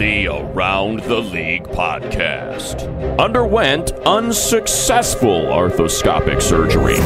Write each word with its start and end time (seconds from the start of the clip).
The 0.00 0.28
Around 0.28 1.00
the 1.00 1.18
League 1.18 1.64
podcast 1.64 2.88
underwent 3.18 3.92
unsuccessful 4.06 5.42
arthroscopic 5.42 6.40
surgery. 6.40 6.96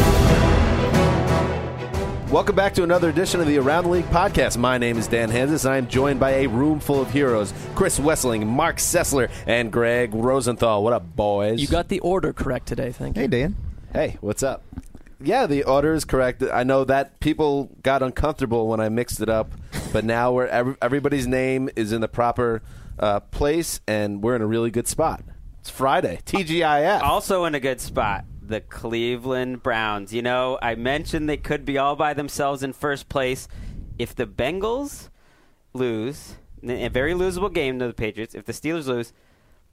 Welcome 2.33 2.55
back 2.55 2.73
to 2.75 2.85
another 2.85 3.09
edition 3.09 3.41
of 3.41 3.49
the 3.49 3.59
Around 3.59 3.87
the 3.87 3.91
League 3.91 4.05
podcast. 4.11 4.59
My 4.59 4.79
name 4.79 4.97
is 4.97 5.09
Dan 5.09 5.29
Hanzus, 5.29 5.65
and 5.65 5.75
I 5.75 5.79
am 5.79 5.89
joined 5.89 6.21
by 6.21 6.35
a 6.35 6.47
room 6.47 6.79
full 6.79 7.01
of 7.01 7.11
heroes 7.11 7.53
Chris 7.75 7.99
Wesseling, 7.99 8.47
Mark 8.47 8.77
Sessler, 8.77 9.29
and 9.45 9.73
Greg 9.73 10.15
Rosenthal. 10.15 10.85
What 10.85 10.93
up, 10.93 11.17
boys? 11.17 11.61
You 11.61 11.67
got 11.67 11.89
the 11.89 11.99
order 11.99 12.33
correct 12.33 12.69
today. 12.69 12.93
Thank 12.93 13.17
you. 13.17 13.23
Hey, 13.23 13.27
Dan. 13.27 13.57
Hey, 13.93 14.19
what's 14.21 14.45
up? 14.45 14.63
Yeah, 15.21 15.47
the 15.47 15.65
order 15.65 15.95
is 15.95 16.05
correct. 16.05 16.45
I 16.45 16.63
know 16.63 16.85
that 16.85 17.19
people 17.19 17.71
got 17.83 18.05
uncomfortable 18.05 18.69
when 18.69 18.79
I 18.79 18.89
mixed 18.89 19.21
it 19.21 19.29
up, 19.29 19.51
but 19.93 20.05
now 20.05 20.31
we're 20.31 20.47
every, 20.47 20.77
everybody's 20.81 21.27
name 21.27 21.69
is 21.75 21.91
in 21.91 22.01
the 22.01 22.07
proper 22.07 22.63
uh, 22.99 23.21
place, 23.21 23.81
and 23.87 24.23
we're 24.23 24.37
in 24.37 24.43
a 24.43 24.47
really 24.47 24.71
good 24.71 24.89
spot. 24.89 25.23
It's 25.61 25.71
Friday, 25.71 26.21
TGIF. 26.27 27.01
Also 27.03 27.45
in 27.45 27.55
a 27.55 27.61
good 27.61 27.81
spot, 27.81 28.25
the 28.43 28.61
Cleveland 28.61 29.63
Browns. 29.63 30.13
You 30.13 30.23
know, 30.23 30.59
I 30.61 30.75
mentioned 30.75 31.29
they 31.29 31.37
could 31.37 31.65
be 31.65 31.79
all 31.79 31.97
by 31.97 32.15
themselves 32.15 32.63
in 32.63 32.73
first 32.73 33.09
place. 33.09 33.49
If 33.99 34.15
the 34.15 34.27
Bengals 34.27 35.09
lose, 35.73 36.35
a 36.63 36.89
very 36.89 37.15
losable 37.15 37.53
game 37.53 37.79
to 37.79 37.87
the 37.87 37.95
Patriots, 37.95 38.35
if 38.35 38.45
the 38.45 38.53
Steelers 38.53 38.87
lose, 38.87 39.13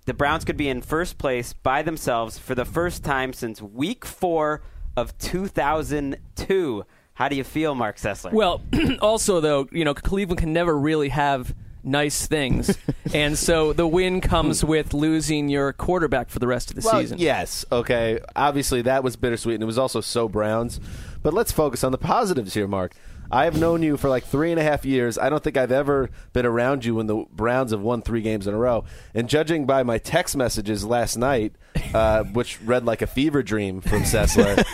the 0.06 0.14
Browns 0.14 0.46
could 0.46 0.58
be 0.58 0.70
in 0.70 0.82
first 0.82 1.18
place 1.18 1.54
by 1.54 1.82
themselves 1.82 2.38
for 2.38 2.56
the 2.56 2.66
first 2.66 3.04
time 3.04 3.34
since 3.34 3.62
week 3.62 4.06
four 4.06 4.62
of 4.98 5.18
2002. 5.18 6.86
How 7.14 7.30
do 7.30 7.36
you 7.36 7.44
feel, 7.44 7.76
Mark 7.76 7.98
Sessler? 7.98 8.32
Well, 8.32 8.62
also 9.02 9.42
though, 9.42 9.68
you 9.72 9.86
know, 9.86 9.94
Cleveland 9.94 10.40
can 10.40 10.54
never 10.54 10.78
really 10.78 11.10
have 11.10 11.54
nice 11.84 12.28
things, 12.28 12.78
and 13.14 13.38
so 13.38 13.74
the 13.74 13.88
win 13.88 14.22
comes 14.22 14.64
with 14.64 14.94
losing 14.94 15.50
your 15.50 15.74
quarterback 15.74 16.30
for 16.30 16.40
the 16.40 16.48
rest 16.48 16.70
of 16.70 16.76
the 16.76 16.82
well, 16.86 17.00
season. 17.02 17.18
yes, 17.18 17.66
okay. 17.72 18.20
Obviously, 18.36 18.82
that 18.84 19.04
was 19.04 19.16
bittersweet, 19.16 19.56
and 19.56 19.64
it 19.64 19.68
was 19.68 19.78
also 19.78 20.02
so 20.02 20.28
Browns. 20.28 20.80
But 21.24 21.34
let's 21.34 21.52
focus 21.52 21.84
on 21.84 21.92
the 21.92 21.98
positives 21.98 22.54
here, 22.54 22.68
Mark. 22.68 22.94
I 23.32 23.46
have 23.46 23.58
known 23.58 23.82
you 23.82 23.96
for 23.96 24.10
like 24.10 24.26
three 24.26 24.52
and 24.52 24.60
a 24.60 24.64
half 24.64 24.84
years. 24.84 25.18
I 25.18 25.30
don't 25.30 25.42
think 25.42 25.56
I've 25.56 25.72
ever 25.72 26.10
been 26.34 26.46
around 26.46 26.84
you 26.84 26.96
when 26.96 27.08
the 27.08 27.26
Browns 27.32 27.72
have 27.72 27.80
won 27.80 28.02
three 28.02 28.22
games 28.22 28.46
in 28.46 28.54
a 28.54 28.58
row. 28.58 28.84
And 29.14 29.30
judging 29.30 29.66
by 29.66 29.84
my 29.84 30.00
text 30.00 30.36
messages 30.36 30.84
last 30.84 31.16
night, 31.16 31.54
uh, 31.94 32.24
which 32.34 32.60
read 32.62 32.84
like 32.84 33.02
a 33.02 33.08
fever 33.08 33.42
dream 33.42 33.80
from 33.80 34.02
Sessler, 34.02 34.66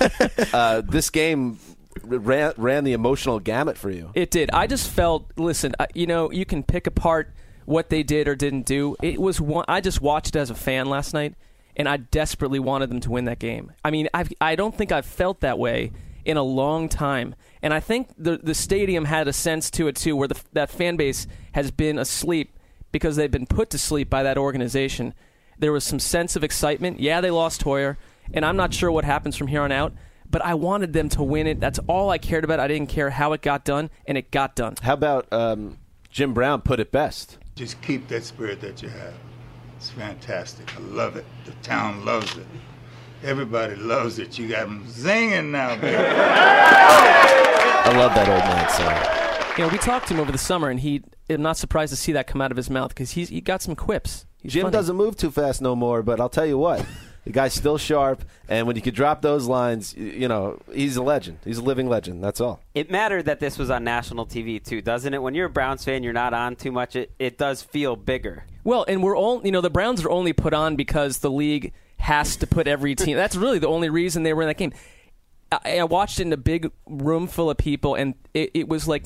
uh, 0.54 0.82
this 0.82 1.12
game 1.12 1.60
ran, 2.04 2.54
ran 2.58 2.84
the 2.84 2.94
emotional 2.94 3.40
gamut 3.40 3.78
for 3.78 3.90
you. 3.90 4.12
It 4.14 4.32
did. 4.32 4.50
I 4.52 4.68
just 4.68 4.90
felt. 4.90 5.32
Listen, 5.38 5.74
I, 5.80 5.88
you 5.94 6.08
know, 6.08 6.32
you 6.32 6.46
can 6.46 6.64
pick 6.64 6.88
apart 6.88 7.34
what 7.66 7.90
they 7.90 8.04
did 8.04 8.28
or 8.28 8.36
didn't 8.36 8.66
do. 8.66 8.96
It 9.02 9.20
was 9.20 9.42
one. 9.42 9.66
I 9.68 9.82
just 9.82 10.02
watched 10.02 10.36
it 10.36 10.40
as 10.40 10.50
a 10.50 10.56
fan 10.56 10.88
last 10.88 11.14
night, 11.14 11.36
and 11.76 11.88
I 11.88 11.98
desperately 11.98 12.60
wanted 12.60 12.90
them 12.90 13.00
to 13.02 13.12
win 13.12 13.26
that 13.26 13.40
game. 13.40 13.72
I 13.84 13.92
mean, 13.92 14.08
I've, 14.14 14.32
I 14.40 14.56
don't 14.56 14.76
think 14.76 14.92
I've 14.92 15.06
felt 15.06 15.42
that 15.42 15.60
way 15.60 15.92
in 16.26 16.38
a 16.38 16.44
long 16.44 16.90
time. 16.90 17.36
And 17.62 17.74
I 17.74 17.80
think 17.80 18.10
the 18.18 18.38
the 18.38 18.54
stadium 18.54 19.06
had 19.06 19.28
a 19.28 19.34
sense 19.34 19.72
to 19.72 19.88
it 19.88 19.96
too, 19.96 20.16
where 20.16 20.28
the, 20.28 20.40
that 20.54 20.70
fan 20.70 20.96
base 20.96 21.28
has 21.54 21.72
been 21.72 21.98
asleep 21.98 22.54
because 22.92 23.16
they've 23.16 23.32
been 23.32 23.48
put 23.48 23.70
to 23.72 23.78
sleep 23.78 24.10
by 24.10 24.24
that 24.24 24.38
organization. 24.38 25.14
There 25.60 25.72
was 25.72 25.84
some 25.84 26.00
sense 26.00 26.36
of 26.36 26.44
excitement. 26.44 27.00
Yeah, 27.00 27.22
they 27.22 27.32
lost 27.32 27.64
Hoyer, 27.64 27.98
and 28.34 28.46
I'm 28.46 28.58
not 28.58 28.74
sure 28.74 28.92
what 28.92 29.06
happens 29.06 29.36
from 29.36 29.48
here 29.48 29.62
on 29.62 29.72
out. 29.72 29.94
But 30.30 30.44
I 30.44 30.56
wanted 30.56 30.94
them 30.94 31.10
to 31.10 31.24
win 31.24 31.48
it. 31.48 31.60
That's 31.60 31.80
all 31.88 32.10
I 32.10 32.18
cared 32.18 32.44
about. 32.44 32.60
I 32.60 32.68
didn't 32.68 32.90
care 32.90 33.10
how 33.10 33.34
it 33.34 33.42
got 33.42 33.64
done, 33.64 33.90
and 34.06 34.18
it 34.18 34.32
got 34.32 34.56
done. 34.56 34.76
How 34.82 34.94
about 34.94 35.32
um, 35.32 35.78
Jim 36.10 36.34
Brown 36.34 36.62
put 36.62 36.80
it 36.80 36.92
best? 36.92 37.38
Just 37.56 37.82
keep 37.82 38.08
that 38.10 38.24
spirit 38.24 38.60
that 38.62 38.82
you 38.82 38.90
have. 38.90 39.14
It's 39.78 39.90
fantastic. 39.90 40.76
I 40.76 40.80
love 40.82 41.16
it. 41.16 41.26
The 41.46 41.52
town 41.64 42.04
loves 42.04 42.36
it. 42.38 42.46
Everybody 43.24 43.76
loves 43.76 44.20
it. 44.20 44.38
You 44.38 44.50
got 44.50 44.68
them 44.68 44.86
zinging 44.88 45.52
now, 45.52 45.76
baby. 45.76 45.96
I 45.98 47.94
love 47.98 48.14
that 48.16 48.28
old 48.28 48.40
man 48.40 48.70
song. 48.70 49.58
You 49.58 49.64
know, 49.64 49.70
we 49.72 49.78
talked 49.80 50.08
to 50.10 50.14
him 50.14 50.20
over 50.20 50.32
the 50.32 50.38
summer, 50.38 50.70
and 50.70 50.80
he. 50.80 51.04
I'm 51.30 51.42
not 51.42 51.58
surprised 51.58 51.92
to 51.92 51.98
see 51.98 52.12
that 52.14 52.28
come 52.28 52.42
out 52.42 52.52
of 52.52 52.58
his 52.58 52.70
mouth 52.70 52.90
because 52.90 53.12
he's 53.12 53.30
he 53.30 53.42
got 53.42 53.62
some 53.62 53.76
quips. 53.76 54.26
He's 54.42 54.54
Jim 54.54 54.64
funny. 54.64 54.74
doesn't 54.74 54.96
move 54.96 55.18
too 55.18 55.32
fast 55.32 55.62
no 55.62 55.76
more, 55.76 56.04
but 56.04 56.20
I'll 56.20 56.30
tell 56.30 56.46
you 56.46 56.58
what. 56.58 56.86
The 57.28 57.34
guy's 57.34 57.54
still 57.54 57.78
sharp, 57.78 58.24
and 58.48 58.68
when 58.68 58.78
you 58.78 58.82
could 58.82 58.96
drop 58.96 59.22
those 59.22 59.48
lines, 59.48 59.94
you 59.98 60.30
know, 60.30 60.60
he's 60.74 60.96
a 60.96 61.04
legend. 61.04 61.40
He's 61.44 61.58
a 61.58 61.62
living 61.62 61.90
legend. 61.90 62.24
That's 62.24 62.40
all. 62.40 62.62
It 62.74 62.90
mattered 62.90 63.24
that 63.26 63.42
this 63.42 63.58
was 63.58 63.70
on 63.70 63.84
national 63.84 64.26
TV 64.28 64.64
too, 64.64 64.82
doesn't 64.82 65.14
it? 65.14 65.22
When 65.22 65.36
you're 65.36 65.48
a 65.48 65.50
Browns 65.50 65.84
fan, 65.84 66.04
you're 66.04 66.14
not 66.14 66.34
on 66.34 66.56
too 66.56 66.72
much. 66.72 66.96
It 66.96 67.12
it 67.20 67.38
does 67.38 67.62
feel 67.62 67.98
bigger. 67.98 68.46
Well, 68.64 68.86
and 68.88 69.04
we're 69.04 69.18
all 69.18 69.42
you 69.46 69.52
know 69.52 69.60
the 69.60 69.70
Browns 69.70 70.06
are 70.06 70.10
only 70.10 70.32
put 70.32 70.54
on 70.54 70.78
because 70.78 71.18
the 71.18 71.30
league 71.30 71.74
has 72.00 72.38
to 72.38 72.48
put 72.48 72.66
every 72.66 72.96
team. 72.96 73.18
That's 73.18 73.36
really 73.36 73.60
the 73.60 73.68
only 73.68 73.90
reason 73.90 74.24
they 74.24 74.34
were 74.34 74.44
in 74.44 74.48
that 74.48 74.58
game. 74.58 74.72
I, 75.52 75.80
I 75.80 75.84
watched 75.84 76.22
it 76.22 76.28
in 76.28 76.32
a 76.32 76.38
big 76.38 76.72
room 76.86 77.28
full 77.28 77.50
of 77.50 77.58
people, 77.58 77.96
and 77.96 78.14
it, 78.34 78.52
it 78.54 78.68
was 78.70 78.88
like 78.88 79.06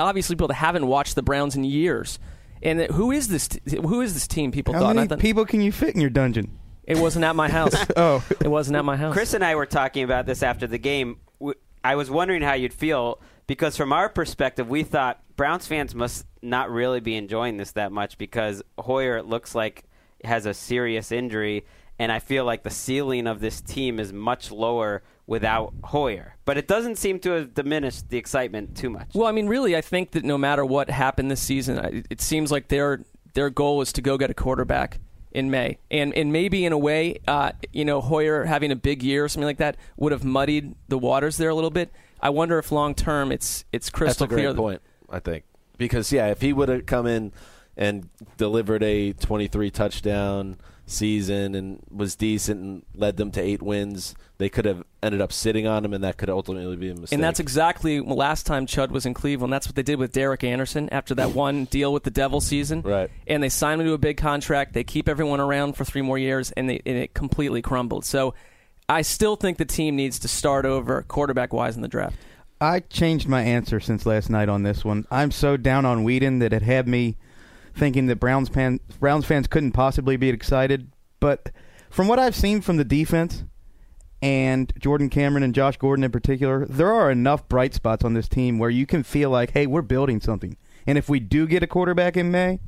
obviously 0.00 0.34
people 0.34 0.48
that 0.48 0.54
haven't 0.54 0.88
watched 0.88 1.14
the 1.14 1.22
Browns 1.22 1.54
in 1.54 1.62
years. 1.62 2.18
And 2.64 2.80
who 2.90 3.12
is 3.12 3.28
this? 3.28 3.46
T- 3.46 3.60
who 3.80 4.00
is 4.00 4.12
this 4.14 4.26
team? 4.26 4.50
People 4.50 4.74
How 4.74 4.80
thought. 4.80 4.90
And 4.90 4.98
I 4.98 5.02
many 5.02 5.08
thought- 5.10 5.20
people 5.20 5.44
can 5.46 5.60
you 5.60 5.70
fit 5.70 5.94
in 5.94 6.00
your 6.00 6.10
dungeon? 6.10 6.58
It 6.90 6.98
wasn't 6.98 7.24
at 7.24 7.36
my 7.36 7.48
house. 7.48 7.74
Oh, 7.96 8.24
it 8.40 8.48
wasn't 8.48 8.76
at 8.76 8.84
my 8.84 8.96
house. 8.96 9.12
Chris 9.12 9.34
and 9.34 9.44
I 9.44 9.54
were 9.54 9.66
talking 9.66 10.02
about 10.04 10.26
this 10.26 10.42
after 10.42 10.66
the 10.66 10.78
game. 10.78 11.18
I 11.84 11.94
was 11.94 12.10
wondering 12.10 12.42
how 12.42 12.54
you'd 12.54 12.72
feel 12.74 13.20
because, 13.46 13.76
from 13.76 13.92
our 13.92 14.08
perspective, 14.08 14.68
we 14.68 14.82
thought 14.82 15.22
Browns 15.36 15.66
fans 15.66 15.94
must 15.94 16.26
not 16.42 16.70
really 16.70 17.00
be 17.00 17.14
enjoying 17.16 17.56
this 17.56 17.72
that 17.72 17.92
much 17.92 18.18
because 18.18 18.62
Hoyer, 18.78 19.16
it 19.18 19.26
looks 19.26 19.54
like, 19.54 19.84
has 20.24 20.46
a 20.46 20.54
serious 20.54 21.12
injury, 21.12 21.64
and 21.98 22.10
I 22.10 22.18
feel 22.18 22.44
like 22.44 22.62
the 22.62 22.70
ceiling 22.70 23.26
of 23.26 23.40
this 23.40 23.60
team 23.60 24.00
is 24.00 24.12
much 24.12 24.50
lower 24.50 25.02
without 25.26 25.72
Hoyer. 25.84 26.36
But 26.44 26.58
it 26.58 26.66
doesn't 26.66 26.96
seem 26.96 27.20
to 27.20 27.30
have 27.32 27.54
diminished 27.54 28.08
the 28.08 28.18
excitement 28.18 28.76
too 28.76 28.90
much. 28.90 29.10
Well, 29.14 29.28
I 29.28 29.32
mean, 29.32 29.46
really, 29.46 29.76
I 29.76 29.80
think 29.80 30.12
that 30.12 30.24
no 30.24 30.36
matter 30.36 30.64
what 30.64 30.90
happened 30.90 31.30
this 31.30 31.40
season, 31.40 32.04
it 32.10 32.20
seems 32.20 32.50
like 32.50 32.68
their 32.68 33.04
their 33.34 33.48
goal 33.48 33.80
is 33.80 33.92
to 33.92 34.02
go 34.02 34.18
get 34.18 34.30
a 34.30 34.34
quarterback 34.34 34.98
in 35.32 35.50
May, 35.50 35.78
and 35.90 36.14
and 36.14 36.32
maybe 36.32 36.64
in 36.64 36.72
a 36.72 36.78
way, 36.78 37.18
uh, 37.26 37.52
you 37.72 37.84
know, 37.84 38.00
Hoyer 38.00 38.44
having 38.44 38.72
a 38.72 38.76
big 38.76 39.02
year 39.02 39.24
or 39.24 39.28
something 39.28 39.46
like 39.46 39.58
that 39.58 39.76
would 39.96 40.12
have 40.12 40.24
muddied 40.24 40.74
the 40.88 40.98
waters 40.98 41.36
there 41.36 41.50
a 41.50 41.54
little 41.54 41.70
bit. 41.70 41.92
I 42.20 42.30
wonder 42.30 42.58
if 42.58 42.72
long 42.72 42.94
term 42.94 43.32
it's 43.32 43.64
it's 43.72 43.90
crystal 43.90 44.26
That's 44.26 44.32
a 44.32 44.34
great 44.34 44.44
clear. 44.44 44.54
point, 44.54 44.82
I 45.08 45.20
think. 45.20 45.44
Because, 45.78 46.12
yeah, 46.12 46.26
if 46.26 46.42
he 46.42 46.52
would 46.52 46.68
have 46.68 46.84
come 46.84 47.06
in, 47.06 47.32
and 47.76 48.08
delivered 48.36 48.82
a 48.82 49.12
23 49.14 49.70
touchdown 49.70 50.56
season 50.90 51.54
and 51.54 51.80
was 51.90 52.16
decent 52.16 52.60
and 52.60 52.82
led 52.94 53.16
them 53.16 53.30
to 53.32 53.40
eight 53.40 53.62
wins. 53.62 54.14
They 54.38 54.48
could 54.48 54.64
have 54.64 54.84
ended 55.02 55.20
up 55.20 55.32
sitting 55.32 55.66
on 55.66 55.84
him, 55.84 55.92
and 55.92 56.02
that 56.04 56.16
could 56.16 56.30
ultimately 56.30 56.76
be 56.76 56.90
a 56.90 56.94
mistake. 56.94 57.12
And 57.12 57.22
that's 57.22 57.40
exactly 57.40 58.00
last 58.00 58.46
time 58.46 58.66
Chud 58.66 58.90
was 58.90 59.06
in 59.06 59.14
Cleveland. 59.14 59.52
That's 59.52 59.66
what 59.66 59.76
they 59.76 59.82
did 59.82 59.98
with 59.98 60.12
Derek 60.12 60.44
Anderson 60.44 60.88
after 60.90 61.14
that 61.16 61.34
one 61.34 61.64
deal 61.70 61.92
with 61.92 62.04
the 62.04 62.10
Devil 62.10 62.40
season. 62.40 62.82
Right. 62.82 63.10
And 63.26 63.42
they 63.42 63.48
signed 63.48 63.80
him 63.80 63.86
to 63.86 63.92
a 63.92 63.98
big 63.98 64.16
contract. 64.16 64.72
They 64.72 64.84
keep 64.84 65.08
everyone 65.08 65.40
around 65.40 65.76
for 65.76 65.84
three 65.84 66.02
more 66.02 66.18
years, 66.18 66.52
and, 66.52 66.70
they, 66.70 66.80
and 66.86 66.96
it 66.96 67.14
completely 67.14 67.62
crumbled. 67.62 68.04
So 68.04 68.34
I 68.88 69.02
still 69.02 69.36
think 69.36 69.58
the 69.58 69.64
team 69.64 69.96
needs 69.96 70.18
to 70.20 70.28
start 70.28 70.64
over 70.64 71.02
quarterback 71.02 71.52
wise 71.52 71.76
in 71.76 71.82
the 71.82 71.88
draft. 71.88 72.16
I 72.60 72.80
changed 72.80 73.26
my 73.26 73.42
answer 73.42 73.80
since 73.80 74.04
last 74.04 74.28
night 74.28 74.48
on 74.48 74.64
this 74.64 74.84
one. 74.84 75.06
I'm 75.10 75.30
so 75.30 75.56
down 75.56 75.86
on 75.86 76.04
Weeden 76.04 76.40
that 76.40 76.52
it 76.52 76.62
had 76.62 76.86
me 76.86 77.16
thinking 77.74 78.06
that 78.06 78.16
Browns, 78.16 78.48
fan, 78.48 78.80
Browns 78.98 79.24
fans 79.24 79.46
couldn't 79.46 79.72
possibly 79.72 80.16
be 80.16 80.28
excited. 80.28 80.90
But 81.20 81.50
from 81.90 82.08
what 82.08 82.18
I've 82.18 82.34
seen 82.34 82.60
from 82.60 82.76
the 82.76 82.84
defense 82.84 83.44
and 84.22 84.72
Jordan 84.78 85.08
Cameron 85.08 85.42
and 85.42 85.54
Josh 85.54 85.76
Gordon 85.76 86.04
in 86.04 86.10
particular, 86.10 86.66
there 86.66 86.92
are 86.92 87.10
enough 87.10 87.48
bright 87.48 87.74
spots 87.74 88.04
on 88.04 88.14
this 88.14 88.28
team 88.28 88.58
where 88.58 88.70
you 88.70 88.86
can 88.86 89.02
feel 89.02 89.30
like, 89.30 89.52
hey, 89.52 89.66
we're 89.66 89.82
building 89.82 90.20
something. 90.20 90.56
And 90.86 90.98
if 90.98 91.08
we 91.08 91.20
do 91.20 91.46
get 91.46 91.62
a 91.62 91.66
quarterback 91.66 92.16
in 92.16 92.30
May, 92.30 92.60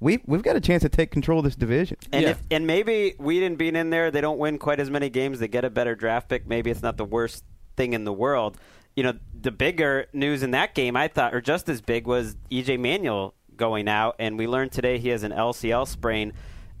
we 0.00 0.20
we've 0.26 0.42
got 0.42 0.56
a 0.56 0.60
chance 0.60 0.82
to 0.82 0.88
take 0.88 1.10
control 1.10 1.38
of 1.38 1.44
this 1.44 1.56
division. 1.56 1.96
And 2.12 2.22
Yeah. 2.22 2.30
if 2.30 2.42
and 2.50 2.66
maybe 2.66 3.14
Weeden 3.18 3.56
being 3.56 3.76
in 3.76 3.90
there, 3.90 4.10
they 4.10 4.20
don't 4.20 4.38
win 4.38 4.58
quite 4.58 4.80
as 4.80 4.90
many 4.90 5.08
games. 5.08 5.38
They 5.38 5.48
get 5.48 5.64
a 5.64 5.70
better 5.70 5.94
draft 5.94 6.28
pick. 6.28 6.46
Maybe 6.46 6.70
it's 6.70 6.82
not 6.82 6.96
the 6.96 7.04
worst 7.04 7.44
thing 7.76 7.92
in 7.92 8.04
the 8.04 8.12
world. 8.12 8.58
You 8.96 9.02
know, 9.04 9.14
the 9.40 9.50
bigger 9.50 10.06
news 10.12 10.42
in 10.42 10.50
that 10.52 10.74
game, 10.74 10.94
I 10.96 11.08
thought, 11.08 11.34
or 11.34 11.40
just 11.40 11.68
as 11.68 11.80
big, 11.80 12.06
was 12.06 12.36
EJ 12.50 12.78
Manuel 12.78 13.34
going 13.56 13.88
out, 13.88 14.16
and 14.18 14.38
we 14.38 14.46
learned 14.46 14.72
today 14.72 14.98
he 14.98 15.08
has 15.10 15.22
an 15.22 15.32
LCL 15.32 15.88
sprain, 15.88 16.32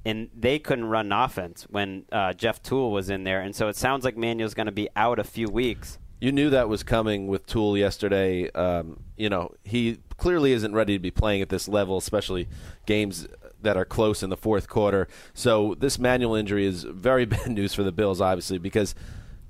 and 0.04 0.28
they 0.34 0.58
couldn't 0.58 0.86
run 0.86 1.12
offense 1.12 1.66
when 1.70 2.04
uh, 2.12 2.32
Jeff 2.32 2.62
Tuel 2.62 2.90
was 2.90 3.10
in 3.10 3.24
there, 3.24 3.40
and 3.40 3.54
so 3.54 3.68
it 3.68 3.76
sounds 3.76 4.04
like 4.04 4.16
Manuel's 4.16 4.54
going 4.54 4.66
to 4.66 4.72
be 4.72 4.88
out 4.96 5.18
a 5.18 5.24
few 5.24 5.48
weeks. 5.48 5.98
You 6.20 6.32
knew 6.32 6.48
that 6.50 6.68
was 6.68 6.82
coming 6.82 7.26
with 7.26 7.46
Tuel 7.46 7.76
yesterday. 7.76 8.50
Um, 8.52 9.00
you 9.16 9.28
know, 9.28 9.52
he 9.62 9.98
clearly 10.16 10.52
isn't 10.52 10.72
ready 10.72 10.94
to 10.94 10.98
be 10.98 11.10
playing 11.10 11.42
at 11.42 11.50
this 11.50 11.68
level, 11.68 11.98
especially 11.98 12.48
games 12.86 13.26
that 13.60 13.76
are 13.76 13.84
close 13.84 14.22
in 14.22 14.30
the 14.30 14.36
fourth 14.36 14.68
quarter. 14.68 15.08
So 15.34 15.74
this 15.78 15.98
Manuel 15.98 16.34
injury 16.34 16.66
is 16.66 16.84
very 16.84 17.24
bad 17.26 17.48
news 17.48 17.74
for 17.74 17.82
the 17.82 17.92
Bills, 17.92 18.20
obviously, 18.20 18.58
because 18.58 18.94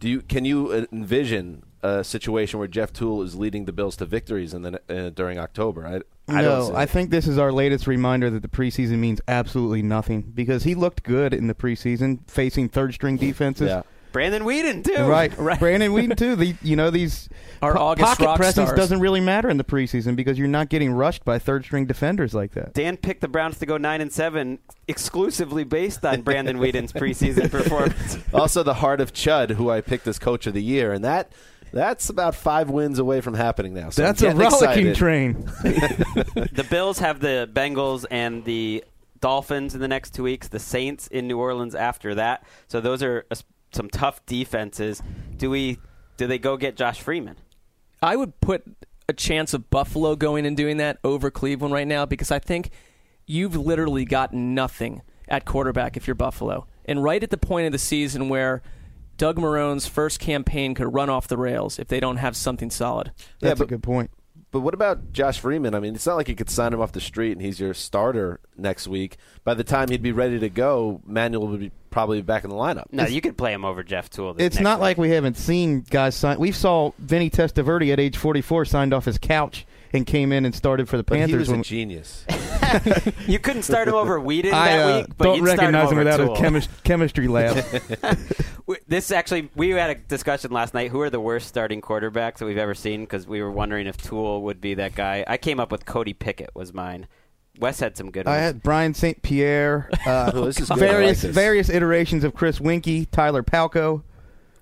do 0.00 0.08
you 0.08 0.22
can 0.22 0.44
you 0.44 0.86
envision 0.92 1.62
a 1.82 2.02
situation 2.02 2.58
where 2.58 2.68
Jeff 2.68 2.92
Tuel 2.92 3.22
is 3.22 3.34
leading 3.36 3.66
the 3.66 3.72
Bills 3.72 3.96
to 3.96 4.06
victories 4.06 4.54
in 4.54 4.62
the, 4.62 4.80
uh, 4.88 5.10
during 5.10 5.38
October? 5.38 5.86
I, 5.86 6.00
I 6.26 6.40
no, 6.42 6.72
I 6.74 6.86
think 6.86 7.10
this 7.10 7.26
is 7.28 7.36
our 7.38 7.52
latest 7.52 7.86
reminder 7.86 8.30
that 8.30 8.40
the 8.42 8.48
preseason 8.48 8.98
means 8.98 9.20
absolutely 9.28 9.82
nothing 9.82 10.22
because 10.34 10.62
he 10.64 10.74
looked 10.74 11.02
good 11.02 11.34
in 11.34 11.48
the 11.48 11.54
preseason 11.54 12.20
facing 12.30 12.68
third 12.70 12.94
string 12.94 13.16
defenses. 13.18 13.68
Yeah. 13.68 13.82
Brandon 14.12 14.44
Weeden 14.44 14.84
too. 14.84 15.02
Right, 15.02 15.36
Right. 15.38 15.58
Brandon 15.58 15.90
Weeden 15.90 16.16
too. 16.16 16.36
The, 16.36 16.54
you 16.62 16.76
know 16.76 16.88
these 16.90 17.28
Our 17.60 17.74
po- 17.74 17.80
August 17.80 18.06
pocket 18.06 18.24
rock 18.26 18.36
presence 18.36 18.68
stars. 18.68 18.78
doesn't 18.78 19.00
really 19.00 19.20
matter 19.20 19.50
in 19.50 19.56
the 19.56 19.64
preseason 19.64 20.14
because 20.14 20.38
you're 20.38 20.46
not 20.46 20.68
getting 20.68 20.92
rushed 20.92 21.24
by 21.24 21.40
third 21.40 21.64
string 21.64 21.84
defenders 21.86 22.32
like 22.32 22.52
that. 22.52 22.74
Dan 22.74 22.96
picked 22.96 23.22
the 23.22 23.28
Browns 23.28 23.58
to 23.58 23.66
go 23.66 23.76
nine 23.76 24.00
and 24.00 24.12
seven 24.12 24.60
exclusively 24.86 25.64
based 25.64 26.04
on 26.06 26.22
Brandon 26.22 26.58
Weeden's 26.58 26.92
preseason 26.92 27.50
performance. 27.50 28.16
also 28.32 28.62
the 28.62 28.74
heart 28.74 29.00
of 29.00 29.12
Chud, 29.12 29.50
who 29.50 29.68
I 29.68 29.80
picked 29.80 30.06
as 30.06 30.20
coach 30.20 30.46
of 30.46 30.54
the 30.54 30.62
year, 30.62 30.92
and 30.92 31.04
that 31.04 31.32
that's 31.74 32.08
about 32.08 32.34
five 32.34 32.70
wins 32.70 32.98
away 32.98 33.20
from 33.20 33.34
happening 33.34 33.74
now. 33.74 33.90
So 33.90 34.02
That's 34.02 34.22
a 34.22 34.26
getting 34.26 34.38
rollicking 34.40 34.88
excited. 34.88 34.96
train. 34.96 35.32
the 35.64 36.66
Bills 36.70 37.00
have 37.00 37.20
the 37.20 37.48
Bengals 37.52 38.06
and 38.10 38.44
the 38.44 38.84
Dolphins 39.20 39.74
in 39.74 39.80
the 39.80 39.88
next 39.88 40.14
two 40.14 40.22
weeks. 40.22 40.48
The 40.48 40.58
Saints 40.58 41.06
in 41.08 41.26
New 41.26 41.38
Orleans 41.38 41.74
after 41.74 42.14
that. 42.14 42.44
So 42.68 42.80
those 42.80 43.02
are 43.02 43.26
some 43.72 43.88
tough 43.90 44.24
defenses. 44.26 45.02
Do 45.36 45.50
we? 45.50 45.78
Do 46.16 46.26
they 46.28 46.38
go 46.38 46.56
get 46.56 46.76
Josh 46.76 47.00
Freeman? 47.00 47.36
I 48.00 48.14
would 48.16 48.40
put 48.40 48.64
a 49.08 49.12
chance 49.12 49.52
of 49.52 49.68
Buffalo 49.70 50.14
going 50.14 50.46
and 50.46 50.56
doing 50.56 50.76
that 50.76 50.98
over 51.02 51.30
Cleveland 51.30 51.74
right 51.74 51.86
now 51.86 52.06
because 52.06 52.30
I 52.30 52.38
think 52.38 52.70
you've 53.26 53.56
literally 53.56 54.04
got 54.04 54.32
nothing 54.32 55.02
at 55.28 55.44
quarterback 55.44 55.96
if 55.96 56.06
you're 56.06 56.14
Buffalo. 56.14 56.66
And 56.84 57.02
right 57.02 57.22
at 57.22 57.30
the 57.30 57.36
point 57.36 57.66
of 57.66 57.72
the 57.72 57.78
season 57.78 58.28
where 58.28 58.62
Doug 59.16 59.38
Marrone's 59.38 59.87
first 59.87 60.19
campaign 60.20 60.75
could 60.75 60.93
run 60.93 61.08
off 61.11 61.28
the 61.28 61.37
rails 61.38 61.78
if 61.78 61.88
they 61.88 62.00
don't 62.00 62.16
have 62.19 62.37
something 62.37 62.70
solid. 62.70 63.12
Yeah, 63.40 63.49
That's 63.50 63.58
but- 63.58 63.64
a 63.64 63.69
good 63.69 63.82
point. 63.82 64.11
But 64.50 64.61
what 64.61 64.72
about 64.75 65.12
Josh 65.12 65.40
Freeman? 65.40 65.75
I 65.75 65.81
mean, 65.81 65.96
it's 65.96 66.06
not 66.06 66.14
like 66.14 66.28
you 66.28 66.37
could 66.37 66.49
sign 66.49 66.72
him 66.72 66.81
off 66.81 66.93
the 66.93 67.00
street 67.00 67.32
and 67.32 67.43
he's 67.43 67.58
your 67.58 67.75
starter 67.75 68.38
next 68.56 68.87
week. 68.87 69.16
By 69.43 69.55
the 69.55 69.64
time 69.64 69.88
he'd 69.88 70.00
be 70.00 70.12
ready 70.12 70.38
to 70.38 70.49
go, 70.49 71.00
Manuel 71.05 71.49
would 71.49 71.58
be 71.58 71.72
probably 71.90 72.22
back 72.22 72.44
in 72.44 72.50
the 72.50 72.56
lineup. 72.56 72.84
No, 72.93 73.05
you 73.05 73.20
could 73.20 73.37
play 73.37 73.52
him 73.52 73.64
over 73.64 73.82
Jeff 73.82 74.11
Tuel. 74.11 74.32
this 74.37 74.46
It's 74.46 74.55
next 74.56 74.62
not 74.62 74.78
week. 74.78 74.82
like 74.82 74.99
we 74.99 75.11
haven't 75.11 75.37
seen 75.38 75.81
guys 75.81 76.14
sign. 76.14 76.38
We 76.38 76.52
saw 76.52 76.93
Vinny 77.00 77.31
Testaverde 77.31 77.93
at 77.93 77.99
age 77.99 78.17
44 78.17 78.64
signed 78.64 78.94
off 78.94 79.06
his 79.06 79.19
couch 79.19 79.67
and 79.94 80.05
came 80.06 80.32
in 80.32 80.44
and 80.44 80.55
started 80.55 80.88
for 80.88 80.96
the 80.96 81.02
But 81.05 81.14
he 81.17 81.20
Panthers. 81.23 81.49
was 81.49 81.58
a 81.61 81.62
genius. 81.62 82.26
you 83.26 83.38
couldn't 83.38 83.62
start 83.62 83.88
him 83.88 83.94
over 83.94 84.19
Weeden 84.20 84.52
I 84.52 84.76
that 84.76 84.82
uh, 84.82 84.99
week, 84.99 85.06
but 85.17 85.25
don't 85.25 85.37
you'd 85.38 85.46
start 85.46 85.58
recognize 85.61 85.91
him 85.93 85.99
over 85.99 86.05
without 86.05 86.20
Tuel. 86.20 86.35
a 86.35 86.38
chemis- 86.41 86.69
chemistry 86.85 87.29
lab. 87.29 87.64
This 88.88 89.11
actually, 89.11 89.50
we 89.55 89.70
had 89.70 89.91
a 89.91 89.94
discussion 89.94 90.50
last 90.50 90.73
night. 90.73 90.91
Who 90.91 91.00
are 91.02 91.11
the 91.11 91.20
worst 91.20 91.49
starting 91.49 91.82
quarterbacks 91.82 92.38
that 92.38 92.46
we've 92.46 92.56
ever 92.56 92.75
seen? 92.75 93.02
Because 93.02 93.26
we 93.26 93.43
were 93.43 93.50
wondering 93.50 93.87
if 93.87 93.99
Tuel 93.99 94.41
would 94.43 94.58
be 94.61 94.73
that 94.75 94.94
guy. 94.94 95.23
I 95.29 95.37
came 95.37 95.61
up 95.61 95.70
with 95.70 95.85
Cody 95.85 96.14
Pickett 96.14 96.49
was 96.55 96.73
mine. 96.73 97.06
Wes 97.58 97.79
had 97.81 97.94
some 97.96 98.11
good 98.11 98.25
Ones. 98.26 98.37
I 98.38 98.41
had 98.41 98.62
Brian 98.62 98.94
St. 98.94 99.20
Pierre, 99.23 99.91
uh, 100.06 100.31
Oh, 100.35 100.46
this 100.46 100.58
is 100.61 100.69
good. 100.70 100.79
I 100.79 100.87
like 100.87 100.91
various 100.91 101.23
this. 101.23 101.35
various 101.35 101.69
iterations 101.69 102.25
of 102.25 102.35
Chris 102.35 102.58
Weinke, 102.58 103.06
Tyler 103.11 103.43
Palko, 103.43 104.02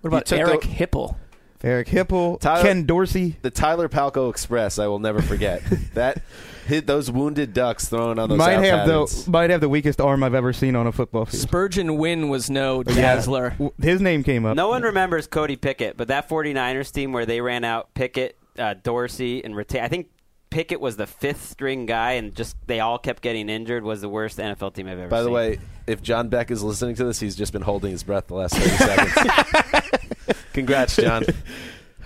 What 0.00 0.08
about 0.08 0.32
Eric 0.32 0.62
the- 0.62 0.67
Hipple? 0.69 1.14
Eric 1.64 1.88
Hipple, 1.88 2.40
Tyler- 2.40 2.62
Ken 2.64 2.84
Dorsey. 2.84 3.36
The 3.42 3.50
Tyler 3.50 3.88
Palko 3.88 4.28
Express, 4.30 4.78
I 4.78 4.86
will 4.88 4.98
never 4.98 5.22
forget. 5.22 5.62
that 5.94 6.22
hit 6.66 6.86
those 6.86 7.10
wounded 7.10 7.52
ducks 7.54 7.88
thrown 7.88 8.18
on 8.18 8.28
those 8.28 8.38
Might 8.38 8.54
out 8.56 8.64
have 8.64 8.78
patterns. 8.86 9.24
the 9.24 9.30
might 9.30 9.50
have 9.50 9.60
the 9.60 9.68
weakest 9.68 10.00
arm 10.00 10.22
I've 10.22 10.34
ever 10.34 10.52
seen 10.52 10.74
on 10.76 10.86
a 10.86 10.92
football 10.92 11.24
field. 11.24 11.40
Spurgeon 11.40 11.96
Wynn 11.98 12.28
was 12.28 12.48
no 12.50 12.82
dazzler. 12.82 13.50
W- 13.50 13.72
His 13.80 14.00
name 14.00 14.22
came 14.24 14.44
up. 14.44 14.56
No 14.56 14.68
one 14.68 14.82
remembers 14.82 15.26
Cody 15.26 15.56
Pickett, 15.56 15.96
but 15.96 16.08
that 16.08 16.28
49ers 16.28 16.92
team 16.92 17.12
where 17.12 17.26
they 17.26 17.40
ran 17.40 17.64
out 17.64 17.92
Pickett, 17.94 18.36
uh, 18.58 18.74
Dorsey, 18.82 19.44
and 19.44 19.54
Reta- 19.54 19.82
I 19.82 19.88
think 19.88 20.08
Pickett 20.52 20.81
was 20.81 20.96
the 20.96 21.06
fifth 21.06 21.49
string 21.50 21.87
guy, 21.87 22.12
and 22.12 22.34
just 22.34 22.56
they 22.66 22.81
all 22.81 22.99
kept 22.99 23.22
getting 23.22 23.49
injured. 23.49 23.82
Was 23.84 24.00
the 24.00 24.08
worst 24.08 24.38
NFL 24.38 24.75
team 24.75 24.87
I've 24.87 24.99
ever 24.99 25.08
By 25.08 25.19
seen. 25.19 25.24
the 25.24 25.31
way, 25.31 25.58
if 25.86 26.03
John 26.03 26.29
Beck 26.29 26.50
is 26.50 26.62
listening 26.62 26.94
to 26.96 27.05
this, 27.05 27.19
he's 27.20 27.34
just 27.36 27.53
been 27.53 27.62
holding 27.62 27.91
his 27.91 28.03
breath 28.03 28.26
the 28.29 28.34
last 28.34 28.55
30 28.56 28.70
seconds. 28.76 30.38
Congrats, 30.53 30.96
John. 30.96 31.24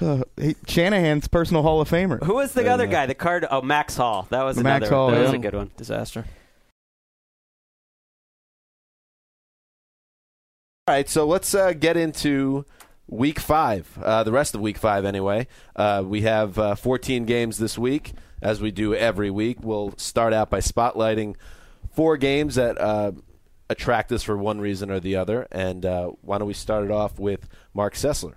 Uh, 0.01 0.23
he- 0.41 0.55
Shanahan's 0.69 1.27
personal 1.29 1.63
Hall 1.63 1.81
of 1.81 1.89
Famer. 1.91 2.23
who 2.23 2.35
was 2.35 2.53
the 2.53 2.69
Uh, 2.71 2.75
other 2.75 2.87
guy? 2.87 3.07
The 3.07 3.15
card? 3.15 3.47
Oh, 3.51 3.63
Max 3.63 3.97
Hall. 3.97 4.27
That 4.31 4.43
was 4.45 4.57
Max 4.59 4.87
another. 4.87 4.95
Hall, 4.95 5.11
that 5.11 5.21
was 5.21 5.33
a 5.33 5.39
good 5.39 5.55
one. 5.55 5.71
Disaster. 5.77 6.25
All 10.89 10.95
right, 10.95 11.09
so 11.09 11.27
let's 11.27 11.53
uh, 11.55 11.73
get 11.73 11.97
into 11.97 12.65
week 13.09 13.41
five, 13.41 13.99
uh, 14.03 14.23
the 14.23 14.31
rest 14.33 14.55
of 14.55 14.61
week 14.61 14.79
five 14.79 15.05
anyway. 15.05 15.49
Uh, 15.75 16.05
we 16.07 16.23
have 16.23 16.59
uh, 16.59 16.75
14 16.77 17.25
games 17.25 17.59
this 17.59 17.77
week, 17.77 18.13
as 18.43 18.61
we 18.61 18.71
do 18.71 18.95
every 18.95 19.31
week. 19.31 19.59
We'll 19.63 19.95
start 19.97 20.33
out 20.33 20.51
by 20.51 20.61
spotlighting 20.61 21.37
four 21.93 22.17
games 22.17 22.57
that 22.57 22.81
uh, 22.81 23.13
attract 23.69 24.13
us 24.13 24.23
for 24.23 24.37
one 24.37 24.61
reason 24.61 24.91
or 24.91 25.01
the 25.01 25.17
other. 25.17 25.47
And 25.51 25.85
uh, 25.85 26.11
why 26.21 26.39
don't 26.39 26.47
we 26.47 26.55
start 26.55 26.85
it 26.85 26.91
off 26.91 27.19
with 27.19 27.49
Mark 27.75 27.95
Sessler? 27.95 28.35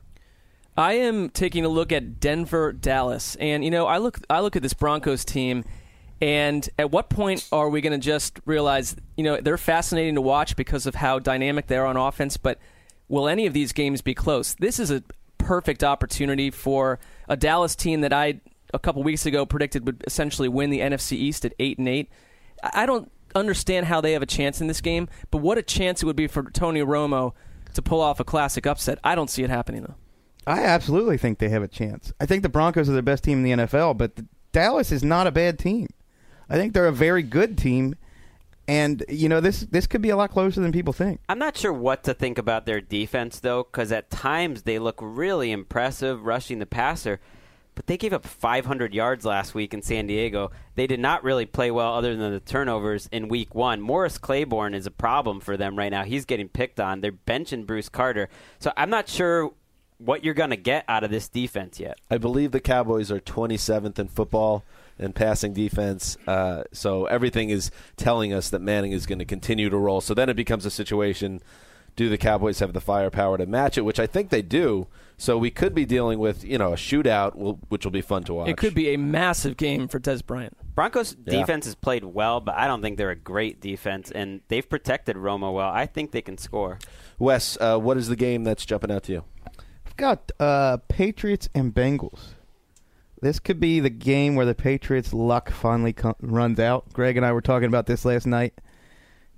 I 0.77 0.93
am 0.93 1.29
taking 1.29 1.65
a 1.65 1.69
look 1.69 1.91
at 1.91 2.21
Denver, 2.21 2.71
Dallas, 2.71 3.35
and 3.35 3.65
you 3.65 3.71
know, 3.71 3.85
I 3.85 3.97
look 3.97 4.19
I 4.29 4.39
look 4.39 4.55
at 4.55 4.61
this 4.61 4.73
Broncos 4.73 5.25
team, 5.25 5.65
and 6.21 6.67
at 6.79 6.89
what 6.89 7.09
point 7.09 7.45
are 7.51 7.69
we 7.69 7.81
going 7.81 7.91
to 7.91 8.05
just 8.05 8.39
realize, 8.45 8.95
you 9.17 9.25
know, 9.25 9.41
they're 9.41 9.57
fascinating 9.57 10.15
to 10.15 10.21
watch 10.21 10.55
because 10.55 10.85
of 10.85 10.95
how 10.95 11.19
dynamic 11.19 11.67
they 11.67 11.75
are 11.75 11.85
on 11.85 11.97
offense, 11.97 12.37
but 12.37 12.59
will 13.09 13.27
any 13.27 13.45
of 13.45 13.51
these 13.51 13.73
games 13.73 14.01
be 14.01 14.13
close? 14.13 14.53
This 14.53 14.79
is 14.79 14.89
a 14.89 15.03
perfect 15.37 15.83
opportunity 15.83 16.49
for 16.49 16.99
a 17.27 17.35
Dallas 17.35 17.75
team 17.75 17.99
that 18.01 18.13
I 18.13 18.39
a 18.73 18.79
couple 18.79 19.03
weeks 19.03 19.25
ago 19.25 19.45
predicted 19.45 19.85
would 19.85 20.03
essentially 20.05 20.47
win 20.47 20.69
the 20.69 20.79
NFC 20.79 21.13
East 21.13 21.45
at 21.45 21.53
eight 21.59 21.77
and 21.77 21.87
eight. 21.87 22.09
I 22.63 22.83
I 22.83 22.85
don't 22.85 23.11
understand 23.35 23.85
how 23.85 24.01
they 24.01 24.13
have 24.13 24.21
a 24.21 24.27
chance 24.27 24.59
in 24.61 24.67
this 24.67 24.81
game, 24.81 25.07
but 25.31 25.39
what 25.39 25.57
a 25.57 25.61
chance 25.61 26.01
it 26.01 26.05
would 26.05 26.15
be 26.15 26.27
for 26.27 26.43
Tony 26.51 26.81
Romo 26.81 27.33
to 27.73 27.81
pull 27.81 28.01
off 28.01 28.19
a 28.19 28.23
classic 28.23 28.65
upset. 28.65 28.99
I 29.03 29.15
don't 29.15 29.29
see 29.29 29.43
it 29.43 29.49
happening 29.49 29.83
though. 29.83 29.95
I 30.47 30.63
absolutely 30.63 31.17
think 31.17 31.37
they 31.37 31.49
have 31.49 31.61
a 31.61 31.67
chance. 31.67 32.11
I 32.19 32.25
think 32.25 32.43
the 32.43 32.49
Broncos 32.49 32.89
are 32.89 32.93
the 32.93 33.03
best 33.03 33.23
team 33.23 33.43
in 33.45 33.59
the 33.59 33.65
NFL, 33.65 33.97
but 33.97 34.15
the, 34.15 34.25
Dallas 34.51 34.91
is 34.91 35.03
not 35.03 35.27
a 35.27 35.31
bad 35.31 35.59
team. 35.59 35.87
I 36.49 36.55
think 36.55 36.73
they're 36.73 36.87
a 36.87 36.91
very 36.91 37.21
good 37.21 37.57
team, 37.57 37.95
and 38.67 39.03
you 39.07 39.29
know 39.29 39.41
this 39.41 39.61
this 39.61 39.85
could 39.85 40.01
be 40.01 40.09
a 40.09 40.17
lot 40.17 40.31
closer 40.31 40.59
than 40.59 40.71
people 40.71 40.93
think. 40.93 41.19
I'm 41.29 41.37
not 41.37 41.55
sure 41.55 41.71
what 41.71 42.03
to 42.05 42.15
think 42.15 42.39
about 42.39 42.65
their 42.65 42.81
defense 42.81 43.39
though, 43.39 43.63
because 43.63 43.91
at 43.91 44.09
times 44.09 44.63
they 44.63 44.79
look 44.79 44.97
really 44.99 45.51
impressive 45.51 46.25
rushing 46.25 46.57
the 46.57 46.65
passer. 46.65 47.19
But 47.79 47.87
they 47.87 47.95
gave 47.95 48.11
up 48.11 48.25
500 48.25 48.93
yards 48.93 49.23
last 49.23 49.55
week 49.55 49.73
in 49.73 49.81
San 49.81 50.05
Diego. 50.05 50.51
They 50.75 50.85
did 50.85 50.99
not 50.99 51.23
really 51.23 51.45
play 51.45 51.71
well 51.71 51.93
other 51.93 52.13
than 52.13 52.33
the 52.33 52.41
turnovers 52.41 53.07
in 53.09 53.29
week 53.29 53.55
one. 53.55 53.79
Morris 53.79 54.17
Claiborne 54.17 54.73
is 54.73 54.85
a 54.85 54.91
problem 54.91 55.39
for 55.39 55.55
them 55.55 55.77
right 55.77 55.89
now. 55.89 56.03
He's 56.03 56.25
getting 56.25 56.49
picked 56.49 56.81
on. 56.81 56.99
They're 56.99 57.13
benching 57.13 57.65
Bruce 57.65 57.87
Carter. 57.87 58.27
So 58.59 58.73
I'm 58.75 58.89
not 58.89 59.07
sure 59.07 59.53
what 59.97 60.25
you're 60.25 60.33
going 60.33 60.49
to 60.49 60.57
get 60.57 60.83
out 60.89 61.05
of 61.05 61.09
this 61.09 61.29
defense 61.29 61.79
yet. 61.79 61.97
I 62.11 62.17
believe 62.17 62.51
the 62.51 62.59
Cowboys 62.59 63.11
are 63.11 63.21
27th 63.21 63.97
in 63.97 64.09
football 64.09 64.65
and 64.97 65.15
passing 65.15 65.53
defense. 65.53 66.17
Uh, 66.27 66.63
so 66.73 67.05
everything 67.05 67.49
is 67.49 67.71
telling 67.95 68.33
us 68.33 68.49
that 68.49 68.59
Manning 68.59 68.91
is 68.91 69.05
going 69.05 69.19
to 69.19 69.25
continue 69.25 69.69
to 69.69 69.77
roll. 69.77 70.01
So 70.01 70.13
then 70.13 70.27
it 70.27 70.35
becomes 70.35 70.65
a 70.65 70.71
situation 70.71 71.39
do 71.95 72.09
the 72.09 72.17
Cowboys 72.17 72.59
have 72.59 72.73
the 72.73 72.81
firepower 72.81 73.37
to 73.37 73.45
match 73.45 73.77
it, 73.77 73.81
which 73.81 73.99
I 73.99 74.07
think 74.07 74.29
they 74.29 74.41
do. 74.41 74.87
So 75.21 75.37
we 75.37 75.51
could 75.51 75.75
be 75.75 75.85
dealing 75.85 76.17
with, 76.17 76.45
you 76.45 76.57
know, 76.57 76.71
a 76.71 76.77
shootout, 76.77 77.59
which 77.67 77.83
will 77.85 77.91
be 77.91 78.01
fun 78.01 78.23
to 78.23 78.33
watch. 78.33 78.47
It 78.49 78.55
could 78.55 78.73
be 78.73 78.93
a 78.93 78.97
massive 78.97 79.57
game 79.57 79.89
for 79.89 79.99
Dez 79.99 80.25
Bryant. 80.25 80.55
Broncos 80.75 81.17
Yeah. 81.25 81.39
defense 81.41 81.65
has 81.65 81.75
played 81.75 82.05
well, 82.05 82.39
but 82.39 82.55
I 82.55 82.67
don't 82.67 82.81
think 82.81 82.97
they're 82.97 83.11
a 83.11 83.17
great 83.17 83.59
defense, 83.59 84.11
and 84.11 84.39
they've 84.47 84.67
protected 84.67 85.17
Romo 85.17 85.53
well. 85.53 85.69
I 85.69 85.87
think 85.87 86.11
they 86.11 86.21
can 86.21 86.37
score. 86.37 86.79
Wes, 87.19 87.57
uh, 87.59 87.77
what 87.77 87.97
is 87.97 88.07
the 88.07 88.15
game 88.15 88.45
that's 88.45 88.65
jumping 88.65 88.89
out 88.91 89.03
to 89.03 89.11
you? 89.11 89.23
I've 89.85 89.97
got 89.97 90.31
uh, 90.39 90.77
Patriots 90.87 91.49
and 91.53 91.73
Bengals. 91.73 92.35
This 93.21 93.39
could 93.39 93.59
be 93.59 93.81
the 93.81 93.89
game 93.89 94.35
where 94.35 94.45
the 94.45 94.55
Patriots' 94.55 95.11
luck 95.13 95.51
finally 95.51 95.91
co- 95.91 96.15
runs 96.21 96.61
out. 96.61 96.93
Greg 96.93 97.17
and 97.17 97.25
I 97.25 97.33
were 97.33 97.41
talking 97.41 97.67
about 97.67 97.85
this 97.87 98.05
last 98.05 98.25
night. 98.25 98.53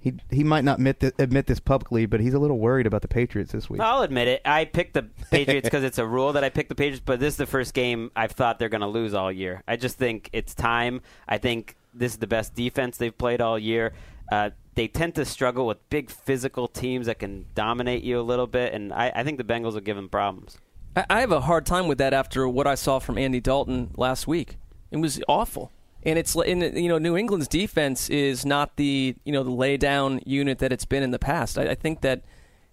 He 0.02 0.14
he 0.32 0.44
might 0.44 0.64
not 0.64 0.80
admit 0.80 1.00
this, 1.00 1.12
admit 1.20 1.46
this 1.46 1.60
publicly, 1.60 2.08
but 2.08 2.20
he's 2.20 2.34
a 2.34 2.40
little 2.40 2.58
worried 2.58 2.88
about 2.88 3.04
the 3.04 3.08
Patriots 3.08 3.52
this 3.52 3.70
week. 3.70 3.82
I'll 3.82 4.02
admit 4.02 4.28
it. 4.28 4.42
I 4.44 4.66
picked 4.66 4.96
the 4.96 5.04
Patriots 5.32 5.68
because 5.68 5.84
it's 5.84 6.00
a 6.00 6.06
rule 6.08 6.34
that 6.34 6.44
I 6.44 6.50
picked 6.50 6.70
the 6.70 6.76
Patriots, 6.76 7.04
but 7.06 7.20
this 7.20 7.36
is 7.36 7.38
the 7.38 7.46
first 7.46 7.76
game 7.76 8.10
I've 8.16 8.32
thought 8.32 8.58
they're 8.58 8.68
going 8.68 8.82
to 8.82 8.88
lose 8.88 9.14
all 9.14 9.32
year. 9.32 9.62
I 9.68 9.76
just 9.76 10.00
think 10.00 10.32
it's 10.34 10.56
time. 10.56 11.02
I 11.28 11.38
think 11.38 11.76
this 11.94 12.14
is 12.14 12.18
the 12.18 12.26
best 12.28 12.56
defense 12.56 12.98
they've 12.98 13.16
played 13.16 13.42
all 13.42 13.60
year. 13.60 13.94
Uh, 14.32 14.50
they 14.74 14.88
tend 14.88 15.14
to 15.16 15.26
struggle 15.26 15.68
with 15.68 15.78
big 15.90 16.10
physical 16.10 16.68
teams 16.68 17.06
that 17.06 17.20
can 17.20 17.46
dominate 17.54 18.04
you 18.04 18.20
a 18.20 18.24
little 18.24 18.48
bit, 18.48 18.74
and 18.74 18.92
I, 18.92 19.12
I 19.14 19.24
think 19.24 19.38
the 19.38 19.44
Bengals 19.44 19.74
will 19.74 19.82
give 19.82 19.98
them 19.98 20.10
problems. 20.10 20.58
I, 20.96 21.06
I 21.10 21.20
have 21.20 21.32
a 21.32 21.42
hard 21.42 21.66
time 21.66 21.88
with 21.88 22.00
that 22.00 22.14
after 22.14 22.48
what 22.48 22.66
I 22.66 22.76
saw 22.76 22.98
from 22.98 23.18
Andy 23.18 23.40
Dalton 23.40 23.92
last 23.98 24.28
week. 24.28 24.58
It 24.90 24.98
was 24.98 25.22
awful. 25.28 25.72
And 26.04 26.18
it's 26.18 26.36
li- 26.36 26.48
in 26.48 26.62
you 26.78 26.90
know 26.90 26.98
New 26.98 27.16
England's 27.16 27.48
defense 27.48 28.10
is 28.10 28.46
not 28.46 28.76
the 28.78 29.16
you 29.24 29.32
know 29.32 29.44
the 29.44 29.52
lay 29.52 29.78
down 29.78 30.20
unit 30.26 30.60
that 30.60 30.72
it's 30.72 30.86
been 30.86 31.04
in 31.04 31.12
the 31.12 31.20
past. 31.20 31.58
I, 31.58 31.70
I 31.70 31.76
think 31.76 32.02
that 32.02 32.24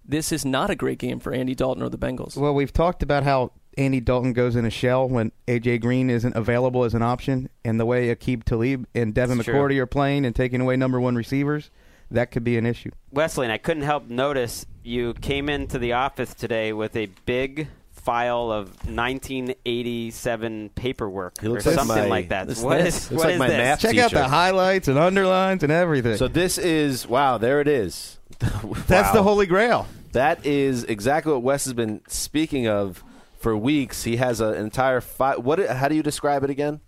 this 0.05 0.31
is 0.31 0.43
not 0.43 0.69
a 0.69 0.75
great 0.75 0.97
game 0.97 1.19
for 1.19 1.33
Andy 1.33 1.53
Dalton 1.53 1.83
or 1.83 1.89
the 1.89 1.97
Bengals. 1.97 2.35
Well, 2.35 2.53
we've 2.53 2.73
talked 2.73 3.03
about 3.03 3.23
how 3.23 3.51
Andy 3.77 3.99
Dalton 3.99 4.33
goes 4.33 4.55
in 4.55 4.65
a 4.65 4.69
shell 4.69 5.07
when 5.07 5.31
AJ 5.47 5.81
Green 5.81 6.09
isn't 6.09 6.35
available 6.35 6.83
as 6.83 6.93
an 6.93 7.03
option, 7.03 7.49
and 7.63 7.79
the 7.79 7.85
way 7.85 8.13
Aqib 8.13 8.43
Talib 8.43 8.87
and 8.95 9.13
Devin 9.13 9.37
It's 9.39 9.45
true. 9.45 9.53
McCourty 9.53 9.77
are 9.77 9.85
playing 9.85 10.25
and 10.25 10.35
taking 10.35 10.59
away 10.61 10.75
number 10.75 10.99
one 10.99 11.15
receivers, 11.15 11.69
that 12.11 12.31
could 12.31 12.43
be 12.43 12.57
an 12.57 12.65
issue. 12.65 12.89
Wesley, 13.11 13.45
and 13.45 13.53
I 13.53 13.57
couldn't 13.59 13.83
help 13.83 14.09
notice 14.09 14.65
you 14.83 15.13
came 15.13 15.47
into 15.47 15.77
the 15.77 15.93
office 15.93 16.33
today 16.33 16.73
with 16.73 16.95
a 16.95 17.05
big 17.25 17.67
file 18.03 18.51
of 18.51 18.69
1987 18.87 20.69
paperwork 20.75 21.43
or 21.43 21.49
like 21.49 21.61
something 21.61 21.87
my- 21.87 22.05
like 22.07 22.29
that. 22.29 22.47
this- 22.47 22.61
What 22.61 22.79
this 22.83 23.05
is, 23.05 23.11
looks 23.11 23.17
what 23.19 23.25
like 23.25 23.33
is 23.33 23.39
my 23.39 23.47
this? 23.47 23.57
math 23.57 23.79
Check 23.81 23.97
out 23.97 24.11
the 24.11 24.27
highlights 24.27 24.87
and 24.87 24.97
underlines 24.97 25.63
and 25.63 25.71
everything. 25.71 26.17
So 26.17 26.27
this 26.27 26.57
is 26.57 27.07
wow, 27.07 27.37
there 27.37 27.61
it 27.61 27.67
is. 27.67 28.19
That's 28.87 29.11
the 29.11 29.23
holy 29.23 29.45
grail. 29.45 29.87
That 30.13 30.45
is 30.45 30.83
exactly 30.85 31.33
what 31.33 31.43
Wes 31.43 31.65
has 31.65 31.73
been 31.73 32.01
speaking 32.07 32.67
of 32.67 33.03
for 33.39 33.55
weeks. 33.55 34.03
He 34.03 34.15
has 34.17 34.41
an 34.41 34.55
entire 34.55 35.01
fi- 35.01 35.35
what? 35.37 35.59
How 35.69 35.87
do 35.87 35.95
you 35.95 36.03
describe 36.03 36.43
it 36.43 36.49
again? 36.49 36.79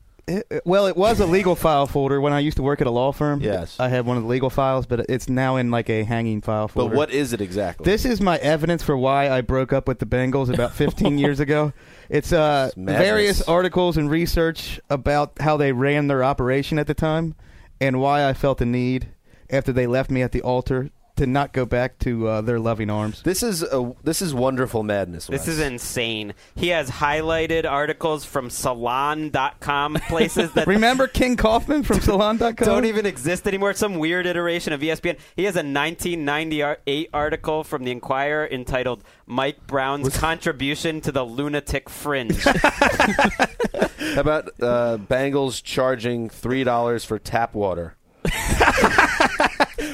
It- 0.49 0.61
well, 0.65 0.85
it 0.87 0.95
was 0.95 1.19
a 1.19 1.25
legal 1.25 1.55
file 1.55 1.87
folder 1.87 2.19
when 2.21 2.33
I 2.33 2.39
used 2.39 2.57
to 2.57 2.63
work 2.63 2.81
at 2.81 2.87
a 2.87 2.91
law 2.91 3.11
firm. 3.11 3.41
Yes. 3.41 3.75
I 3.79 3.89
had 3.89 4.05
one 4.05 4.17
of 4.17 4.23
the 4.23 4.29
legal 4.29 4.49
files, 4.49 4.85
but 4.85 5.05
it's 5.09 5.27
now 5.29 5.57
in 5.57 5.71
like 5.71 5.89
a 5.89 6.03
hanging 6.03 6.41
file 6.41 6.67
folder. 6.67 6.89
But 6.89 6.95
what 6.97 7.11
is 7.11 7.33
it 7.33 7.41
exactly? 7.41 7.83
This 7.85 8.05
is 8.05 8.21
my 8.21 8.37
evidence 8.37 8.83
for 8.83 8.95
why 8.97 9.29
I 9.29 9.41
broke 9.41 9.73
up 9.73 9.87
with 9.87 9.99
the 9.99 10.05
Bengals 10.05 10.53
about 10.53 10.73
15 10.73 11.17
years 11.23 11.39
ago. 11.39 11.73
It's 12.09 12.31
uh, 12.33 12.71
various 12.75 13.41
articles 13.47 13.97
and 13.97 14.09
research 14.09 14.79
about 14.89 15.33
how 15.39 15.57
they 15.57 15.71
ran 15.71 16.07
their 16.07 16.23
operation 16.23 16.77
at 16.79 16.87
the 16.87 16.93
time 16.93 17.35
and 17.79 17.99
why 17.99 18.27
I 18.27 18.33
felt 18.33 18.57
the 18.59 18.65
need 18.65 19.09
after 19.49 19.71
they 19.73 19.87
left 19.87 20.09
me 20.11 20.21
at 20.21 20.31
the 20.31 20.41
altar 20.41 20.89
to 21.17 21.27
not 21.27 21.53
go 21.53 21.65
back 21.65 21.99
to 21.99 22.27
uh, 22.27 22.41
their 22.41 22.59
loving 22.59 22.89
arms. 22.89 23.21
This 23.23 23.43
is 23.43 23.63
a 23.63 23.93
this 24.03 24.21
is 24.21 24.33
wonderful 24.33 24.83
madness. 24.83 25.27
This 25.27 25.47
is 25.47 25.59
insane. 25.59 26.33
He 26.55 26.69
has 26.69 26.89
highlighted 26.89 27.69
articles 27.69 28.25
from 28.25 28.49
salon.com 28.49 29.95
places 30.07 30.51
that 30.53 30.67
Remember 30.71 31.07
King 31.07 31.37
Kaufman 31.37 31.83
from 31.83 31.99
Salon.com? 32.01 32.55
don't 32.65 32.85
even 32.85 33.05
exist 33.05 33.47
anymore. 33.47 33.73
Some 33.73 33.95
weird 33.95 34.25
iteration 34.25 34.73
of 34.73 34.81
ESPN. 34.81 35.17
He 35.35 35.43
has 35.43 35.55
a 35.55 35.59
1998 35.59 37.09
article 37.13 37.63
from 37.63 37.83
the 37.83 37.91
Inquirer 37.91 38.47
entitled 38.51 39.03
"Mike 39.25 39.67
Brown's 39.67 40.17
Contribution 40.17 41.01
to 41.01 41.11
the 41.11 41.23
Lunatic 41.23 41.89
Fringe." 41.89 42.41
How 42.43 44.21
about 44.21 44.47
uh, 44.61 44.97
Bengals 44.97 45.63
charging 45.63 46.29
three 46.29 46.63
dollars 46.63 47.05
for 47.05 47.19
tap 47.19 47.53
water? 47.53 47.95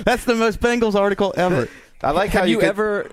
That's 0.06 0.26
the 0.26 0.36
most 0.36 0.60
Bengals 0.60 0.96
article 0.96 1.34
ever. 1.38 1.68
I 2.02 2.12
like 2.12 2.30
how 2.32 2.40
Have 2.42 2.50
you 2.50 2.58
could- 2.60 2.68
ever 2.70 3.10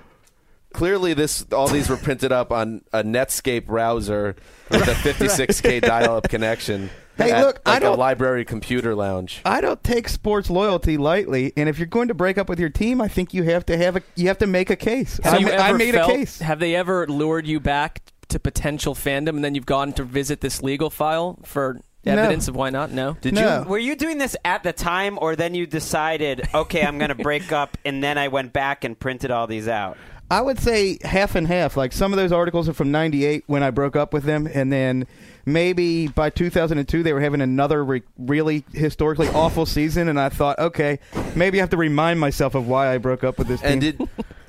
Clearly, 0.73 1.15
this 1.15 1.47
all 1.53 1.69
these 1.69 1.89
were 1.89 1.97
printed 1.97 2.33
up 2.33 2.51
on 2.51 2.83
a 2.93 3.05
Netscape 3.05 3.67
browser 3.67 4.35
with 4.71 4.83
a 4.89 4.93
56k 4.95 5.81
dial-up 5.83 6.29
connection. 6.29 6.91
Hey, 7.17 7.31
at, 7.31 7.43
look, 7.47 7.61
I 7.65 7.75
like 7.75 7.83
a 7.83 7.85
don't- 7.85 7.99
library 8.01 8.45
computer 8.45 8.93
lounge. 8.97 9.41
I 9.45 9.61
don't 9.61 9.83
take 9.85 10.09
sports 10.09 10.51
loyalty 10.51 10.97
lightly, 10.97 11.53
and 11.57 11.69
if 11.69 11.79
you're 11.79 11.87
going 11.87 12.09
to 12.09 12.15
break 12.15 12.39
up 12.39 12.49
with 12.49 12.59
your 12.59 12.71
team, 12.71 13.01
I 13.01 13.07
think 13.07 13.33
you 13.33 13.45
have 13.45 13.65
to 13.67 13.77
have 13.77 13.95
a 13.95 14.03
you 14.17 14.27
have 14.27 14.39
to 14.39 14.49
make 14.49 14.69
a 14.69 14.75
case. 14.75 15.21
Have 15.23 15.35
I, 15.35 15.39
you 15.39 15.47
ma- 15.47 15.53
I 15.53 15.69
ever 15.69 15.79
made 15.79 15.95
felt- 15.95 16.11
a 16.11 16.15
case. 16.17 16.41
Have 16.41 16.59
they 16.59 16.75
ever 16.75 17.07
lured 17.07 17.47
you 17.47 17.61
back 17.61 18.03
to 18.31 18.41
potential 18.41 18.97
fandom, 18.97 19.29
and 19.37 19.45
then 19.45 19.55
you've 19.55 19.67
gone 19.67 19.93
to 19.93 20.03
visit 20.03 20.41
this 20.41 20.61
legal 20.61 20.91
file 20.91 21.39
for 21.45 21.75
No. 21.75 21.81
Evidence 22.07 22.49
of 22.49 22.57
why 22.57 22.71
not? 22.71 22.91
No. 22.91 23.17
Did 23.21 23.35
No. 23.35 23.63
you? 23.63 23.69
Were 23.69 23.79
you 23.79 23.97
doing 23.97 24.19
this 24.19 24.37
at 24.45 24.63
the 24.63 24.73
time, 24.73 25.19
or 25.21 25.37
then 25.37 25.55
you 25.55 25.67
decided, 25.67 26.49
okay, 26.55 26.83
I'm 26.83 26.99
going 26.99 27.09
to 27.11 27.15
break 27.15 27.53
up, 27.53 27.77
and 27.85 28.03
then 28.03 28.19
I 28.19 28.29
went 28.29 28.53
back 28.53 28.85
and 28.85 28.99
printed 28.99 29.31
all 29.31 29.47
these 29.47 29.69
out? 29.69 29.97
I 30.31 30.41
would 30.41 30.59
say 30.59 30.99
half 31.03 31.35
and 31.35 31.47
half. 31.47 31.77
Like 31.77 31.93
some 31.93 32.13
of 32.13 32.17
those 32.17 32.33
articles 32.33 32.69
are 32.69 32.73
from 32.73 32.91
'98 32.91 33.45
when 33.47 33.63
I 33.63 33.71
broke 33.71 33.95
up 33.95 34.13
with 34.15 34.25
them, 34.25 34.49
and 34.53 34.73
then 34.73 35.07
maybe 35.45 36.09
by 36.09 36.31
2002 36.31 37.03
they 37.03 37.13
were 37.13 37.21
having 37.21 37.43
another 37.43 37.85
re- 37.85 38.03
really 38.19 38.65
historically 38.73 39.29
awful 39.29 39.67
season, 39.67 40.09
and 40.09 40.19
I 40.19 40.31
thought, 40.31 40.59
okay, 40.59 40.99
maybe 41.37 41.59
I 41.59 41.63
have 41.63 41.71
to 41.71 41.77
remind 41.77 42.21
myself 42.21 42.55
of 42.55 42.67
why 42.67 42.93
I 42.93 42.99
broke 42.99 43.23
up 43.23 43.39
with 43.39 43.49
this 43.49 43.61
team. 43.61 43.71
And 43.73 43.81
did 43.81 44.09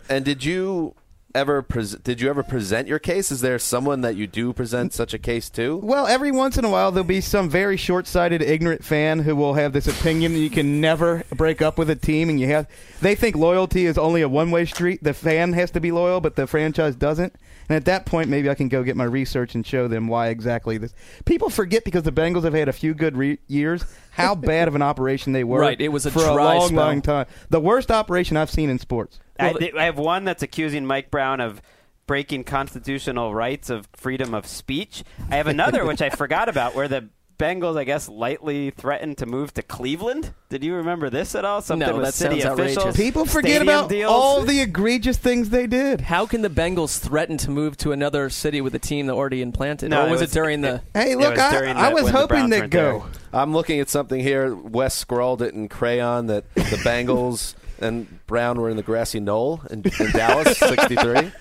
and 0.09 0.23
did 0.25 0.45
you 0.45 0.95
ever 1.35 1.61
pres- 1.61 1.95
did 1.95 2.21
you 2.21 2.29
ever 2.29 2.41
present 2.41 2.87
your 2.87 2.97
case? 2.97 3.29
Is 3.29 3.41
there 3.41 3.59
someone 3.59 4.01
that 4.01 4.15
you 4.15 4.25
do 4.25 4.53
present 4.53 4.93
such 4.93 5.13
a 5.13 5.19
case 5.19 5.49
to? 5.51 5.77
Well, 5.77 6.07
every 6.07 6.31
once 6.31 6.57
in 6.57 6.65
a 6.65 6.69
while, 6.69 6.91
there'll 6.91 7.03
be 7.05 7.21
some 7.21 7.49
very 7.49 7.77
short-sighted, 7.77 8.41
ignorant 8.41 8.83
fan 8.83 9.19
who 9.19 9.35
will 9.35 9.53
have 9.53 9.73
this 9.73 9.87
opinion 9.87 10.33
that 10.33 10.39
you 10.39 10.49
can 10.49 10.79
never 10.79 11.23
break 11.35 11.61
up 11.61 11.77
with 11.77 11.89
a 11.89 11.95
team, 11.95 12.29
and 12.29 12.39
you 12.39 12.47
have. 12.47 12.67
They 13.01 13.13
think 13.13 13.35
loyalty 13.35 13.85
is 13.85 13.97
only 13.97 14.21
a 14.21 14.29
one-way 14.29 14.65
street. 14.65 15.03
The 15.03 15.13
fan 15.13 15.53
has 15.53 15.71
to 15.71 15.81
be 15.81 15.91
loyal, 15.91 16.21
but 16.21 16.35
the 16.35 16.47
franchise 16.47 16.95
doesn't. 16.95 17.35
And 17.67 17.75
at 17.75 17.85
that 17.85 18.05
point, 18.05 18.29
maybe 18.29 18.49
I 18.49 18.55
can 18.55 18.69
go 18.69 18.83
get 18.83 18.95
my 18.95 19.03
research 19.03 19.55
and 19.55 19.65
show 19.65 19.87
them 19.87 20.07
why 20.07 20.29
exactly 20.29 20.77
this. 20.77 20.93
People 21.25 21.49
forget 21.49 21.83
because 21.83 22.03
the 22.03 22.11
Bengals 22.11 22.43
have 22.43 22.53
had 22.53 22.69
a 22.69 22.73
few 22.73 22.93
good 22.93 23.17
re- 23.17 23.39
years 23.47 23.83
how 24.15 24.33
bad 24.35 24.67
of 24.67 24.75
an 24.75 24.81
operation 24.81 25.33
they 25.33 25.43
were. 25.43 25.59
Right, 25.59 25.79
it 25.79 25.89
was 25.89 26.05
a 26.05 26.11
for 26.11 26.19
a 26.19 26.33
long, 26.33 26.69
spell. 26.69 26.85
long 26.85 27.01
time. 27.01 27.27
The 27.49 27.59
worst 27.59 27.91
operation 27.91 28.37
I've 28.37 28.49
seen 28.49 28.69
in 28.69 28.79
sports. 28.79 29.19
I, 29.37 29.53
I 29.77 29.83
have 29.83 29.97
one 29.97 30.23
that's 30.23 30.41
accusing 30.41 30.85
Mike 30.85 31.11
Brown 31.11 31.41
of 31.41 31.61
breaking 32.07 32.45
constitutional 32.45 33.33
rights 33.33 33.69
of 33.69 33.89
freedom 33.93 34.33
of 34.33 34.47
speech. 34.47 35.03
I 35.29 35.35
have 35.35 35.47
another 35.47 35.85
which 35.85 36.01
I 36.01 36.09
forgot 36.09 36.47
about, 36.47 36.75
where 36.75 36.87
the 36.87 37.09
Bengals, 37.37 37.77
I 37.77 37.83
guess, 37.83 38.07
lightly 38.07 38.69
threatened 38.71 39.17
to 39.17 39.25
move 39.25 39.53
to 39.55 39.61
Cleveland. 39.61 40.33
Did 40.49 40.63
you 40.63 40.75
remember 40.75 41.09
this 41.09 41.35
at 41.35 41.43
all? 41.43 41.61
Something 41.61 41.87
No, 41.89 41.95
with 41.97 42.05
that 42.05 42.13
city 42.13 42.41
officials. 42.41 42.95
People 42.95 43.25
forget 43.25 43.61
about 43.61 43.89
deals. 43.89 44.11
all 44.11 44.41
the 44.43 44.61
egregious 44.61 45.17
things 45.17 45.49
they 45.49 45.67
did. 45.67 46.01
How 46.01 46.25
can 46.25 46.41
the 46.41 46.49
Bengals 46.49 46.97
threaten 46.99 47.37
to 47.39 47.51
move 47.51 47.75
to 47.77 47.91
another 47.91 48.29
city 48.29 48.61
with 48.61 48.73
a 48.75 48.79
team 48.79 49.07
that 49.07 49.13
already 49.13 49.41
implanted? 49.41 49.89
No, 49.89 50.03
or 50.03 50.07
it 50.07 50.11
was 50.11 50.21
it, 50.21 50.25
was- 50.25 50.31
during 50.31 50.61
the? 50.61 50.81
Hey, 50.93 51.15
look, 51.15 51.31
was 51.31 51.39
I, 51.39 51.51
during 51.51 51.75
I 51.77 51.93
was 51.93 52.03
when 52.03 52.13
the 52.13 52.19
hoping 52.19 52.27
Browns 52.37 52.49
they'd 52.51 52.71
go. 52.71 52.99
there. 52.99 53.41
I'm 53.41 53.53
looking 53.53 53.79
at 53.81 53.89
something 53.89 54.21
here. 54.21 54.55
Wes 54.55 54.93
scrawled 54.95 55.41
it 55.41 55.53
in 55.53 55.67
crayon 55.67 56.27
that 56.27 56.53
the 56.55 56.61
Bengals 56.85 57.55
and 57.81 58.25
Brown 58.27 58.61
were 58.61 58.69
in 58.69 58.77
the 58.77 58.83
grassy 58.83 59.19
knoll 59.19 59.61
in, 59.69 59.83
in 59.99 60.11
Dallas, 60.11 60.57
63. 60.57 61.31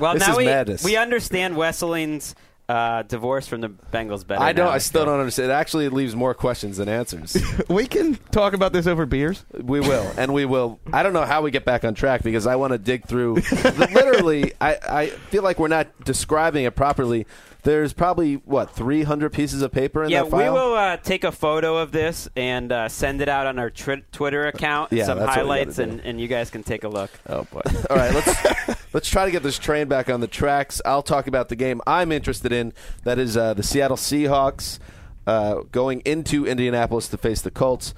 Well, 0.00 0.14
This 0.14 0.26
now 0.26 0.32
is 0.32 0.36
we, 0.36 0.44
madness. 0.46 0.84
we 0.84 0.96
understand 0.96 1.54
Wesseling's 1.54 2.34
uh, 2.68 3.02
divorce 3.02 3.46
from 3.46 3.60
the 3.60 3.68
Bengals 3.68 4.26
better. 4.26 4.42
I 4.42 4.52
don't. 4.52 4.66
now. 4.66 4.72
I 4.72 4.78
still 4.78 5.04
don't 5.04 5.20
understand. 5.20 5.50
It 5.50 5.54
actually 5.54 5.88
leaves 5.88 6.16
more 6.16 6.34
questions 6.34 6.78
than 6.78 6.88
answers. 6.88 7.36
We 7.68 7.86
can 7.86 8.16
talk 8.30 8.52
about 8.52 8.72
this 8.72 8.86
over 8.86 9.06
beers. 9.06 9.44
We 9.52 9.80
will, 9.80 10.10
and 10.16 10.32
we 10.32 10.44
will. 10.44 10.78
I 10.92 11.02
don't 11.02 11.12
know 11.12 11.24
how 11.24 11.42
we 11.42 11.50
get 11.50 11.64
back 11.64 11.84
on 11.84 11.94
track 11.94 12.22
because 12.22 12.46
I 12.46 12.56
want 12.56 12.72
to 12.72 12.78
dig 12.78 13.06
through. 13.06 13.34
literally, 13.62 14.52
I, 14.60 14.78
I 14.88 15.06
feel 15.30 15.42
like 15.42 15.58
we're 15.58 15.68
not 15.68 15.88
describing 16.04 16.64
it 16.64 16.76
properly. 16.76 17.26
There's 17.66 17.92
probably 17.92 18.34
what 18.34 18.70
300 18.70 19.32
pieces 19.32 19.60
of 19.60 19.72
paper 19.72 20.04
in 20.04 20.10
yeah, 20.10 20.22
that 20.22 20.30
file. 20.30 20.40
Yeah, 20.40 20.52
we 20.52 20.56
will 20.56 20.74
uh, 20.76 20.96
take 20.98 21.24
a 21.24 21.32
photo 21.32 21.78
of 21.78 21.90
this 21.90 22.28
and 22.36 22.70
uh, 22.70 22.88
send 22.88 23.20
it 23.20 23.28
out 23.28 23.48
on 23.48 23.58
our 23.58 23.70
tri- 23.70 24.04
Twitter 24.12 24.46
account. 24.46 24.92
Yeah, 24.92 25.06
some 25.06 25.18
that's 25.18 25.30
what 25.30 25.36
we 25.36 25.42
gotta 25.42 25.48
highlights, 25.48 25.78
and, 25.80 26.00
and 26.02 26.20
you 26.20 26.28
guys 26.28 26.48
can 26.48 26.62
take 26.62 26.84
a 26.84 26.88
look. 26.88 27.10
Oh 27.28 27.42
boy! 27.50 27.62
All 27.90 27.96
right, 27.96 28.14
let's 28.14 28.84
let's 28.94 29.08
try 29.08 29.24
to 29.24 29.32
get 29.32 29.42
this 29.42 29.58
train 29.58 29.88
back 29.88 30.08
on 30.08 30.20
the 30.20 30.28
tracks. 30.28 30.80
I'll 30.84 31.02
talk 31.02 31.26
about 31.26 31.48
the 31.48 31.56
game 31.56 31.80
I'm 31.88 32.12
interested 32.12 32.52
in. 32.52 32.72
That 33.02 33.18
is 33.18 33.36
uh, 33.36 33.54
the 33.54 33.64
Seattle 33.64 33.96
Seahawks 33.96 34.78
uh, 35.26 35.62
going 35.72 36.02
into 36.04 36.46
Indianapolis 36.46 37.08
to 37.08 37.18
face 37.18 37.42
the 37.42 37.50
Colts. 37.50 37.94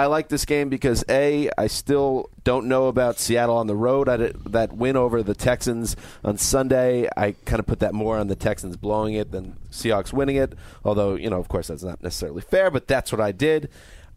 I 0.00 0.06
like 0.06 0.30
this 0.30 0.46
game 0.46 0.70
because 0.70 1.04
a 1.10 1.50
I 1.58 1.66
still 1.66 2.30
don't 2.42 2.68
know 2.68 2.86
about 2.86 3.18
Seattle 3.18 3.58
on 3.58 3.66
the 3.66 3.76
road. 3.76 4.08
I 4.08 4.32
that 4.48 4.72
win 4.72 4.96
over 4.96 5.22
the 5.22 5.34
Texans 5.34 5.94
on 6.24 6.38
Sunday, 6.38 7.06
I 7.18 7.32
kind 7.44 7.60
of 7.60 7.66
put 7.66 7.80
that 7.80 7.92
more 7.92 8.16
on 8.16 8.28
the 8.28 8.34
Texans 8.34 8.78
blowing 8.78 9.12
it 9.12 9.30
than 9.30 9.58
Seahawks 9.70 10.10
winning 10.10 10.36
it. 10.36 10.54
Although 10.86 11.16
you 11.16 11.28
know, 11.28 11.38
of 11.38 11.48
course, 11.48 11.66
that's 11.66 11.82
not 11.82 12.02
necessarily 12.02 12.40
fair, 12.40 12.70
but 12.70 12.88
that's 12.88 13.12
what 13.12 13.20
I 13.20 13.30
did. 13.30 13.68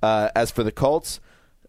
Uh, 0.02 0.30
as 0.38 0.52
for 0.52 0.64
the 0.64 0.72
Colts, 0.72 1.20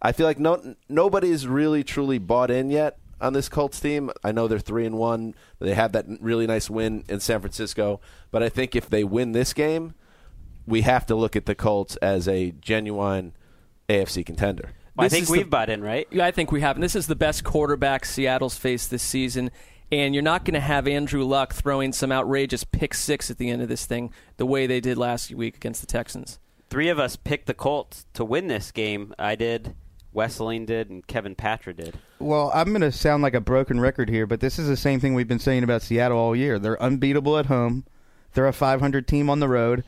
I 0.01 0.13
feel 0.13 0.27
like 0.27 0.39
no 0.39 0.77
nobody's 0.89 1.49
really 1.49 1.83
truly 1.83 2.19
bought 2.19 2.53
in 2.53 2.71
yet 2.71 2.99
on 3.21 3.33
this 3.33 3.49
Colts 3.49 3.81
team. 3.81 4.13
I 4.23 4.31
know 4.31 4.47
they're 4.47 4.61
three 4.61 4.87
and 4.87 4.97
one. 4.97 5.35
They 5.59 5.75
had 5.75 5.93
that 5.95 6.07
really 6.21 6.47
nice 6.47 6.71
win 6.71 7.03
in 7.09 7.19
San 7.19 7.41
Francisco, 7.41 8.01
but 8.31 8.45
I 8.45 8.49
think 8.49 8.77
if 8.77 8.89
they 8.89 9.03
win 9.03 9.33
this 9.33 9.53
game, 9.53 9.95
we 10.69 10.83
have 10.83 11.05
to 11.07 11.17
look 11.17 11.35
at 11.35 11.47
the 11.47 11.57
Colts 11.57 11.97
as 11.97 12.29
a 12.29 12.53
genuine 12.53 13.33
AFC 13.89 14.25
contender. 14.25 14.71
Well, 14.97 15.07
I 15.07 15.09
think 15.09 15.29
we've 15.29 15.45
the- 15.45 15.51
bought 15.51 15.71
in, 15.71 15.83
right? 15.83 16.07
Yeah, 16.11 16.27
I 16.27 16.31
think 16.31 16.53
we 16.53 16.61
have. 16.61 16.77
And 16.77 16.83
this 16.83 16.95
is 16.95 17.07
the 17.07 17.17
best 17.17 17.45
quarterback 17.45 18.05
Seattle's 18.05 18.57
faced 18.57 18.91
this 18.91 19.03
season. 19.03 19.51
And 19.93 20.15
you're 20.15 20.23
not 20.23 20.45
going 20.45 20.55
to 20.55 20.61
have 20.61 20.89
Andrew 20.89 21.25
Luck 21.25 21.53
throwing 21.53 21.93
some 21.93 22.11
outrageous 22.11 22.65
pick 22.65 22.95
six 22.95 23.31
at 23.31 23.39
the 23.39 23.51
end 23.51 23.63
of 23.63 23.69
this 23.69 23.87
thing 23.87 24.13
the 24.39 24.47
way 24.47 24.67
they 24.67 24.81
did 24.81 24.97
last 24.97 25.33
week 25.33 25.57
against 25.57 25.81
the 25.81 25.87
Texans. 25.87 26.39
Three 26.71 26.89
of 26.89 26.99
us 26.99 27.17
picked 27.17 27.47
the 27.47 27.55
Colts 27.55 28.07
to 28.15 28.25
win 28.25 28.49
this 28.49 28.73
game. 28.73 29.15
I 29.19 29.35
did, 29.37 29.75
Wesseling 30.15 30.67
did, 30.67 30.91
and 30.91 31.07
Kevin 31.07 31.35
Patra 31.35 31.75
did. 31.75 31.99
Well, 32.19 32.51
I'm 32.55 32.69
going 32.71 32.81
to 32.81 32.91
sound 32.91 33.23
like 33.23 33.35
a 33.35 33.41
broken 33.41 33.79
record 33.79 34.09
here, 34.09 34.27
but 34.27 34.41
this 34.41 34.59
is 34.59 34.67
the 34.67 34.77
same 34.77 34.99
thing 35.01 35.15
we've 35.15 35.29
been 35.29 35.39
saying 35.39 35.63
about 35.63 35.83
Seattle 35.83 36.19
all 36.19 36.35
year. 36.35 36.59
They're 36.59 36.83
unbeatable 36.83 37.39
at 37.39 37.47
home. 37.47 37.85
They're 38.33 38.49
a 38.49 38.53
500 38.53 39.07
team 39.07 39.31
on 39.31 39.39
the 39.41 39.49
road. 39.49 39.85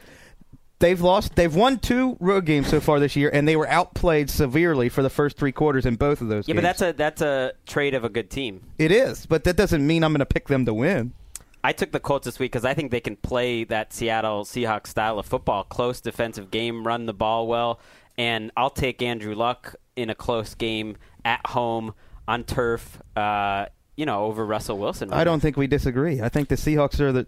They've 0.78 1.00
lost. 1.00 1.36
They've 1.36 1.54
won 1.54 1.78
two 1.78 2.16
road 2.20 2.44
games 2.44 2.68
so 2.68 2.80
far 2.80 3.00
this 3.00 3.16
year, 3.16 3.30
and 3.32 3.48
they 3.48 3.56
were 3.56 3.68
outplayed 3.68 4.28
severely 4.28 4.88
for 4.90 5.02
the 5.02 5.08
first 5.08 5.38
three 5.38 5.52
quarters 5.52 5.86
in 5.86 5.96
both 5.96 6.20
of 6.20 6.28
those 6.28 6.46
Yeah, 6.46 6.52
games. 6.54 6.62
but 6.62 6.68
that's 6.78 6.82
a 6.82 6.92
that's 6.92 7.22
a 7.22 7.52
trait 7.66 7.94
of 7.94 8.04
a 8.04 8.08
good 8.10 8.28
team. 8.30 8.60
it 8.78 8.92
is, 8.92 9.24
but 9.24 9.44
that 9.44 9.56
doesn't 9.56 9.86
mean 9.86 10.04
I'm 10.04 10.12
going 10.12 10.18
to 10.20 10.26
pick 10.26 10.48
them 10.48 10.66
to 10.66 10.74
win. 10.74 11.12
I 11.64 11.72
took 11.72 11.92
the 11.92 11.98
Colts 12.00 12.26
this 12.26 12.38
week 12.38 12.52
because 12.52 12.64
I 12.66 12.74
think 12.74 12.90
they 12.90 13.00
can 13.00 13.16
play 13.16 13.64
that 13.64 13.92
Seattle 13.92 14.44
Seahawks 14.44 14.88
style 14.88 15.18
of 15.18 15.24
football, 15.26 15.64
close 15.64 16.00
defensive 16.00 16.50
game, 16.50 16.86
run 16.86 17.06
the 17.06 17.14
ball 17.14 17.46
well, 17.48 17.80
and 18.18 18.52
I'll 18.56 18.70
take 18.70 19.00
Andrew 19.02 19.34
Luck 19.34 19.74
in 19.96 20.10
a 20.10 20.14
close 20.14 20.54
game 20.54 20.96
at 21.24 21.44
home 21.46 21.94
on 22.28 22.44
turf. 22.44 23.00
Uh, 23.16 23.66
you 23.96 24.04
know, 24.04 24.26
over 24.26 24.44
Russell 24.44 24.76
Wilson. 24.76 25.10
I 25.10 25.24
don't 25.24 25.40
think 25.40 25.56
we 25.56 25.66
disagree. 25.66 26.20
I 26.20 26.28
think 26.28 26.48
the 26.50 26.56
Seahawks 26.56 27.00
are 27.00 27.12
the 27.12 27.26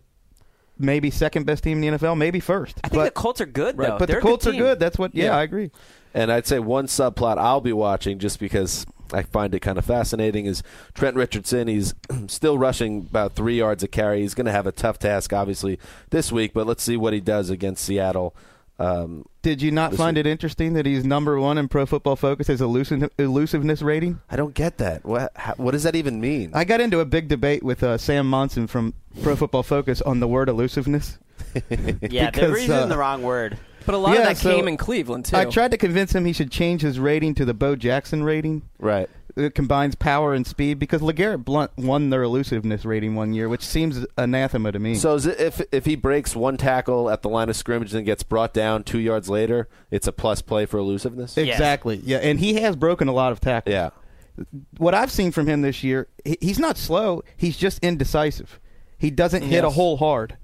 maybe 0.79 1.11
second 1.11 1.45
best 1.45 1.65
team 1.65 1.83
in 1.83 1.93
the 1.93 1.99
NFL, 1.99 2.17
maybe 2.17 2.41
first. 2.41 2.81
I 2.85 2.89
think 2.89 3.01
but, 3.01 3.05
the 3.05 3.11
Colts 3.11 3.41
are 3.41 3.47
good 3.47 3.77
though. 3.77 3.99
but 3.99 4.07
They're 4.07 4.21
the 4.21 4.27
Colts 4.27 4.45
good 4.45 4.55
are 4.55 4.59
good. 4.59 4.81
That's 4.81 4.99
what. 4.99 5.15
Yeah, 5.15 5.27
Yeah. 5.27 5.37
I 5.37 5.43
agree. 5.43 5.71
And 6.15 6.33
I'd 6.33 6.47
say 6.47 6.59
one 6.59 6.87
subplot 6.87 7.39
I'll 7.39 7.61
be 7.61 7.73
watching 7.73 8.19
just 8.19 8.41
because 8.41 8.87
I 9.13 9.23
find 9.23 9.55
it 9.55 9.61
kind 9.61 9.79
of 9.79 9.85
fascinating 9.85 10.47
is 10.47 10.63
Trent 10.95 11.17
Richardson. 11.17 11.69
He's 11.69 11.95
still 12.27 12.59
rushing 12.59 13.01
about 13.01 13.35
three 13.35 13.59
yards 13.59 13.83
a 13.83 13.89
carry. 13.89 14.23
He's 14.23 14.35
going 14.35 14.47
to 14.47 14.53
have 14.53 14.67
a 14.67 14.73
tough 14.73 14.99
task, 14.99 15.33
obviously, 15.33 15.79
this 16.11 16.33
week, 16.33 16.53
but 16.53 16.67
let's 16.67 16.83
see 16.83 16.97
what 16.97 17.13
he 17.13 17.21
does 17.21 17.51
against 17.51 17.85
Seattle. 17.85 18.35
Um, 18.79 19.25
Did 19.43 19.61
you 19.61 19.73
not 19.73 19.95
find 19.95 20.17
it 20.17 20.27
interesting 20.27 20.75
that 20.75 20.87
he's 20.87 21.05
number 21.05 21.39
one 21.41 21.59
in 21.59 21.67
Pro 21.69 21.85
Football 21.85 22.15
Focus 22.17 22.49
as 22.49 22.61
elusive, 22.61 23.11
elusiveness 23.19 23.83
rating? 23.83 24.21
I 24.31 24.37
don't 24.37 24.55
get 24.55 24.79
that. 24.79 25.05
What, 25.05 25.33
how, 25.37 25.55
what 25.55 25.73
does 25.73 25.83
that 25.83 25.97
even 25.97 26.21
mean? 26.21 26.53
I 26.55 26.65
got 26.65 26.81
into 26.81 27.01
a 27.01 27.05
big 27.05 27.27
debate 27.29 27.63
with 27.65 27.83
uh, 27.83 27.99
Sam 27.99 28.29
Monson 28.31 28.67
from 28.69 28.95
Pro 29.23 29.35
Football 29.35 29.65
Focus 29.65 30.01
on 30.03 30.21
the 30.21 30.29
word 30.29 30.49
elusiveness. 30.49 31.19
Yeah, 31.71 32.31
Because, 32.31 32.33
they're 32.35 32.51
using 32.59 32.71
uh, 32.73 32.87
the 32.87 32.99
wrong 32.99 33.23
word. 33.23 33.59
But 33.87 33.95
a 33.95 33.99
lot 33.99 34.13
Yeah, 34.15 34.21
of 34.21 34.25
that 34.27 34.37
so 34.37 34.55
came 34.55 34.69
in 34.69 34.77
Cleveland, 34.77 35.25
too. 35.27 35.37
I 35.37 35.45
tried 35.47 35.71
to 35.71 35.77
convince 35.79 36.15
him 36.15 36.25
he 36.25 36.33
should 36.33 36.51
change 36.51 36.83
his 36.83 36.99
rating 37.01 37.35
to 37.37 37.45
the 37.45 37.55
Bo 37.55 37.75
Jackson 37.77 38.23
rating. 38.23 38.63
right. 38.79 39.09
It 39.39 39.55
combines 39.55 39.95
power 39.95 40.35
and 40.35 40.47
speed 40.47 40.79
because 40.79 41.01
LeGarrette 41.01 41.45
Blunt 41.45 41.71
won 41.79 42.11
their 42.11 42.23
elusiveness 42.23 42.85
rating 42.85 43.15
one 43.15 43.33
year, 43.33 43.49
which 43.49 43.63
seems 43.65 44.05
anathema 44.17 44.73
to 44.73 44.79
me. 44.79 44.95
So 44.97 45.15
is 45.15 45.27
it, 45.27 45.39
if 45.41 45.63
if 45.73 45.85
he 45.87 45.95
breaks 45.97 46.35
one 46.35 46.57
tackle 46.57 47.09
at 47.09 47.23
the 47.23 47.29
line 47.29 47.49
of 47.49 47.57
scrimmage 47.57 47.95
and 47.95 48.05
gets 48.05 48.23
brought 48.23 48.53
down 48.53 48.83
two 48.85 48.99
yards 48.99 49.29
later, 49.29 49.69
it's 49.91 50.07
a 50.07 50.13
plus 50.13 50.43
play 50.43 50.67
for 50.67 50.79
elusiveness? 50.79 51.39
exactly, 51.39 52.01
yeah, 52.05 52.19
and 52.19 52.41
he 52.41 52.55
has 52.55 52.75
broken 52.77 53.07
a 53.09 53.13
lot 53.13 53.33
of 53.33 53.41
tackles. 53.41 53.73
Yeah. 53.73 53.91
what 54.77 54.95
I've 54.95 55.11
seen 55.11 55.31
from 55.33 55.47
him 55.47 55.63
this 55.63 55.83
year, 55.83 56.09
he- 56.25 56.39
he's 56.41 56.59
not 56.59 56.77
slow. 56.77 57.23
He's 57.37 57.57
just 57.57 57.79
indecisive. 57.83 58.61
He 58.99 59.11
doesn't 59.11 59.43
hit 59.43 59.63
a 59.65 59.71
hole 59.71 59.97
hard, 59.99 60.37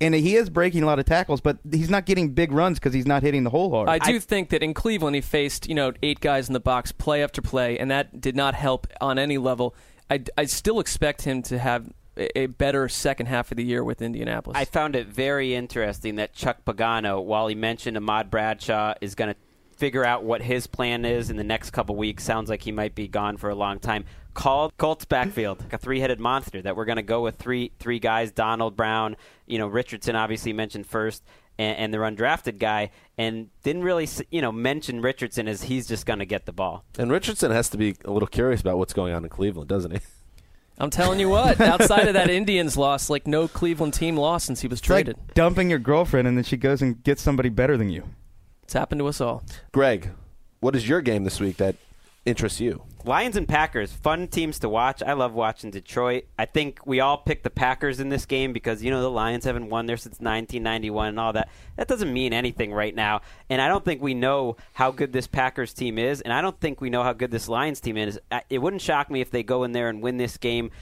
and 0.00 0.14
he 0.14 0.36
is 0.36 0.50
breaking 0.50 0.82
a 0.82 0.86
lot 0.86 0.98
of 0.98 1.04
tackles, 1.04 1.40
but 1.40 1.58
he's 1.70 1.90
not 1.90 2.06
getting 2.06 2.30
big 2.30 2.52
runs 2.52 2.78
because 2.78 2.92
he's 2.92 3.06
not 3.06 3.22
hitting 3.22 3.44
the 3.44 3.50
hole 3.50 3.70
hard. 3.70 3.88
I 3.88 3.98
do 3.98 4.20
think 4.20 4.50
that 4.50 4.62
in 4.62 4.74
Cleveland 4.74 5.14
he 5.14 5.20
faced 5.20 5.68
you 5.68 5.74
know 5.74 5.92
eight 6.02 6.20
guys 6.20 6.48
in 6.48 6.52
the 6.52 6.60
box 6.60 6.92
play 6.92 7.22
after 7.22 7.40
play, 7.42 7.78
and 7.78 7.90
that 7.90 8.20
did 8.20 8.36
not 8.36 8.54
help 8.54 8.86
on 9.00 9.18
any 9.18 9.38
level. 9.38 9.74
I, 10.10 10.22
I 10.36 10.44
still 10.44 10.80
expect 10.80 11.22
him 11.22 11.42
to 11.42 11.58
have 11.58 11.90
a, 12.16 12.38
a 12.38 12.46
better 12.46 12.88
second 12.88 13.26
half 13.26 13.50
of 13.50 13.56
the 13.56 13.64
year 13.64 13.82
with 13.82 14.02
Indianapolis. 14.02 14.56
I 14.58 14.64
found 14.64 14.96
it 14.96 15.08
very 15.08 15.54
interesting 15.54 16.16
that 16.16 16.32
Chuck 16.32 16.64
Pagano, 16.64 17.22
while 17.22 17.48
he 17.48 17.54
mentioned 17.54 17.96
Ahmad 17.96 18.30
Bradshaw 18.30 18.94
is 19.00 19.14
going 19.14 19.32
to 19.32 19.36
figure 19.76 20.04
out 20.04 20.24
what 20.24 20.42
his 20.42 20.66
plan 20.66 21.04
is 21.04 21.28
in 21.30 21.36
the 21.36 21.44
next 21.44 21.70
couple 21.70 21.96
weeks, 21.96 22.24
sounds 22.24 22.48
like 22.48 22.62
he 22.62 22.72
might 22.72 22.94
be 22.94 23.08
gone 23.08 23.36
for 23.36 23.50
a 23.50 23.54
long 23.54 23.78
time. 23.78 24.04
Called 24.36 24.76
Colts 24.76 25.06
backfield 25.06 25.60
like 25.62 25.72
a 25.72 25.78
three-headed 25.78 26.20
monster 26.20 26.60
that 26.60 26.76
we're 26.76 26.84
going 26.84 26.96
to 26.96 27.02
go 27.02 27.22
with 27.22 27.36
three 27.36 27.72
three 27.78 27.98
guys: 27.98 28.30
Donald 28.30 28.76
Brown, 28.76 29.16
you 29.46 29.58
know 29.58 29.66
Richardson, 29.66 30.14
obviously 30.14 30.52
mentioned 30.52 30.86
first, 30.86 31.24
and, 31.58 31.76
and 31.78 31.94
their 31.94 32.02
undrafted 32.02 32.58
guy, 32.58 32.90
and 33.16 33.48
didn't 33.62 33.82
really 33.82 34.06
you 34.30 34.42
know 34.42 34.52
mention 34.52 35.00
Richardson 35.00 35.48
as 35.48 35.62
he's 35.64 35.86
just 35.88 36.04
going 36.04 36.18
to 36.18 36.26
get 36.26 36.44
the 36.44 36.52
ball. 36.52 36.84
And 36.98 37.10
Richardson 37.10 37.50
has 37.50 37.70
to 37.70 37.78
be 37.78 37.96
a 38.04 38.10
little 38.10 38.28
curious 38.28 38.60
about 38.60 38.76
what's 38.76 38.92
going 38.92 39.14
on 39.14 39.24
in 39.24 39.30
Cleveland, 39.30 39.68
doesn't 39.68 39.90
he? 39.92 40.00
I'm 40.78 40.90
telling 40.90 41.18
you 41.18 41.30
what, 41.30 41.58
outside 41.58 42.06
of 42.06 42.12
that 42.12 42.28
Indians 42.28 42.76
loss, 42.76 43.08
like 43.08 43.26
no 43.26 43.48
Cleveland 43.48 43.94
team 43.94 44.18
lost 44.18 44.44
since 44.44 44.60
he 44.60 44.68
was 44.68 44.80
it's 44.80 44.88
like 44.90 45.06
traded. 45.06 45.16
dumping 45.32 45.70
your 45.70 45.78
girlfriend 45.78 46.28
and 46.28 46.36
then 46.36 46.44
she 46.44 46.58
goes 46.58 46.82
and 46.82 47.02
gets 47.02 47.22
somebody 47.22 47.48
better 47.48 47.78
than 47.78 47.88
you. 47.88 48.04
It's 48.64 48.74
happened 48.74 48.98
to 48.98 49.06
us 49.06 49.18
all. 49.22 49.42
Greg, 49.72 50.10
what 50.60 50.76
is 50.76 50.86
your 50.86 51.00
game 51.00 51.24
this 51.24 51.40
week 51.40 51.56
that 51.56 51.76
interests 52.26 52.60
you? 52.60 52.82
Lions 53.06 53.36
and 53.36 53.46
Packers, 53.46 53.92
fun 53.92 54.26
teams 54.26 54.58
to 54.58 54.68
watch. 54.68 55.00
I 55.00 55.12
love 55.12 55.32
watching 55.32 55.70
Detroit. 55.70 56.24
I 56.36 56.44
think 56.44 56.80
we 56.84 56.98
all 56.98 57.16
picked 57.16 57.44
the 57.44 57.50
Packers 57.50 58.00
in 58.00 58.08
this 58.08 58.26
game 58.26 58.52
because 58.52 58.82
you 58.82 58.90
know 58.90 59.00
the 59.00 59.08
Lions 59.08 59.44
haven't 59.44 59.70
won 59.70 59.86
there 59.86 59.96
since 59.96 60.18
1991 60.18 61.10
and 61.10 61.20
all 61.20 61.32
that. 61.34 61.48
That 61.76 61.86
doesn't 61.86 62.12
mean 62.12 62.32
anything 62.32 62.72
right 62.72 62.92
now, 62.92 63.20
and 63.48 63.62
I 63.62 63.68
don't 63.68 63.84
think 63.84 64.02
we 64.02 64.14
know 64.14 64.56
how 64.72 64.90
good 64.90 65.12
this 65.12 65.28
Packers 65.28 65.72
team 65.72 65.98
is, 65.98 66.20
and 66.20 66.32
I 66.32 66.40
don't 66.40 66.58
think 66.58 66.80
we 66.80 66.90
know 66.90 67.04
how 67.04 67.12
good 67.12 67.30
this 67.30 67.48
Lions 67.48 67.80
team 67.80 67.96
is. 67.96 68.18
It 68.50 68.58
wouldn't 68.58 68.82
shock 68.82 69.08
me 69.08 69.20
if 69.20 69.30
they 69.30 69.44
go 69.44 69.62
in 69.62 69.70
there 69.70 69.88
and 69.88 70.02
win 70.02 70.16
this 70.16 70.36
game. 70.36 70.72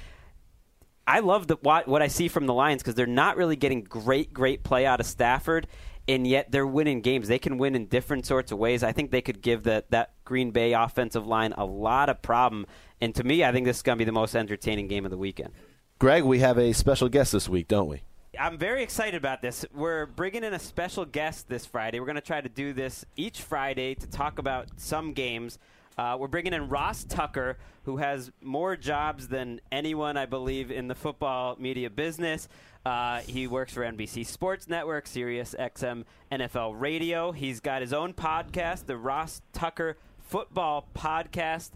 I 1.07 1.21
love 1.21 1.47
the, 1.47 1.57
what, 1.57 1.87
what 1.87 2.01
I 2.01 2.09
see 2.09 2.29
from 2.29 2.47
the 2.47 2.55
Lions 2.55 2.83
because 2.83 2.95
they're 2.95 3.07
not 3.07 3.37
really 3.37 3.57
getting 3.57 3.83
great, 3.83 4.33
great 4.33 4.63
play 4.65 4.87
out 4.87 4.99
of 4.99 5.05
Stafford, 5.05 5.67
and 6.07 6.27
yet 6.27 6.51
they're 6.51 6.67
winning 6.67 7.01
games. 7.01 7.29
They 7.29 7.39
can 7.39 7.59
win 7.59 7.75
in 7.75 7.87
different 7.87 8.27
sorts 8.27 8.53
of 8.53 8.59
ways. 8.59 8.83
I 8.83 8.93
think 8.93 9.11
they 9.11 9.23
could 9.23 9.41
give 9.41 9.63
the, 9.63 9.85
that 9.91 10.13
Green 10.25 10.51
Bay 10.51 10.73
offensive 10.73 11.27
line 11.27 11.53
a 11.57 11.65
lot 11.65 12.09
of 12.09 12.23
problem. 12.23 12.67
And 13.01 13.15
to 13.15 13.25
me, 13.25 13.45
I 13.45 13.53
think 13.53 13.67
this 13.67 13.77
is 13.79 13.83
going 13.83 13.97
to 13.97 14.01
be 14.01 14.07
the 14.07 14.13
most 14.13 14.35
entertaining 14.35 14.89
game 14.89 15.05
of 15.05 15.11
the 15.11 15.19
weekend. 15.19 15.53
Greg, 15.99 16.25
we 16.25 16.41
have 16.41 16.59
a 16.59 16.73
special 16.73 17.09
guest 17.09 17.33
this 17.33 17.49
week, 17.49 17.69
don't 17.69 17.89
we? 17.89 18.03
I'm 18.39 18.59
very 18.59 18.83
excited 18.83 19.15
about 19.15 19.43
this. 19.43 19.65
We're 19.73 20.07
bringing 20.07 20.43
in 20.43 20.53
a 20.55 20.59
special 20.59 21.05
guest 21.05 21.49
this 21.49 21.65
Friday. 21.67 22.01
We're 22.01 22.07
going 22.07 22.17
to 22.17 22.21
try 22.21 22.41
to 22.41 22.49
do 22.49 22.73
this 22.73 23.05
each 23.17 23.43
Friday 23.43 23.95
to 23.95 24.07
talk 24.09 24.39
about 24.39 24.69
some 24.77 25.13
games. 25.13 25.59
Uh, 25.97 26.17
we're 26.19 26.29
bringing 26.29 26.53
in 26.53 26.69
Ross 26.69 27.05
Tucker, 27.05 27.59
who 27.85 27.99
has 27.99 28.33
more 28.43 28.77
jobs 28.77 29.29
than 29.29 29.61
anyone, 29.71 30.17
I 30.17 30.27
believe, 30.27 30.73
in 30.73 30.89
the 30.89 30.95
football 30.97 31.57
media 31.61 31.91
business. 31.91 32.49
Uh, 32.85 33.21
he 33.21 33.47
works 33.47 33.73
for 33.73 33.81
NBC 33.81 34.27
Sports 34.27 34.69
Network, 34.69 35.07
Sirius 35.07 35.55
XM, 35.59 36.05
NFL 36.31 36.79
Radio. 36.79 37.33
He's 37.33 37.61
got 37.61 37.81
his 37.81 37.95
own 37.95 38.13
podcast, 38.13 38.85
the 38.85 38.99
Ross 38.99 39.41
Tucker 39.55 39.97
Football 40.19 40.87
Podcast. 40.95 41.71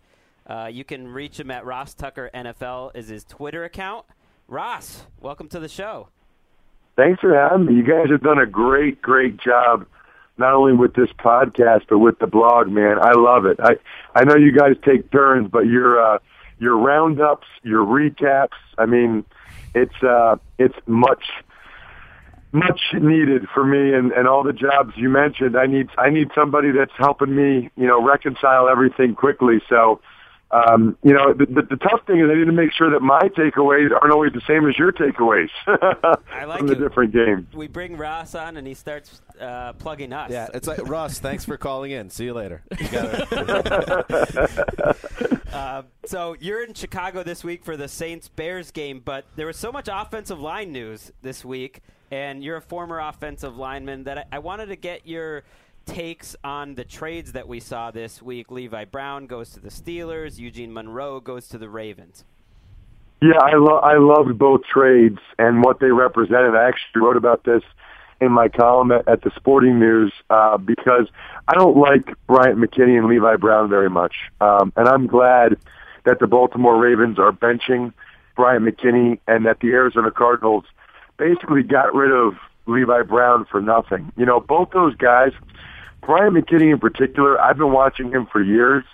Uh, 0.47 0.69
you 0.71 0.85
can 0.85 1.09
reach 1.09 1.41
him 1.41 1.51
at 1.51 1.65
Ross 1.65 1.95
Tucker 1.95 2.31
NFL 2.35 2.95
is 2.95 3.09
his 3.09 3.25
Twitter 3.25 3.65
account. 3.65 4.05
Ross, 4.49 5.07
welcome 5.21 5.49
to 5.49 5.61
the 5.61 5.69
show. 5.69 6.09
Thanks 6.97 7.21
for 7.21 7.35
having 7.35 7.67
me. 7.67 7.75
You 7.75 7.85
guys 7.85 8.11
have 8.11 8.23
done 8.23 8.39
a 8.39 8.47
great, 8.47 9.01
great 9.01 9.39
job, 9.39 9.87
not 10.37 10.53
only 10.53 10.75
with 10.75 10.95
this 10.95 11.11
podcast 11.19 11.83
but 11.89 11.99
with 11.99 12.19
the 12.19 12.27
blog. 12.27 12.69
Man, 12.69 12.99
I 13.01 13.13
love 13.13 13.47
it. 13.47 13.59
I 13.63 13.77
I 14.15 14.25
know 14.25 14.37
you 14.37 14.53
guys 14.53 14.75
take 14.85 15.11
turns, 15.11 15.49
but 15.51 15.67
your 15.67 16.03
uh, 16.03 16.19
your 16.59 16.77
roundups, 16.77 17.47
your 17.63 17.85
recaps. 17.85 18.57
I 18.77 18.87
mean, 18.87 19.25
it's 19.75 20.03
uh, 20.03 20.37
it's 20.59 20.77
much 20.87 21.25
much 22.53 22.81
needed 22.95 23.47
for 23.53 23.65
me 23.65 23.93
and, 23.95 24.11
and 24.13 24.27
all 24.27 24.43
the 24.43 24.53
jobs 24.53 24.93
you 24.97 25.09
mentioned. 25.09 25.57
I 25.57 25.67
need 25.67 25.89
I 25.99 26.11
need 26.11 26.29
somebody 26.35 26.71
that's 26.73 26.93
helping 26.97 27.35
me, 27.35 27.71
you 27.77 27.87
know, 27.87 28.03
reconcile 28.03 28.69
everything 28.69 29.15
quickly. 29.15 29.61
So, 29.69 30.01
um, 30.51 30.97
you 31.03 31.13
know, 31.13 31.35
the, 31.35 31.45
the, 31.47 31.63
the 31.63 31.77
tough 31.77 32.07
thing 32.07 32.21
is 32.21 32.31
I 32.31 32.35
need 32.35 32.47
to 32.47 32.53
make 32.53 32.73
sure 32.73 32.91
that 32.91 33.01
my 33.01 33.21
takeaways 33.37 33.91
aren't 33.93 34.13
always 34.13 34.33
the 34.33 34.41
same 34.47 34.67
as 34.67 34.79
your 34.79 34.93
takeaways 34.93 35.51
I 36.33 36.45
like 36.45 36.59
from 36.59 36.69
the 36.69 36.73
it. 36.73 36.79
different 36.79 37.13
games. 37.13 37.47
We 37.55 37.69
bring 37.69 37.97
Ross 37.99 38.35
on, 38.35 38.57
and 38.57 38.67
he 38.67 38.75
starts 38.75 39.21
uh, 39.39 39.75
plugging 39.75 40.13
us. 40.13 40.31
Yeah, 40.31 40.49
it's 40.55 40.67
like 40.67 40.89
Ross. 40.89 41.19
Thanks 41.19 41.45
for 41.45 41.59
calling 41.59 41.91
in. 41.91 42.09
See 42.11 42.25
you 42.25 42.35
later. 42.35 42.63
You 42.79 42.89
Uh, 45.53 45.83
so 46.05 46.37
you're 46.41 46.63
in 46.63 46.75
Chicago 46.75 47.23
this 47.23 47.43
week 47.43 47.65
for 47.65 47.77
the 47.77 47.89
Saints 47.89 48.29
Bears 48.29 48.71
game, 48.71 49.01
but 49.03 49.25
there 49.35 49.47
was 49.47 49.57
so 49.57 49.73
much 49.73 49.89
offensive 49.91 50.39
line 50.39 50.73
news 50.73 51.11
this 51.23 51.43
week, 51.45 51.81
and 52.11 52.45
you're 52.45 52.59
a 52.59 52.63
former 52.63 53.01
offensive 53.01 53.57
lineman 53.57 54.05
that 54.05 54.19
I, 54.19 54.25
I 54.33 54.39
wanted 54.41 54.67
to 54.67 54.77
get 54.77 55.07
your 55.07 55.45
takes 55.89 56.37
on 56.45 56.75
the 56.75 56.85
trades 56.85 57.33
that 57.33 57.49
we 57.49 57.61
saw 57.61 57.91
this 57.91 58.21
week. 58.21 58.51
Levi 58.51 58.85
Brown 58.85 59.27
goes 59.27 59.51
to 59.51 59.61
the 59.61 59.71
Steelers, 59.71 60.39
Eugene 60.39 60.73
Monroe 60.73 61.19
goes 61.19 61.49
to 61.49 61.59
the 61.59 61.69
Ravens. 61.69 62.25
Yeah, 63.21 63.39
I 63.41 63.57
lo- 63.57 63.81
I 63.81 63.99
loved 63.99 64.39
both 64.39 64.63
trades 64.63 65.19
and 65.39 65.65
what 65.65 65.81
they 65.81 65.91
represented. 65.91 66.55
I 66.55 66.69
actually 66.69 67.03
wrote 67.03 67.17
about 67.17 67.45
this 67.45 67.63
in 68.21 68.31
my 68.31 68.49
column 68.49 68.93
at, 68.93 69.09
at 69.09 69.23
the 69.23 69.33
Sporting 69.35 69.79
News 69.79 70.13
uh, 70.31 70.59
because 70.59 71.09
I 71.49 71.55
don't 71.55 71.77
like 71.77 72.15
Bryant 72.27 72.59
McKinnie 72.59 72.97
and 72.97 73.09
Levi 73.09 73.37
Brown 73.37 73.69
very 73.69 73.91
much, 73.91 74.15
um, 74.41 74.73
and 74.77 74.89
I'm 74.89 75.07
glad 75.07 75.57
that 76.05 76.21
the 76.21 76.27
Baltimore 76.27 76.79
Ravens 76.79 77.19
are 77.19 77.33
benching 77.33 77.93
Bryant 78.37 78.65
McKinnie 78.65 79.19
and 79.27 79.47
that 79.47 79.61
the 79.61 79.69
Arizona 79.69 80.11
Cardinals 80.11 80.65
basically 81.17 81.63
got 81.63 81.95
rid 81.95 82.13
of 82.13 82.35
Levi 82.67 83.03
Brown 83.03 83.47
for 83.51 83.61
nothing. 83.61 84.13
You 84.17 84.27
know, 84.27 84.39
both 84.39 84.71
those 84.71 84.95
guys, 84.95 85.33
Bryant 86.03 86.35
McKinnie 86.35 86.73
in 86.73 86.79
particular, 86.79 87.41
I've 87.41 87.59
been 87.59 87.73
watching 87.73 88.11
him 88.11 88.27
for 88.27 88.43
years, 88.43 88.85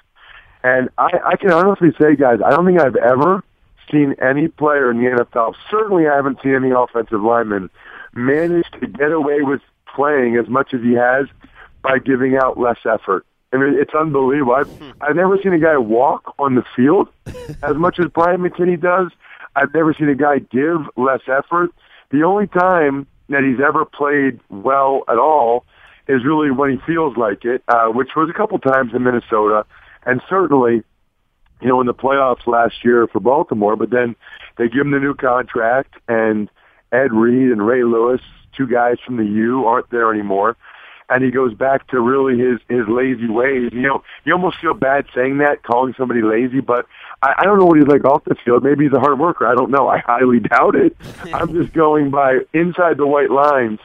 and 0.62 0.88
I, 0.99 1.11
I 1.25 1.37
can 1.37 1.53
honestly 1.53 1.90
say, 2.01 2.17
guys, 2.17 2.40
I 2.45 2.51
don't 2.51 2.67
think 2.67 2.81
I've 2.81 2.97
ever 2.97 3.43
seen 3.90 4.14
any 4.21 4.49
player 4.49 4.90
in 4.90 4.99
the 4.99 5.11
NFL. 5.11 5.55
Certainly, 5.71 6.09
I 6.09 6.17
haven't 6.17 6.40
seen 6.43 6.55
any 6.55 6.71
offensive 6.71 7.23
lineman 7.23 7.71
manage 8.14 8.71
to 8.81 8.87
get 8.87 9.12
away 9.12 9.43
with 9.43 9.61
playing 9.95 10.37
as 10.37 10.49
much 10.49 10.73
as 10.75 10.81
he 10.81 10.95
has 10.95 11.27
by 11.83 11.99
giving 11.99 12.37
out 12.37 12.59
less 12.59 12.79
effort. 12.85 13.27
I 13.53 13.57
mean, 13.57 13.75
it's 13.79 13.95
unbelievable. 13.95 14.55
I've, 14.55 14.95
I've 15.01 15.14
never 15.14 15.38
seen 15.40 15.53
a 15.53 15.59
guy 15.59 15.77
walk 15.77 16.35
on 16.38 16.57
the 16.57 16.64
field 16.75 17.09
as 17.62 17.77
much 17.77 18.01
as 18.01 18.07
Brian 18.07 18.40
McKinnie 18.40 18.81
does. 18.81 19.12
I've 19.55 19.73
never 19.73 19.95
seen 19.95 20.09
a 20.09 20.14
guy 20.17 20.40
give 20.40 20.81
less 20.97 21.21
effort. 21.29 21.71
The 22.11 22.25
only 22.25 22.49
time 22.49 23.07
that 23.29 23.45
he's 23.45 23.64
ever 23.64 23.85
played 23.85 24.40
well 24.51 25.05
at 25.09 25.19
all 25.19 25.64
is 26.09 26.25
really 26.25 26.51
when 26.51 26.71
he 26.71 26.79
feels 26.87 27.17
like 27.17 27.45
it, 27.45 27.62
uh, 27.69 27.87
which 27.87 28.11
was 28.17 28.29
a 28.29 28.33
couple 28.33 28.59
times 28.59 28.93
in 28.95 29.03
Minnesota, 29.03 29.64
and 30.05 30.21
certainly 30.29 30.83
you 31.61 31.69
know, 31.69 31.81
in 31.81 31.87
the 31.87 31.95
playoffs 31.95 32.47
last 32.47 32.85
year 32.85 33.07
for 33.07 33.21
Baltimore, 33.21 33.75
but 33.75 33.90
then 33.90 34.17
they 34.59 34.69
give 34.69 34.83
him 34.83 34.90
the 34.90 34.99
new 34.99 35.14
contract 35.14 35.95
and 36.09 36.51
Ed 36.93 37.12
Reed 37.12 37.51
and 37.51 37.67
Ray 37.67 37.85
Lewis, 37.85 38.21
two 38.57 38.67
guys 38.67 38.99
from 39.05 39.17
the 39.17 39.25
U, 39.25 39.64
aren't 39.64 39.90
there 39.90 40.12
anymore. 40.12 40.57
And 41.09 41.23
he 41.23 41.31
goes 41.31 41.53
back 41.55 41.87
to 41.88 42.01
really 42.01 42.38
his 42.38 42.61
his 42.69 42.88
lazy 42.88 43.29
ways. 43.29 43.71
You 43.73 43.83
know, 43.83 44.03
you 44.25 44.33
almost 44.33 44.57
feel 44.59 44.73
bad 44.73 45.05
saying 45.14 45.38
that, 45.38 45.62
calling 45.62 45.95
somebody 45.99 46.23
lazy, 46.23 46.61
but 46.61 46.87
I, 47.23 47.35
I 47.38 47.45
don't 47.45 47.59
know 47.59 47.67
what 47.67 47.79
he's 47.79 47.87
like 47.87 48.05
off 48.05 48.25
the 48.25 48.35
field. 48.43 48.64
Maybe 48.64 48.85
he's 48.85 48.93
a 48.95 49.01
hard 49.01 49.19
worker. 49.19 49.47
I 49.47 49.55
don't 49.55 49.71
know. 49.71 49.87
I 49.87 49.99
highly 49.99 50.40
doubt 50.51 50.77
it. 50.77 50.97
I'm 51.33 51.53
just 51.53 51.75
going 51.75 52.11
by 52.11 52.38
inside 52.55 52.97
the 52.97 53.07
white 53.07 53.31
lines. 53.31 53.81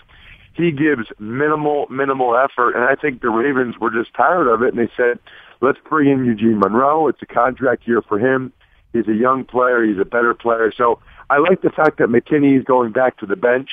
He 0.59 0.71
gives 0.71 1.07
minimal, 1.19 1.87
minimal 1.89 2.35
effort, 2.35 2.75
and 2.75 2.83
I 2.83 2.93
think 2.95 3.21
the 3.21 3.29
Ravens 3.29 3.79
were 3.79 3.89
just 3.89 4.13
tired 4.13 4.49
of 4.49 4.61
it, 4.61 4.73
and 4.73 4.77
they 4.77 4.91
said, 4.97 5.17
let's 5.61 5.79
bring 5.89 6.09
in 6.09 6.25
Eugene 6.25 6.59
Monroe. 6.59 7.07
It's 7.07 7.21
a 7.21 7.25
contract 7.25 7.87
year 7.87 8.01
for 8.01 8.19
him. 8.19 8.51
He's 8.91 9.07
a 9.07 9.13
young 9.13 9.45
player. 9.45 9.85
He's 9.85 10.01
a 10.01 10.03
better 10.03 10.33
player. 10.33 10.73
So 10.75 10.99
I 11.29 11.37
like 11.37 11.61
the 11.61 11.69
fact 11.69 11.97
that 11.99 12.09
McKinnie 12.09 12.57
is 12.57 12.65
going 12.65 12.91
back 12.91 13.17
to 13.19 13.25
the 13.25 13.37
bench. 13.37 13.69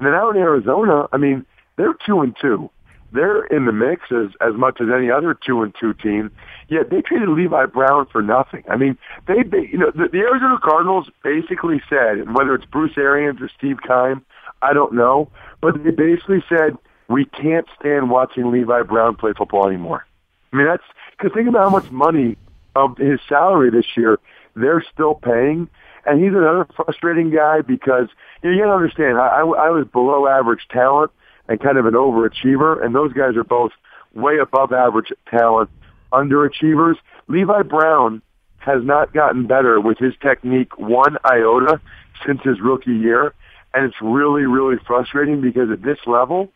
And 0.00 0.08
then 0.08 0.14
out 0.14 0.34
in 0.34 0.42
Arizona, 0.42 1.06
I 1.12 1.18
mean, 1.18 1.46
they're 1.76 1.94
two 2.04 2.20
and 2.22 2.34
two. 2.40 2.68
They're 3.12 3.44
in 3.44 3.66
the 3.66 3.72
mix 3.72 4.10
as 4.10 4.30
as 4.40 4.54
much 4.54 4.80
as 4.80 4.88
any 4.92 5.08
other 5.08 5.34
two 5.34 5.62
and 5.62 5.72
two 5.78 5.94
team. 5.94 6.32
Yet 6.68 6.90
they 6.90 7.00
traded 7.00 7.28
Levi 7.28 7.66
Brown 7.66 8.06
for 8.10 8.22
nothing. 8.22 8.64
I 8.68 8.76
mean, 8.76 8.98
they, 9.28 9.44
they 9.44 9.68
you 9.70 9.78
know 9.78 9.92
the, 9.94 10.08
the 10.10 10.18
Arizona 10.18 10.58
Cardinals 10.60 11.08
basically 11.22 11.80
said, 11.88 12.18
and 12.18 12.34
whether 12.34 12.56
it's 12.56 12.64
Bruce 12.64 12.98
Arians 12.98 13.40
or 13.40 13.48
Steve 13.56 13.78
Keim, 13.86 14.24
I 14.62 14.72
don't 14.72 14.94
know, 14.94 15.30
but 15.60 15.82
they 15.82 15.90
basically 15.90 16.42
said 16.48 16.76
we 17.08 17.24
can't 17.24 17.66
stand 17.78 18.10
watching 18.10 18.50
Levi 18.50 18.82
Brown 18.82 19.16
play 19.16 19.32
football 19.36 19.68
anymore. 19.68 20.06
I 20.52 20.56
mean, 20.56 20.66
that's 20.66 20.84
because 21.16 21.32
think 21.34 21.48
about 21.48 21.64
how 21.64 21.70
much 21.70 21.90
money 21.90 22.36
of 22.74 22.96
his 22.96 23.20
salary 23.28 23.70
this 23.70 23.86
year 23.96 24.18
they're 24.56 24.84
still 24.92 25.14
paying, 25.14 25.68
and 26.06 26.22
he's 26.22 26.32
another 26.32 26.66
frustrating 26.76 27.30
guy 27.30 27.60
because 27.60 28.08
you, 28.42 28.50
know, 28.50 28.56
you 28.56 28.62
got 28.62 28.68
to 28.68 28.74
understand. 28.74 29.18
I, 29.18 29.26
I, 29.26 29.40
I 29.40 29.70
was 29.70 29.86
below 29.92 30.26
average 30.26 30.66
talent 30.70 31.10
and 31.48 31.60
kind 31.60 31.78
of 31.78 31.86
an 31.86 31.94
overachiever, 31.94 32.82
and 32.84 32.94
those 32.94 33.12
guys 33.12 33.36
are 33.36 33.44
both 33.44 33.72
way 34.14 34.38
above 34.38 34.72
average 34.72 35.12
talent, 35.28 35.70
underachievers. 36.12 36.94
Levi 37.28 37.62
Brown 37.62 38.22
has 38.58 38.82
not 38.82 39.12
gotten 39.12 39.46
better 39.46 39.80
with 39.80 39.98
his 39.98 40.14
technique 40.22 40.78
one 40.78 41.18
iota 41.24 41.80
since 42.24 42.40
his 42.42 42.60
rookie 42.60 42.94
year, 42.94 43.34
and 43.74 43.84
it's 43.84 44.00
really, 44.00 44.44
really 44.44 44.76
frustrating 44.86 45.40
because 45.40 45.70
at 45.70 45.82
this 45.82 45.98
level, 46.06 46.50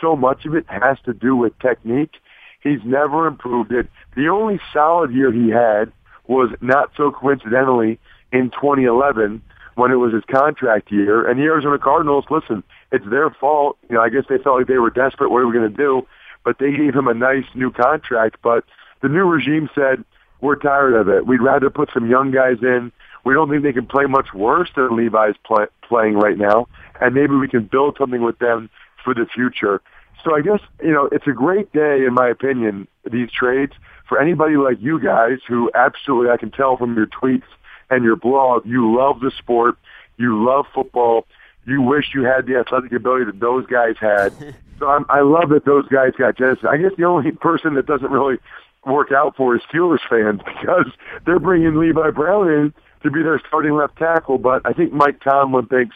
so 0.00 0.16
much 0.16 0.44
of 0.44 0.54
it 0.54 0.66
has 0.68 0.98
to 1.04 1.14
do 1.14 1.36
with 1.36 1.58
technique. 1.60 2.14
He's 2.60 2.80
never 2.84 3.26
improved 3.26 3.72
it. 3.72 3.88
The 4.16 4.28
only 4.28 4.60
solid 4.72 5.12
year 5.12 5.32
he 5.32 5.50
had 5.50 5.92
was 6.26 6.50
not 6.60 6.90
so 6.96 7.12
coincidentally 7.12 8.00
in 8.32 8.50
2011 8.50 9.42
when 9.76 9.92
it 9.92 9.96
was 9.96 10.12
his 10.12 10.24
contract 10.24 10.90
year. 10.90 11.28
And 11.28 11.38
the 11.38 11.44
Arizona 11.44 11.78
Cardinals, 11.78 12.24
listen, 12.30 12.64
it's 12.90 13.04
their 13.08 13.30
fault. 13.30 13.78
You 13.88 13.96
know, 13.96 14.02
I 14.02 14.08
guess 14.08 14.24
they 14.28 14.38
felt 14.38 14.58
like 14.58 14.66
they 14.66 14.78
were 14.78 14.90
desperate. 14.90 15.30
What 15.30 15.42
are 15.42 15.46
we 15.46 15.56
going 15.56 15.70
to 15.70 15.76
do? 15.76 16.06
But 16.44 16.58
they 16.58 16.72
gave 16.72 16.94
him 16.94 17.06
a 17.06 17.14
nice 17.14 17.44
new 17.54 17.70
contract. 17.70 18.38
But 18.42 18.64
the 19.02 19.08
new 19.08 19.24
regime 19.24 19.68
said, 19.74 20.04
we're 20.40 20.56
tired 20.56 20.94
of 20.94 21.08
it. 21.08 21.26
We'd 21.26 21.40
rather 21.40 21.70
put 21.70 21.90
some 21.94 22.10
young 22.10 22.30
guys 22.30 22.58
in. 22.62 22.90
We 23.26 23.34
don't 23.34 23.50
think 23.50 23.64
they 23.64 23.72
can 23.72 23.86
play 23.86 24.04
much 24.04 24.32
worse 24.32 24.70
than 24.76 24.96
Levi's 24.96 25.34
play, 25.44 25.66
playing 25.82 26.14
right 26.14 26.38
now. 26.38 26.68
And 27.00 27.12
maybe 27.12 27.34
we 27.34 27.48
can 27.48 27.64
build 27.64 27.96
something 27.98 28.22
with 28.22 28.38
them 28.38 28.70
for 29.02 29.14
the 29.14 29.26
future. 29.26 29.82
So 30.22 30.36
I 30.36 30.42
guess, 30.42 30.60
you 30.80 30.92
know, 30.92 31.08
it's 31.10 31.26
a 31.26 31.32
great 31.32 31.72
day, 31.72 32.04
in 32.06 32.14
my 32.14 32.28
opinion, 32.28 32.86
these 33.04 33.28
trades, 33.32 33.72
for 34.08 34.20
anybody 34.20 34.56
like 34.56 34.80
you 34.80 35.00
guys 35.00 35.38
who 35.48 35.72
absolutely, 35.74 36.30
I 36.30 36.36
can 36.36 36.52
tell 36.52 36.76
from 36.76 36.94
your 36.94 37.08
tweets 37.08 37.50
and 37.90 38.04
your 38.04 38.14
blog, 38.14 38.64
you 38.64 38.96
love 38.96 39.18
the 39.18 39.32
sport, 39.36 39.76
you 40.18 40.44
love 40.46 40.66
football, 40.72 41.26
you 41.66 41.82
wish 41.82 42.14
you 42.14 42.22
had 42.22 42.46
the 42.46 42.54
athletic 42.54 42.92
ability 42.92 43.24
that 43.24 43.40
those 43.40 43.66
guys 43.66 43.96
had. 44.00 44.32
so 44.78 44.86
I'm, 44.86 45.04
I 45.08 45.22
love 45.22 45.48
that 45.48 45.64
those 45.64 45.88
guys 45.88 46.12
got 46.16 46.38
genesis. 46.38 46.64
I 46.64 46.76
guess 46.76 46.92
the 46.96 47.06
only 47.06 47.32
person 47.32 47.74
that 47.74 47.86
doesn't 47.86 48.12
really 48.12 48.38
work 48.84 49.10
out 49.10 49.34
for 49.34 49.56
is 49.56 49.62
Steelers 49.62 49.98
fans 50.08 50.42
because 50.46 50.86
they're 51.24 51.40
bringing 51.40 51.74
Levi 51.74 52.10
Brown 52.10 52.48
in 52.48 52.74
to 53.06 53.10
be 53.10 53.22
their 53.22 53.40
starting 53.48 53.72
left 53.74 53.96
tackle. 53.96 54.38
But 54.38 54.62
I 54.64 54.72
think 54.72 54.92
Mike 54.92 55.20
Tomlin 55.22 55.66
thinks 55.66 55.94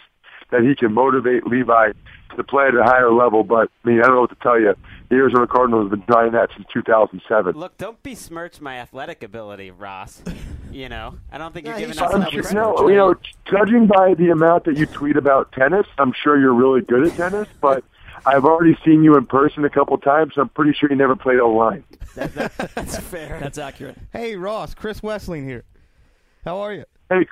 that 0.51 0.63
he 0.63 0.75
can 0.75 0.93
motivate 0.93 1.47
Levi 1.47 1.93
to 2.37 2.45
play 2.45 2.67
at 2.69 2.75
a 2.75 2.83
higher 2.85 3.13
level. 3.13 3.45
But 3.45 3.71
I 3.85 3.89
mean, 3.89 4.01
I 4.01 4.07
don't 4.07 4.15
know 4.15 4.21
what 4.23 4.31
to 4.31 4.37
tell 4.43 4.59
you. 4.61 4.75
The 5.09 5.17
Arizona 5.17 5.47
Cardinals 5.47 5.85
have 5.85 5.91
been 5.91 6.07
trying 6.07 6.33
that 6.33 6.51
since 6.57 6.67
2007. 6.73 7.57
Look, 7.57 7.77
don't 7.79 8.01
besmirch 8.03 8.61
my 8.61 8.79
athletic 8.79 9.23
ability, 9.25 9.71
Ross. 9.73 10.23
you 10.71 10.89
know, 10.89 11.17
I 11.33 11.39
don't 11.39 11.53
think 11.53 11.67
you're 11.67 11.75
No, 11.75 11.81
giving 11.81 11.99
us 11.99 12.11
I'm 12.15 12.17
enough 12.21 12.31
sure, 12.31 12.39
respect. 12.39 12.55
no, 12.55 12.89
you 12.89 12.95
know, 12.97 13.15
judging 13.45 13.87
by 13.89 14.15
the 14.15 14.31
amount 14.31 14.65
that 14.67 14.77
you 14.77 14.87
tweet 14.87 15.17
about 15.17 15.51
tennis, 15.53 15.87
I'm 15.99 16.13
sure 16.13 16.39
you're 16.39 16.55
really 16.55 16.81
good 16.83 17.07
at 17.09 17.15
tennis. 17.17 17.49
But 17.61 17.83
I've 18.27 18.45
already 18.45 18.77
seen 18.85 19.03
you 19.03 19.17
in 19.17 19.27
person 19.27 19.65
a 19.65 19.71
couple 19.71 19.97
times. 19.99 20.35
So 20.37 20.43
I'm 20.43 20.49
pretty 20.51 20.75
sure 20.75 20.89
you 20.91 20.97
never 20.97 21.17
played 21.17 21.41
online. 21.41 21.83
That- 22.15 22.35
that- 22.57 22.75
that's 22.77 22.99
fair. 22.99 23.39
That's 23.41 23.59
accurate. 23.59 23.97
Hey, 24.13 24.37
Ross, 24.37 24.75
Chris 24.75 25.01
Wesseling 25.01 25.45
here. 25.45 25.65
How 26.45 26.59
are 26.61 26.73
you? 26.73 26.85
Hey, 27.09 27.27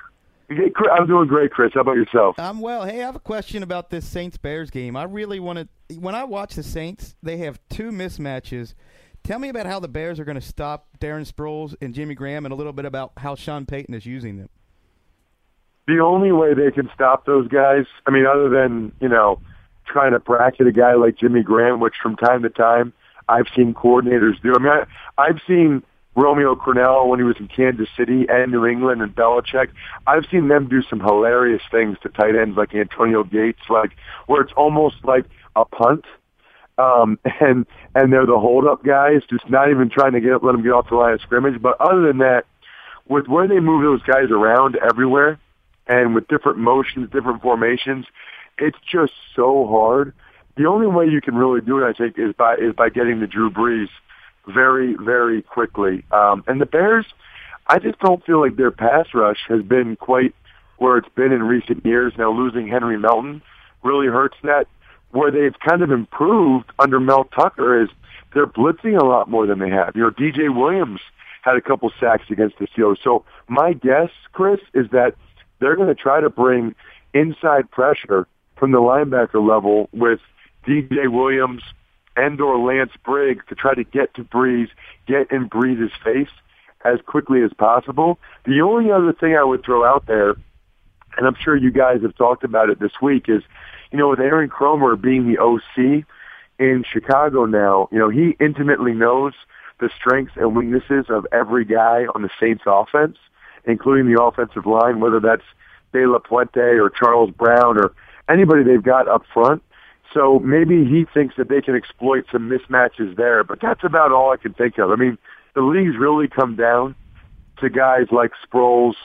I'm 0.91 1.07
doing 1.07 1.27
great, 1.27 1.51
Chris. 1.51 1.71
How 1.73 1.81
about 1.81 1.95
yourself? 1.95 2.39
I'm 2.39 2.59
well. 2.59 2.85
Hey, 2.85 3.01
I 3.01 3.05
have 3.05 3.15
a 3.15 3.19
question 3.19 3.63
about 3.63 3.89
this 3.89 4.05
Saints 4.05 4.37
Bears 4.37 4.69
game. 4.69 4.95
I 4.95 5.03
really 5.03 5.39
want 5.39 5.59
to. 5.59 5.99
When 5.99 6.15
I 6.15 6.23
watch 6.23 6.55
the 6.55 6.63
Saints, 6.63 7.15
they 7.21 7.37
have 7.37 7.59
two 7.69 7.91
mismatches. 7.91 8.73
Tell 9.23 9.39
me 9.39 9.49
about 9.49 9.65
how 9.65 9.79
the 9.79 9.87
Bears 9.87 10.19
are 10.19 10.25
going 10.25 10.39
to 10.39 10.41
stop 10.41 10.87
Darren 10.99 11.29
Sproles 11.29 11.75
and 11.81 11.93
Jimmy 11.93 12.15
Graham, 12.15 12.45
and 12.45 12.53
a 12.53 12.55
little 12.55 12.73
bit 12.73 12.85
about 12.85 13.11
how 13.17 13.35
Sean 13.35 13.65
Payton 13.65 13.93
is 13.93 14.05
using 14.05 14.37
them. 14.37 14.49
the 15.89 15.99
only 15.99 16.31
way 16.31 16.53
they 16.53 16.71
can 16.71 16.89
stop 16.93 17.25
those 17.25 17.47
guys, 17.47 17.85
I 18.05 18.11
mean, 18.11 18.25
other 18.25 18.47
than, 18.47 18.91
you 19.01 19.09
know, 19.09 19.41
trying 19.85 20.11
to 20.11 20.19
bracket 20.19 20.67
a 20.67 20.71
guy 20.71 20.93
like 20.93 21.17
Jimmy 21.17 21.41
Graham, 21.41 21.79
which 21.79 21.95
from 22.01 22.15
time 22.15 22.43
to 22.43 22.49
time 22.49 22.93
I've 23.27 23.47
seen 23.55 23.73
coordinators 23.73 24.39
do. 24.41 24.53
I 24.55 24.59
mean, 24.59 24.71
I, 24.71 24.85
I've 25.17 25.39
seen 25.47 25.83
Romeo 26.15 26.55
Crennel 26.55 27.07
when 27.07 27.19
he 27.19 27.23
was 27.23 27.37
in 27.39 27.47
Kansas 27.47 27.87
City 27.95 28.25
and 28.27 28.51
New 28.51 28.65
England 28.65 29.01
and 29.01 29.15
Belichick. 29.15 29.69
I've 30.07 30.25
seen 30.31 30.47
them 30.47 30.67
do 30.67 30.81
some 30.89 30.99
hilarious 30.99 31.61
things 31.71 31.97
to 32.03 32.09
tight 32.09 32.35
ends 32.35 32.57
like 32.57 32.73
Antonio 32.73 33.23
Gates, 33.23 33.61
like 33.69 33.91
where 34.25 34.41
it's 34.41 34.53
almost 34.57 34.97
like 35.03 35.25
a 35.55 35.65
punt. 35.65 36.05
Um, 36.77 37.19
and 37.39 37.65
and 37.95 38.11
they're 38.13 38.25
the 38.25 38.39
hold 38.39 38.65
up 38.65 38.83
guys, 38.83 39.21
just 39.29 39.49
not 39.49 39.69
even 39.69 39.89
trying 39.89 40.13
to 40.13 40.21
get 40.21 40.43
let 40.43 40.53
them 40.53 40.63
get 40.63 40.71
off 40.71 40.89
the 40.89 40.95
line 40.95 41.13
of 41.13 41.21
scrimmage. 41.21 41.61
But 41.61 41.79
other 41.79 42.01
than 42.01 42.19
that, 42.19 42.45
with 43.07 43.27
where 43.27 43.47
they 43.47 43.59
move 43.59 43.83
those 43.83 44.03
guys 44.03 44.31
around 44.31 44.77
everywhere, 44.77 45.39
and 45.87 46.15
with 46.15 46.27
different 46.27 46.59
motions, 46.59 47.09
different 47.11 47.41
formations, 47.41 48.05
it's 48.57 48.77
just 48.89 49.13
so 49.35 49.67
hard. 49.67 50.13
The 50.55 50.65
only 50.65 50.87
way 50.87 51.07
you 51.07 51.21
can 51.21 51.35
really 51.35 51.61
do 51.61 51.79
it, 51.79 51.87
I 51.87 51.93
think, 51.93 52.17
is 52.17 52.33
by 52.33 52.55
is 52.55 52.73
by 52.73 52.89
getting 52.89 53.19
the 53.19 53.27
Drew 53.27 53.49
Brees 53.49 53.89
very, 54.53 54.95
very 54.95 55.41
quickly. 55.41 56.03
Um, 56.11 56.43
and 56.47 56.59
the 56.59 56.65
Bears, 56.65 57.05
I 57.67 57.79
just 57.79 57.99
don't 57.99 58.23
feel 58.25 58.41
like 58.41 58.55
their 58.55 58.71
pass 58.71 59.07
rush 59.13 59.39
has 59.47 59.61
been 59.61 59.95
quite 59.95 60.33
where 60.77 60.97
it's 60.97 61.09
been 61.15 61.31
in 61.31 61.43
recent 61.43 61.85
years. 61.85 62.13
Now 62.17 62.31
losing 62.31 62.67
Henry 62.67 62.97
Melton 62.97 63.41
really 63.83 64.07
hurts 64.07 64.37
that. 64.43 64.67
Where 65.11 65.31
they've 65.31 65.59
kind 65.59 65.81
of 65.81 65.91
improved 65.91 66.71
under 66.77 66.99
Mel 66.99 67.23
Tucker 67.23 67.81
is 67.81 67.89
they're 68.33 68.47
blitzing 68.47 68.99
a 68.99 69.03
lot 69.03 69.29
more 69.29 69.47
than 69.47 69.59
they 69.59 69.69
have. 69.69 69.95
You 69.95 70.03
know, 70.03 70.11
DJ 70.11 70.55
Williams 70.55 71.01
had 71.41 71.55
a 71.55 71.61
couple 71.61 71.91
sacks 71.99 72.25
against 72.29 72.59
the 72.59 72.67
Steelers. 72.67 72.97
So 73.03 73.25
my 73.47 73.73
guess, 73.73 74.09
Chris, 74.33 74.59
is 74.73 74.85
that 74.91 75.15
they're 75.59 75.75
going 75.75 75.87
to 75.87 75.95
try 75.95 76.21
to 76.21 76.29
bring 76.29 76.75
inside 77.13 77.71
pressure 77.71 78.27
from 78.57 78.71
the 78.71 78.77
linebacker 78.77 79.45
level 79.45 79.89
with 79.93 80.19
DJ 80.67 81.11
Williams 81.11 81.63
and 82.19 82.39
or 82.41 82.57
Lance 82.57 82.91
Briggs 83.03 83.45
to 83.49 83.55
try 83.55 83.73
to 83.73 83.83
get 83.83 84.13
to 84.15 84.23
Brees, 84.23 84.69
get 85.07 85.31
in 85.31 85.49
Brees' 85.49 85.91
face 86.03 86.29
as 86.83 86.99
quickly 87.05 87.41
as 87.43 87.51
possible. 87.53 88.19
The 88.45 88.61
only 88.61 88.91
other 88.91 89.13
thing 89.13 89.35
I 89.35 89.43
would 89.43 89.63
throw 89.63 89.85
out 89.85 90.05
there, 90.05 90.31
and 91.17 91.27
I'm 91.27 91.35
sure 91.35 91.55
you 91.55 91.71
guys 91.71 92.01
have 92.01 92.15
talked 92.15 92.43
about 92.43 92.69
it 92.69 92.79
this 92.79 93.01
week, 93.01 93.27
is, 93.27 93.43
you 93.91 93.97
know, 93.97 94.09
with 94.09 94.19
Aaron 94.19 94.49
Kromer 94.49 94.99
being 94.99 95.27
the 95.27 95.39
OC 95.39 96.05
in 96.59 96.83
Chicago 96.91 97.45
now, 97.45 97.87
you 97.91 97.99
know, 97.99 98.09
he 98.09 98.35
intimately 98.39 98.93
knows 98.93 99.33
the 99.79 99.89
strengths 99.97 100.33
and 100.35 100.55
weaknesses 100.55 101.05
of 101.09 101.25
every 101.31 101.63
guy 101.63 102.05
on 102.13 102.21
the 102.21 102.29
Saints 102.39 102.63
offense, 102.65 103.17
including 103.65 104.13
the 104.13 104.21
offensive 104.21 104.65
line, 104.65 104.99
whether 104.99 105.19
that's 105.19 105.43
De 105.93 106.05
La 106.05 106.19
Puente 106.19 106.79
or 106.79 106.89
Charles 106.89 107.31
Brown 107.31 107.77
or 107.77 107.93
anybody 108.29 108.63
they've 108.63 108.83
got 108.83 109.07
up 109.07 109.23
front. 109.33 109.63
So 110.13 110.39
maybe 110.39 110.85
he 110.85 111.05
thinks 111.13 111.35
that 111.37 111.49
they 111.49 111.61
can 111.61 111.75
exploit 111.75 112.25
some 112.31 112.49
mismatches 112.49 113.15
there, 113.15 113.43
but 113.43 113.61
that's 113.61 113.83
about 113.83 114.11
all 114.11 114.31
I 114.31 114.37
can 114.37 114.53
think 114.53 114.77
of. 114.79 114.91
I 114.91 114.95
mean, 114.95 115.17
the 115.53 115.61
league's 115.61 115.97
really 115.97 116.27
come 116.27 116.55
down 116.55 116.95
to 117.57 117.69
guys 117.69 118.07
like 118.11 118.31
Sproles 118.47 118.95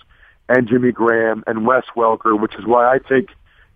and 0.49 0.69
Jimmy 0.69 0.93
Graham 0.93 1.45
and 1.47 1.67
Wes 1.67 1.85
Welker, 1.97 2.41
which 2.41 2.55
is 2.57 2.65
why 2.67 2.95
I 2.95 2.99
think 2.99 3.29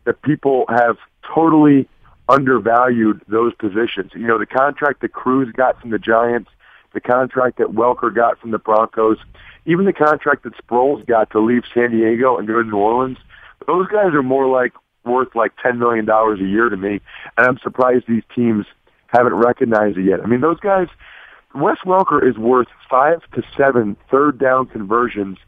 that 0.04 0.22
people 0.22 0.64
have 0.68 0.96
totally 1.34 1.88
undervalued 2.28 3.20
those 3.28 3.54
positions. 3.54 4.12
You 4.14 4.26
know, 4.26 4.38
the 4.38 4.46
contract 4.46 5.00
that 5.00 5.12
Cruz 5.12 5.50
got 5.52 5.80
from 5.80 5.90
the 5.90 5.98
Giants, 5.98 6.50
the 6.92 7.00
contract 7.00 7.58
that 7.58 7.68
Welker 7.68 8.14
got 8.14 8.38
from 8.38 8.50
the 8.50 8.58
Broncos, 8.58 9.18
even 9.66 9.84
the 9.84 9.92
contract 9.92 10.44
that 10.44 10.54
Sproles 10.56 11.04
got 11.06 11.30
to 11.30 11.40
leave 11.40 11.62
San 11.74 11.90
Diego 11.90 12.36
and 12.36 12.46
go 12.46 12.62
to 12.62 12.68
New 12.68 12.76
Orleans, 12.76 13.18
those 13.66 13.86
guys 13.88 14.14
are 14.14 14.22
more 14.22 14.46
like 14.46 14.72
worth 15.08 15.34
like 15.34 15.52
$10 15.56 15.78
million 15.78 16.08
a 16.08 16.48
year 16.48 16.68
to 16.68 16.76
me, 16.76 17.00
and 17.36 17.46
I'm 17.46 17.58
surprised 17.58 18.04
these 18.06 18.22
teams 18.34 18.66
haven't 19.08 19.34
recognized 19.34 19.98
it 19.98 20.04
yet. 20.04 20.20
I 20.20 20.26
mean, 20.26 20.40
those 20.40 20.60
guys, 20.60 20.88
Wes 21.54 21.78
Welker 21.84 22.26
is 22.26 22.36
worth 22.36 22.68
five 22.90 23.22
to 23.32 23.42
seven 23.56 23.96
third 24.10 24.38
down 24.38 24.66
conversions 24.66 25.38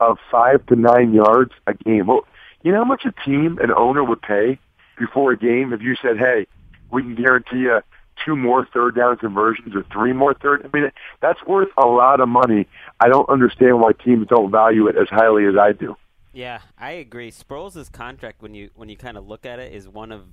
of 0.00 0.18
five 0.30 0.64
to 0.66 0.76
nine 0.76 1.14
yards 1.14 1.52
a 1.66 1.74
game. 1.74 2.06
Well, 2.06 2.26
you 2.62 2.72
know 2.72 2.78
how 2.78 2.84
much 2.84 3.04
a 3.04 3.12
team, 3.24 3.58
an 3.62 3.72
owner 3.72 4.04
would 4.04 4.20
pay 4.20 4.58
before 4.98 5.32
a 5.32 5.38
game 5.38 5.72
if 5.72 5.80
you 5.80 5.96
said, 6.00 6.18
hey, 6.18 6.46
we 6.90 7.02
can 7.02 7.14
guarantee 7.14 7.60
you 7.60 7.80
two 8.24 8.36
more 8.36 8.66
third 8.72 8.94
down 8.96 9.16
conversions 9.16 9.74
or 9.74 9.84
three 9.92 10.12
more 10.12 10.34
third. 10.34 10.64
I 10.64 10.76
mean, 10.76 10.90
that's 11.20 11.42
worth 11.46 11.68
a 11.76 11.86
lot 11.86 12.20
of 12.20 12.28
money. 12.28 12.66
I 13.00 13.08
don't 13.08 13.28
understand 13.28 13.80
why 13.80 13.92
teams 13.92 14.26
don't 14.28 14.50
value 14.50 14.86
it 14.88 14.96
as 14.96 15.08
highly 15.08 15.46
as 15.46 15.56
I 15.56 15.72
do. 15.72 15.96
Yeah, 16.36 16.60
I 16.78 16.92
agree. 16.92 17.30
Sproles' 17.30 17.90
contract, 17.90 18.42
when 18.42 18.52
you 18.54 18.68
when 18.74 18.88
you 18.90 18.96
kind 18.96 19.16
of 19.16 19.26
look 19.26 19.46
at 19.46 19.58
it, 19.58 19.72
is 19.72 19.88
one 19.88 20.12
of 20.12 20.24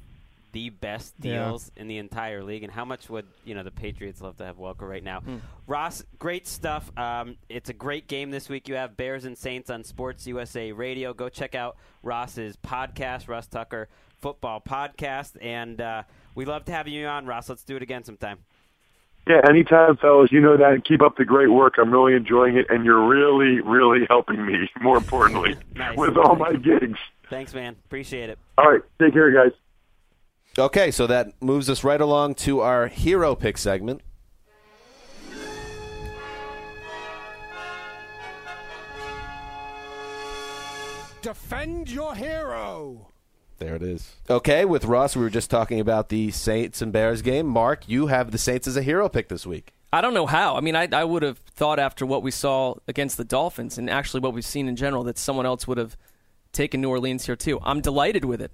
the 0.52 0.70
best 0.70 1.13
Yeah. 1.22 1.46
deals 1.48 1.72
in 1.78 1.88
the 1.88 1.98
entire 1.98 2.44
league. 2.44 2.62
And 2.63 2.72
how 2.72 2.84
much 2.84 3.10
would 3.10 3.26
you 3.46 3.56
know 3.56 3.63
the 3.63 3.72
Patriots 3.72 4.20
love 4.22 4.36
to 4.38 4.46
have 4.46 4.58
Welker 4.58 4.82
right 4.88 5.04
now? 5.04 5.22
Hmm. 5.22 5.38
Ross, 5.66 6.04
great 6.20 6.46
stuff. 6.46 6.92
Um, 6.98 7.38
it's 7.48 7.70
a 7.70 7.74
great 7.74 8.08
game 8.10 8.32
this 8.32 8.50
week. 8.50 8.68
You 8.68 8.76
have 8.76 8.98
Bears 8.98 9.24
and 9.24 9.38
Saints 9.38 9.70
on 9.70 9.86
Sports 9.86 10.28
USA 10.28 10.74
Radio. 10.74 11.13
Go 11.13 11.30
check 11.30 11.56
out 11.56 11.78
Ross's 12.04 12.58
podcast, 12.58 13.30
Ross 13.30 13.48
Tucker 13.48 13.88
Football 14.20 14.60
Podcast, 14.62 15.38
and 15.42 15.80
uh, 15.80 16.04
we 16.36 16.44
love 16.46 16.66
to 16.66 16.72
have 16.74 16.88
you 16.89 17.08
on, 17.08 17.26
Ross. 17.26 17.48
Let's 17.48 17.63
do 17.63 17.78
it 17.78 17.82
again 17.82 18.04
sometime. 18.04 18.39
Yeah, 19.28 19.40
anytime, 19.48 19.96
fellas. 19.98 20.32
You 20.32 20.42
know 20.42 20.58
that. 20.58 20.74
And 20.74 20.84
keep 20.84 21.02
up 21.02 21.16
the 21.18 21.26
great 21.26 21.48
work. 21.50 21.76
I'm 21.78 21.92
really 21.92 22.14
enjoying 22.14 22.58
it, 22.58 22.66
and 22.70 22.84
you're 22.84 23.08
really, 23.08 23.62
really 23.62 24.06
helping 24.10 24.46
me. 24.46 24.70
More 24.82 24.98
importantly, 24.98 25.56
Nice. 25.76 25.98
with 25.98 26.18
all 26.18 26.36
my 26.36 26.54
gigs. 26.54 27.00
Thanks, 27.30 27.54
man. 27.54 27.76
Appreciate 27.86 28.30
it. 28.30 28.38
All 28.58 28.70
right, 28.70 28.82
take 29.00 29.14
care, 29.14 29.32
guys. 29.32 29.54
Okay, 30.60 30.92
so 30.92 31.08
that 31.08 31.42
moves 31.42 31.70
us 31.70 31.84
right 31.84 32.00
along 32.02 32.36
to 32.36 32.60
our 32.60 32.88
hero 32.88 33.34
pick 33.34 33.58
segment. 33.58 34.02
Defend 41.22 41.90
your 41.90 42.14
hero. 42.16 43.08
There 43.63 43.76
it 43.76 43.84
is. 43.84 44.17
Okay, 44.30 44.65
with 44.65 44.84
Russ, 44.84 45.15
we 45.15 45.23
were 45.23 45.30
just 45.30 45.49
talking 45.49 45.80
about 45.80 46.10
the 46.10 46.32
Saints 46.32 46.82
and 46.82 46.91
Bears 46.91 47.21
game. 47.21 47.47
Mark, 47.47 47.88
you 47.88 48.08
have 48.08 48.32
the 48.32 48.38
Saints 48.38 48.67
as 48.67 48.76
a 48.76 48.82
hero 48.82 49.08
pick 49.08 49.30
this 49.30 49.45
week. 49.45 49.71
I 49.93 50.02
don't 50.02 50.13
know 50.13 50.26
how. 50.26 50.58
I 50.58 50.60
mean, 50.60 50.76
I, 50.76 50.89
I 50.91 51.06
would 51.06 51.23
have 51.23 51.38
thought 51.38 51.80
after 51.80 52.06
what 52.06 52.23
we 52.23 52.30
saw 52.30 52.76
against 52.89 53.15
the 53.15 53.23
Dolphins 53.23 53.78
and 53.78 53.89
actually 53.89 54.19
what 54.19 54.34
we've 54.34 54.43
seen 54.43 54.67
in 54.67 54.76
general 54.76 55.06
that 55.06 55.17
someone 55.17 55.45
else 55.45 55.65
would 55.65 55.78
have 55.78 55.95
taken 56.52 56.82
New 56.82 56.89
Orleans 56.89 57.26
here 57.26 57.38
too. 57.38 57.58
I'm 57.63 57.80
delighted 57.80 58.26
with 58.26 58.41
it. 58.41 58.52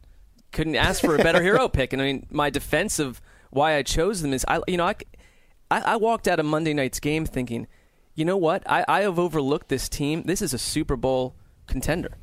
Couldn't 0.51 0.75
ask 0.75 1.01
for 1.01 1.15
a 1.15 1.23
better 1.23 1.41
hero 1.41 1.67
pick. 1.69 1.91
And 1.91 2.03
I 2.03 2.05
mean, 2.05 2.27
my 2.29 2.51
defense 2.51 2.99
of 2.99 3.19
why 3.49 3.77
I 3.77 3.81
chose 3.81 4.21
them 4.21 4.31
is 4.31 4.45
I, 4.47 4.61
you 4.67 4.77
know, 4.77 4.85
I, 4.85 4.95
I, 5.71 5.81
I 5.81 5.95
walked 5.95 6.27
out 6.27 6.39
of 6.39 6.45
Monday 6.45 6.75
night's 6.75 6.99
game 6.99 7.25
thinking, 7.25 7.65
you 8.13 8.25
know 8.25 8.37
what? 8.37 8.61
I, 8.69 8.85
I 8.87 9.01
have 9.01 9.17
overlooked 9.17 9.69
this 9.69 9.89
team. 9.89 10.21
This 10.27 10.43
is 10.43 10.53
a 10.53 10.59
Super 10.59 10.95
Bowl 10.95 11.35
contender. 11.65 12.17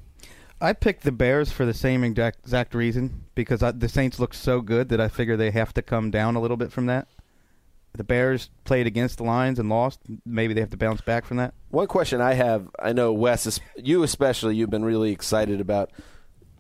I 0.61 0.73
picked 0.73 1.03
the 1.03 1.13
Bears 1.13 1.53
for 1.53 1.67
the 1.67 1.75
same 1.75 2.03
exact, 2.03 2.75
reason 2.75 3.25
because 3.35 3.63
I, 3.63 3.73
the 3.73 3.89
Saints 3.89 4.19
look 4.19 4.33
so 4.33 4.61
good 4.61 4.89
that 4.89 5.01
I 5.01 5.09
figure 5.09 5.37
they 5.37 5.51
have 5.51 5.75
to 5.75 5.83
come 5.83 6.11
down 6.11 6.35
a 6.35 6.41
little 6.41 6.57
bit 6.57 6.73
from 6.73 6.87
that. 6.87 7.09
The 7.95 8.05
Bears 8.05 8.51
played 8.65 8.87
against 8.87 9.19
the 9.19 9.25
Lions 9.25 9.59
and 9.59 9.69
lost. 9.69 10.01
Maybe 10.25 10.55
they 10.55 10.61
have 10.61 10.71
to 10.71 10.77
bounce 10.77 11.01
back 11.01 11.25
from 11.25 11.39
that. 11.39 11.55
One 11.71 11.87
question 11.87 12.21
I 12.21 12.35
have, 12.35 12.69
I 12.79 12.93
know 12.93 13.13
Wes, 13.13 13.61
you 13.77 14.03
especially, 14.03 14.57
you've 14.57 14.71
been 14.71 14.85
really 14.85 15.13
excited 15.13 15.61
about 15.61 15.93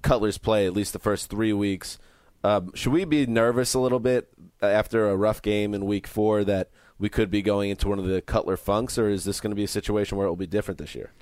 Cutler's 0.02 0.38
play 0.38 0.66
at 0.66 0.72
least 0.72 0.92
the 0.92 0.98
first 0.98 1.30
three 1.30 1.52
weeks. 1.52 1.98
Um, 2.44 2.72
should 2.74 2.92
we 2.92 3.04
be 3.04 3.26
nervous 3.26 3.74
a 3.74 3.80
little 3.80 3.98
bit 3.98 4.28
after 4.62 5.08
a 5.08 5.16
rough 5.16 5.42
game 5.42 5.74
in 5.74 5.84
Week 5.84 6.06
Four 6.06 6.44
that 6.44 6.70
we 6.98 7.08
could 7.08 7.30
be 7.30 7.42
going 7.42 7.70
into 7.70 7.88
one 7.88 7.98
of 7.98 8.06
the 8.06 8.22
Cutler 8.22 8.56
funks, 8.56 8.98
or 8.98 9.08
is 9.08 9.24
this 9.24 9.40
going 9.40 9.50
to 9.50 9.56
be 9.56 9.64
a 9.64 9.68
situation 9.68 10.16
where 10.16 10.26
it 10.26 10.30
will 10.30 10.36
be 10.36 10.46
different 10.46 10.78
this 10.78 10.94
year? 10.94 11.12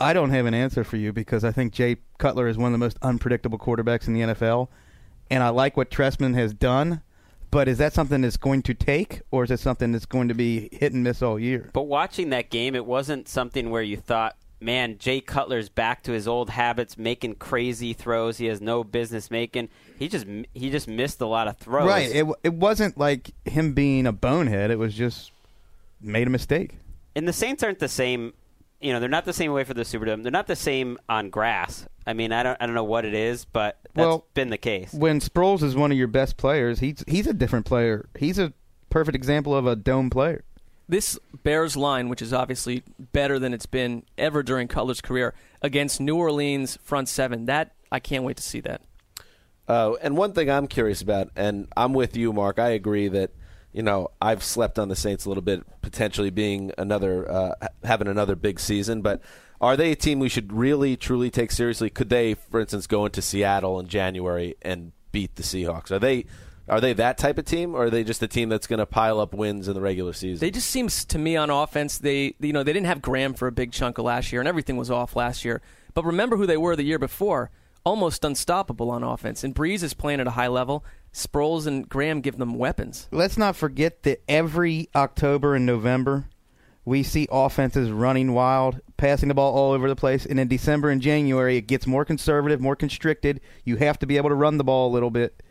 I 0.00 0.12
don't 0.12 0.30
have 0.30 0.46
an 0.46 0.54
answer 0.54 0.84
for 0.84 0.96
you 0.96 1.12
because 1.12 1.44
I 1.44 1.52
think 1.52 1.72
Jay 1.72 1.96
Cutler 2.18 2.48
is 2.48 2.56
one 2.58 2.66
of 2.66 2.72
the 2.72 2.84
most 2.84 2.98
unpredictable 3.02 3.58
quarterbacks 3.58 4.06
in 4.08 4.14
the 4.14 4.20
NFL, 4.20 4.68
and 5.30 5.42
I 5.42 5.50
like 5.50 5.76
what 5.76 5.90
Trestman 5.90 6.34
has 6.34 6.52
done. 6.52 7.02
But 7.50 7.68
is 7.68 7.76
that 7.78 7.92
something 7.92 8.22
that's 8.22 8.38
going 8.38 8.62
to 8.62 8.72
take, 8.74 9.20
or 9.30 9.44
is 9.44 9.50
it 9.50 9.60
something 9.60 9.92
that's 9.92 10.06
going 10.06 10.28
to 10.28 10.34
be 10.34 10.70
hit 10.72 10.94
and 10.94 11.04
miss 11.04 11.20
all 11.20 11.38
year? 11.38 11.68
But 11.74 11.82
watching 11.82 12.30
that 12.30 12.48
game, 12.48 12.74
it 12.74 12.86
wasn't 12.86 13.28
something 13.28 13.68
where 13.68 13.82
you 13.82 13.98
thought, 13.98 14.36
man, 14.58 14.96
Jay 14.96 15.20
Cutler's 15.20 15.68
back 15.68 16.02
to 16.04 16.12
his 16.12 16.26
old 16.26 16.48
habits, 16.48 16.96
making 16.96 17.34
crazy 17.34 17.92
throws 17.92 18.38
he 18.38 18.46
has 18.46 18.62
no 18.62 18.82
business 18.82 19.30
making. 19.30 19.68
He 19.98 20.08
just 20.08 20.26
he 20.54 20.70
just 20.70 20.88
missed 20.88 21.20
a 21.20 21.26
lot 21.26 21.46
of 21.46 21.58
throws. 21.58 21.86
Right. 21.86 22.10
It 22.10 22.26
it 22.42 22.54
wasn't 22.54 22.96
like 22.96 23.32
him 23.44 23.74
being 23.74 24.06
a 24.06 24.12
bonehead. 24.12 24.70
It 24.70 24.78
was 24.78 24.94
just 24.94 25.30
made 26.00 26.26
a 26.26 26.30
mistake. 26.30 26.76
and 27.14 27.28
the 27.28 27.32
Saints 27.34 27.62
aren't 27.62 27.80
the 27.80 27.88
same. 27.88 28.32
You 28.82 28.92
know, 28.92 29.00
they're 29.00 29.08
not 29.08 29.24
the 29.24 29.32
same 29.32 29.52
way 29.52 29.64
for 29.64 29.74
the 29.74 29.82
Superdome. 29.82 30.22
They're 30.22 30.32
not 30.32 30.46
the 30.46 30.56
same 30.56 30.98
on 31.08 31.30
grass. 31.30 31.86
I 32.06 32.12
mean, 32.14 32.32
I 32.32 32.42
don't 32.42 32.56
I 32.60 32.66
don't 32.66 32.74
know 32.74 32.84
what 32.84 33.04
it 33.04 33.14
is, 33.14 33.44
but 33.44 33.78
that's 33.94 34.06
Well, 34.06 34.26
been 34.34 34.50
the 34.50 34.58
case. 34.58 34.92
When 34.92 35.20
Sproles 35.20 35.62
is 35.62 35.76
one 35.76 35.92
of 35.92 35.98
your 35.98 36.08
best 36.08 36.36
players, 36.36 36.80
he's 36.80 37.04
he's 37.06 37.26
a 37.26 37.32
different 37.34 37.64
player. 37.66 38.08
He's 38.18 38.38
a 38.38 38.52
perfect 38.90 39.14
example 39.14 39.54
of 39.54 39.66
a 39.66 39.76
dome 39.76 40.10
player. 40.10 40.44
this 40.88 41.18
Bears 41.44 41.76
line, 41.76 42.08
which 42.08 42.20
is 42.20 42.32
obviously 42.32 42.82
better 43.12 43.38
than 43.38 43.54
it's 43.54 43.66
been 43.66 44.02
ever 44.18 44.42
during 44.42 44.68
Cutler's 44.68 45.00
career, 45.00 45.32
against 45.62 46.00
New 46.00 46.16
Orleans 46.16 46.76
front 46.82 47.08
seven, 47.08 47.46
that 47.46 47.74
I 47.90 48.00
can't 48.00 48.24
wait 48.24 48.36
to 48.38 48.42
see 48.42 48.60
that. 48.60 48.82
Uh, 49.68 49.94
and 50.02 50.16
one 50.16 50.32
thing 50.32 50.50
I'm 50.50 50.66
curious 50.66 51.00
about, 51.00 51.30
and 51.36 51.68
I'm 51.76 51.94
with 51.94 52.16
you, 52.16 52.32
Mark. 52.32 52.58
I 52.58 52.70
agree 52.70 53.08
that 53.08 53.30
you 53.72 53.82
know, 53.82 54.10
I've 54.20 54.42
slept 54.42 54.78
on 54.78 54.88
the 54.88 54.96
Saints 54.96 55.24
a 55.24 55.28
little 55.28 55.42
bit, 55.42 55.62
potentially 55.80 56.30
being 56.30 56.72
another 56.76 57.30
uh, 57.30 57.54
having 57.84 58.08
another 58.08 58.36
big 58.36 58.60
season. 58.60 59.02
But 59.02 59.22
are 59.60 59.76
they 59.76 59.92
a 59.92 59.96
team 59.96 60.18
we 60.18 60.28
should 60.28 60.52
really 60.52 60.96
truly 60.96 61.30
take 61.30 61.50
seriously? 61.50 61.88
Could 61.88 62.08
they, 62.10 62.34
for 62.34 62.60
instance, 62.60 62.86
go 62.86 63.06
into 63.06 63.22
Seattle 63.22 63.80
in 63.80 63.88
January 63.88 64.56
and 64.62 64.92
beat 65.10 65.36
the 65.36 65.42
Seahawks? 65.42 65.90
Are 65.90 65.98
they 65.98 66.26
are 66.68 66.80
they 66.80 66.92
that 66.94 67.18
type 67.18 67.38
of 67.38 67.44
team, 67.44 67.74
or 67.74 67.84
are 67.84 67.90
they 67.90 68.04
just 68.04 68.22
a 68.22 68.28
team 68.28 68.48
that's 68.48 68.66
going 68.66 68.78
to 68.78 68.86
pile 68.86 69.20
up 69.20 69.34
wins 69.34 69.68
in 69.68 69.74
the 69.74 69.80
regular 69.80 70.12
season? 70.12 70.40
They 70.40 70.50
just 70.50 70.68
seems 70.68 71.04
to 71.06 71.18
me 71.18 71.36
on 71.36 71.50
offense. 71.50 71.98
They 71.98 72.34
you 72.40 72.52
know 72.52 72.62
they 72.62 72.72
didn't 72.72 72.86
have 72.86 73.02
Graham 73.02 73.34
for 73.34 73.48
a 73.48 73.52
big 73.52 73.72
chunk 73.72 73.98
of 73.98 74.04
last 74.04 74.32
year, 74.32 74.40
and 74.40 74.48
everything 74.48 74.76
was 74.76 74.90
off 74.90 75.16
last 75.16 75.44
year. 75.44 75.62
But 75.94 76.04
remember 76.04 76.36
who 76.36 76.46
they 76.46 76.56
were 76.56 76.76
the 76.76 76.84
year 76.84 76.98
before, 76.98 77.50
almost 77.84 78.24
unstoppable 78.24 78.90
on 78.90 79.02
offense. 79.02 79.44
And 79.44 79.54
Brees 79.54 79.82
is 79.82 79.94
playing 79.94 80.20
at 80.20 80.26
a 80.26 80.32
high 80.32 80.48
level. 80.48 80.84
Sproles 81.12 81.66
and 81.66 81.88
Graham 81.88 82.20
give 82.20 82.38
them 82.38 82.54
weapons. 82.54 83.08
Let's 83.10 83.36
not 83.36 83.56
forget 83.56 84.02
that 84.04 84.22
every 84.28 84.88
October 84.94 85.54
and 85.54 85.66
November, 85.66 86.26
we 86.84 87.02
see 87.02 87.28
offenses 87.30 87.90
running 87.90 88.32
wild, 88.32 88.80
passing 88.96 89.28
the 89.28 89.34
ball 89.34 89.54
all 89.54 89.72
over 89.72 89.88
the 89.88 89.96
place. 89.96 90.24
And 90.24 90.40
in 90.40 90.48
December 90.48 90.90
and 90.90 91.02
January, 91.02 91.58
it 91.58 91.66
gets 91.66 91.86
more 91.86 92.04
conservative, 92.04 92.60
more 92.60 92.76
constricted. 92.76 93.40
You 93.64 93.76
have 93.76 93.98
to 94.00 94.06
be 94.06 94.16
able 94.16 94.30
to 94.30 94.34
run 94.34 94.56
the 94.56 94.64
ball 94.64 94.90
a 94.90 94.92
little 94.92 95.10
bit. 95.10 95.42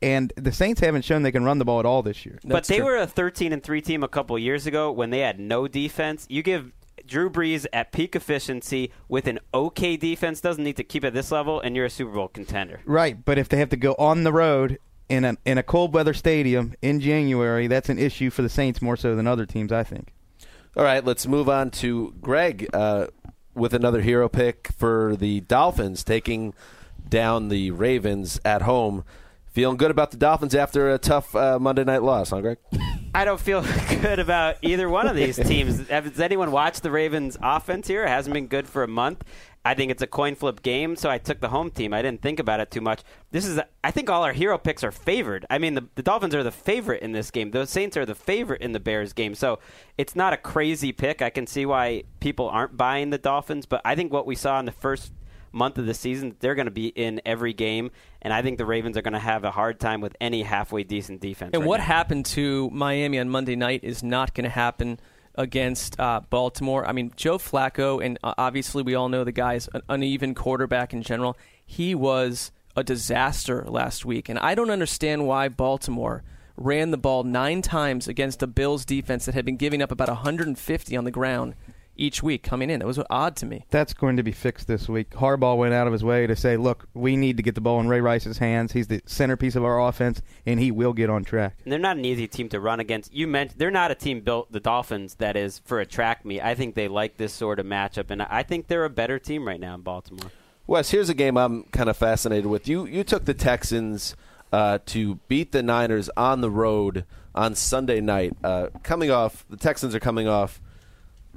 And 0.00 0.32
the 0.36 0.52
Saints 0.52 0.80
haven't 0.80 1.02
shown 1.02 1.22
they 1.22 1.32
can 1.32 1.44
run 1.44 1.58
the 1.58 1.64
ball 1.64 1.80
at 1.80 1.86
all 1.86 2.02
this 2.02 2.24
year. 2.24 2.38
but 2.44 2.64
they 2.64 2.80
were 2.80 2.96
a 2.96 3.06
13 3.06 3.52
and 3.52 3.62
3 3.62 3.80
team 3.80 4.04
a 4.04 4.08
couple 4.08 4.38
years 4.38 4.66
ago 4.66 4.92
when 4.92 5.10
they 5.10 5.18
had 5.18 5.40
no 5.40 5.66
defense. 5.66 6.24
You 6.30 6.44
give 6.44 6.72
Drew 7.04 7.28
Brees 7.28 7.66
at 7.72 7.90
peak 7.90 8.14
efficiency 8.14 8.92
with 9.08 9.26
an 9.26 9.40
okay 9.52 9.96
defense, 9.96 10.40
doesn't 10.40 10.62
need 10.62 10.76
to 10.76 10.84
keep 10.84 11.04
at 11.04 11.14
this 11.14 11.32
level, 11.32 11.60
and 11.60 11.74
you're 11.74 11.86
a 11.86 11.90
Super 11.90 12.12
Bowl 12.12 12.28
contender. 12.28 12.80
Right, 12.84 13.24
but 13.24 13.38
if 13.38 13.48
they 13.48 13.56
have 13.56 13.70
to 13.70 13.76
go 13.76 13.94
on 13.98 14.22
the 14.22 14.32
road 14.32 14.78
in 15.08 15.24
a 15.24 15.36
in 15.44 15.58
a 15.58 15.62
cold 15.62 15.94
weather 15.94 16.14
stadium 16.14 16.74
in 16.82 17.00
January, 17.00 17.66
that's 17.66 17.88
an 17.88 17.98
issue 17.98 18.30
for 18.30 18.42
the 18.42 18.48
Saints 18.48 18.82
more 18.82 18.96
so 18.96 19.16
than 19.16 19.26
other 19.26 19.46
teams, 19.46 19.72
I 19.72 19.84
think. 19.84 20.12
All 20.76 20.84
right, 20.84 21.04
let's 21.04 21.26
move 21.26 21.48
on 21.48 21.70
to 21.72 22.14
Greg 22.20 22.68
uh, 22.72 23.08
with 23.54 23.74
another 23.74 24.00
hero 24.00 24.28
pick 24.28 24.68
for 24.76 25.16
the 25.16 25.40
Dolphins, 25.40 26.04
taking 26.04 26.54
down 27.08 27.48
the 27.48 27.70
Ravens 27.70 28.40
at 28.44 28.62
home. 28.62 29.04
Feeling 29.46 29.76
good 29.76 29.90
about 29.90 30.12
the 30.12 30.16
Dolphins 30.16 30.54
after 30.54 30.90
a 30.90 30.98
tough 30.98 31.34
uh, 31.34 31.58
Monday 31.58 31.82
night 31.82 32.02
loss, 32.02 32.30
huh, 32.30 32.40
Greg? 32.40 32.58
I 33.14 33.24
don't 33.24 33.40
feel 33.40 33.64
good 34.02 34.18
about 34.20 34.56
either 34.62 34.88
one 34.88 35.08
of 35.08 35.16
these 35.16 35.36
teams. 35.36 35.88
Has 35.88 36.20
anyone 36.20 36.52
watched 36.52 36.82
the 36.82 36.90
Ravens' 36.90 37.36
offense 37.42 37.88
here? 37.88 38.04
It 38.04 38.08
hasn't 38.08 38.34
been 38.34 38.46
good 38.46 38.68
for 38.68 38.84
a 38.84 38.88
month. 38.88 39.24
I 39.68 39.74
think 39.74 39.90
it's 39.90 40.00
a 40.00 40.06
coin 40.06 40.34
flip 40.34 40.62
game, 40.62 40.96
so 40.96 41.10
I 41.10 41.18
took 41.18 41.42
the 41.42 41.50
home 41.50 41.70
team. 41.70 41.92
I 41.92 42.00
didn't 42.00 42.22
think 42.22 42.40
about 42.40 42.58
it 42.58 42.70
too 42.70 42.80
much. 42.80 43.02
This 43.32 43.44
is, 43.44 43.60
I 43.84 43.90
think, 43.90 44.08
all 44.08 44.22
our 44.22 44.32
hero 44.32 44.56
picks 44.56 44.82
are 44.82 44.90
favored. 44.90 45.44
I 45.50 45.58
mean, 45.58 45.74
the, 45.74 45.86
the 45.94 46.02
Dolphins 46.02 46.34
are 46.34 46.42
the 46.42 46.50
favorite 46.50 47.02
in 47.02 47.12
this 47.12 47.30
game. 47.30 47.50
The 47.50 47.66
Saints 47.66 47.94
are 47.94 48.06
the 48.06 48.14
favorite 48.14 48.62
in 48.62 48.72
the 48.72 48.80
Bears 48.80 49.12
game. 49.12 49.34
So 49.34 49.58
it's 49.98 50.16
not 50.16 50.32
a 50.32 50.38
crazy 50.38 50.90
pick. 50.90 51.20
I 51.20 51.28
can 51.28 51.46
see 51.46 51.66
why 51.66 52.04
people 52.18 52.48
aren't 52.48 52.78
buying 52.78 53.10
the 53.10 53.18
Dolphins, 53.18 53.66
but 53.66 53.82
I 53.84 53.94
think 53.94 54.10
what 54.10 54.24
we 54.24 54.36
saw 54.36 54.58
in 54.58 54.64
the 54.64 54.72
first 54.72 55.12
month 55.52 55.76
of 55.76 55.84
the 55.84 55.92
season, 55.92 56.34
they're 56.40 56.54
going 56.54 56.64
to 56.64 56.70
be 56.70 56.86
in 56.86 57.20
every 57.26 57.52
game, 57.52 57.90
and 58.22 58.32
I 58.32 58.40
think 58.40 58.56
the 58.56 58.64
Ravens 58.64 58.96
are 58.96 59.02
going 59.02 59.12
to 59.12 59.18
have 59.18 59.44
a 59.44 59.50
hard 59.50 59.80
time 59.80 60.00
with 60.00 60.16
any 60.18 60.44
halfway 60.44 60.82
decent 60.82 61.20
defense. 61.20 61.50
And 61.52 61.62
right 61.62 61.68
what 61.68 61.80
now. 61.80 61.84
happened 61.84 62.24
to 62.26 62.70
Miami 62.70 63.18
on 63.18 63.28
Monday 63.28 63.56
night 63.56 63.84
is 63.84 64.02
not 64.02 64.32
going 64.32 64.44
to 64.44 64.50
happen 64.50 64.98
against 65.38 65.98
uh, 65.98 66.20
Baltimore. 66.28 66.86
I 66.86 66.92
mean, 66.92 67.12
Joe 67.16 67.38
Flacco, 67.38 68.04
and 68.04 68.18
uh, 68.22 68.34
obviously 68.36 68.82
we 68.82 68.94
all 68.94 69.08
know 69.08 69.24
the 69.24 69.32
guy's 69.32 69.68
an 69.72 69.82
uneven 69.88 70.34
quarterback 70.34 70.92
in 70.92 71.02
general. 71.02 71.38
He 71.64 71.94
was 71.94 72.50
a 72.76 72.84
disaster 72.84 73.64
last 73.66 74.04
week, 74.04 74.28
and 74.28 74.38
I 74.38 74.54
don't 74.54 74.70
understand 74.70 75.26
why 75.26 75.48
Baltimore 75.48 76.22
ran 76.56 76.90
the 76.90 76.98
ball 76.98 77.22
nine 77.22 77.62
times 77.62 78.08
against 78.08 78.42
a 78.42 78.46
Bills 78.48 78.84
defense 78.84 79.24
that 79.26 79.34
had 79.34 79.44
been 79.44 79.56
giving 79.56 79.80
up 79.80 79.92
about 79.92 80.08
150 80.08 80.96
on 80.96 81.04
the 81.04 81.10
ground 81.12 81.54
each 81.98 82.22
week 82.22 82.42
coming 82.42 82.70
in. 82.70 82.80
That 82.80 82.86
was 82.86 82.98
odd 83.10 83.36
to 83.36 83.46
me. 83.46 83.66
That's 83.70 83.92
going 83.92 84.16
to 84.16 84.22
be 84.22 84.32
fixed 84.32 84.66
this 84.66 84.88
week. 84.88 85.10
Harbaugh 85.10 85.56
went 85.56 85.74
out 85.74 85.86
of 85.86 85.92
his 85.92 86.04
way 86.04 86.26
to 86.26 86.36
say, 86.36 86.56
"Look, 86.56 86.88
we 86.94 87.16
need 87.16 87.36
to 87.36 87.42
get 87.42 87.54
the 87.54 87.60
ball 87.60 87.80
in 87.80 87.88
Ray 87.88 88.00
Rice's 88.00 88.38
hands. 88.38 88.72
He's 88.72 88.86
the 88.86 89.02
centerpiece 89.04 89.56
of 89.56 89.64
our 89.64 89.86
offense, 89.86 90.22
and 90.46 90.58
he 90.60 90.70
will 90.70 90.92
get 90.92 91.10
on 91.10 91.24
track." 91.24 91.56
And 91.64 91.72
they're 91.72 91.78
not 91.78 91.96
an 91.96 92.04
easy 92.04 92.26
team 92.28 92.48
to 92.50 92.60
run 92.60 92.80
against. 92.80 93.12
You 93.12 93.26
mentioned 93.26 93.58
they're 93.58 93.70
not 93.70 93.90
a 93.90 93.94
team 93.94 94.20
built 94.20 94.50
the 94.52 94.60
Dolphins 94.60 95.16
that 95.16 95.36
is 95.36 95.58
for 95.64 95.80
a 95.80 95.86
track 95.86 96.24
meet. 96.24 96.40
I 96.40 96.54
think 96.54 96.74
they 96.74 96.88
like 96.88 97.16
this 97.16 97.32
sort 97.32 97.58
of 97.58 97.66
matchup, 97.66 98.10
and 98.10 98.22
I 98.22 98.42
think 98.42 98.68
they're 98.68 98.84
a 98.84 98.90
better 98.90 99.18
team 99.18 99.46
right 99.46 99.60
now 99.60 99.74
in 99.74 99.82
Baltimore. 99.82 100.30
Wes, 100.66 100.90
here's 100.90 101.08
a 101.08 101.14
game 101.14 101.36
I'm 101.36 101.64
kind 101.64 101.88
of 101.88 101.96
fascinated 101.96 102.46
with. 102.46 102.68
You 102.68 102.86
you 102.86 103.02
took 103.02 103.24
the 103.24 103.34
Texans 103.34 104.14
uh, 104.52 104.78
to 104.86 105.16
beat 105.28 105.52
the 105.52 105.62
Niners 105.62 106.10
on 106.16 106.40
the 106.40 106.50
road 106.50 107.04
on 107.34 107.54
Sunday 107.54 108.00
night. 108.00 108.36
Uh, 108.42 108.68
coming 108.82 109.10
off, 109.10 109.46
the 109.48 109.56
Texans 109.56 109.94
are 109.94 110.00
coming 110.00 110.28
off 110.28 110.60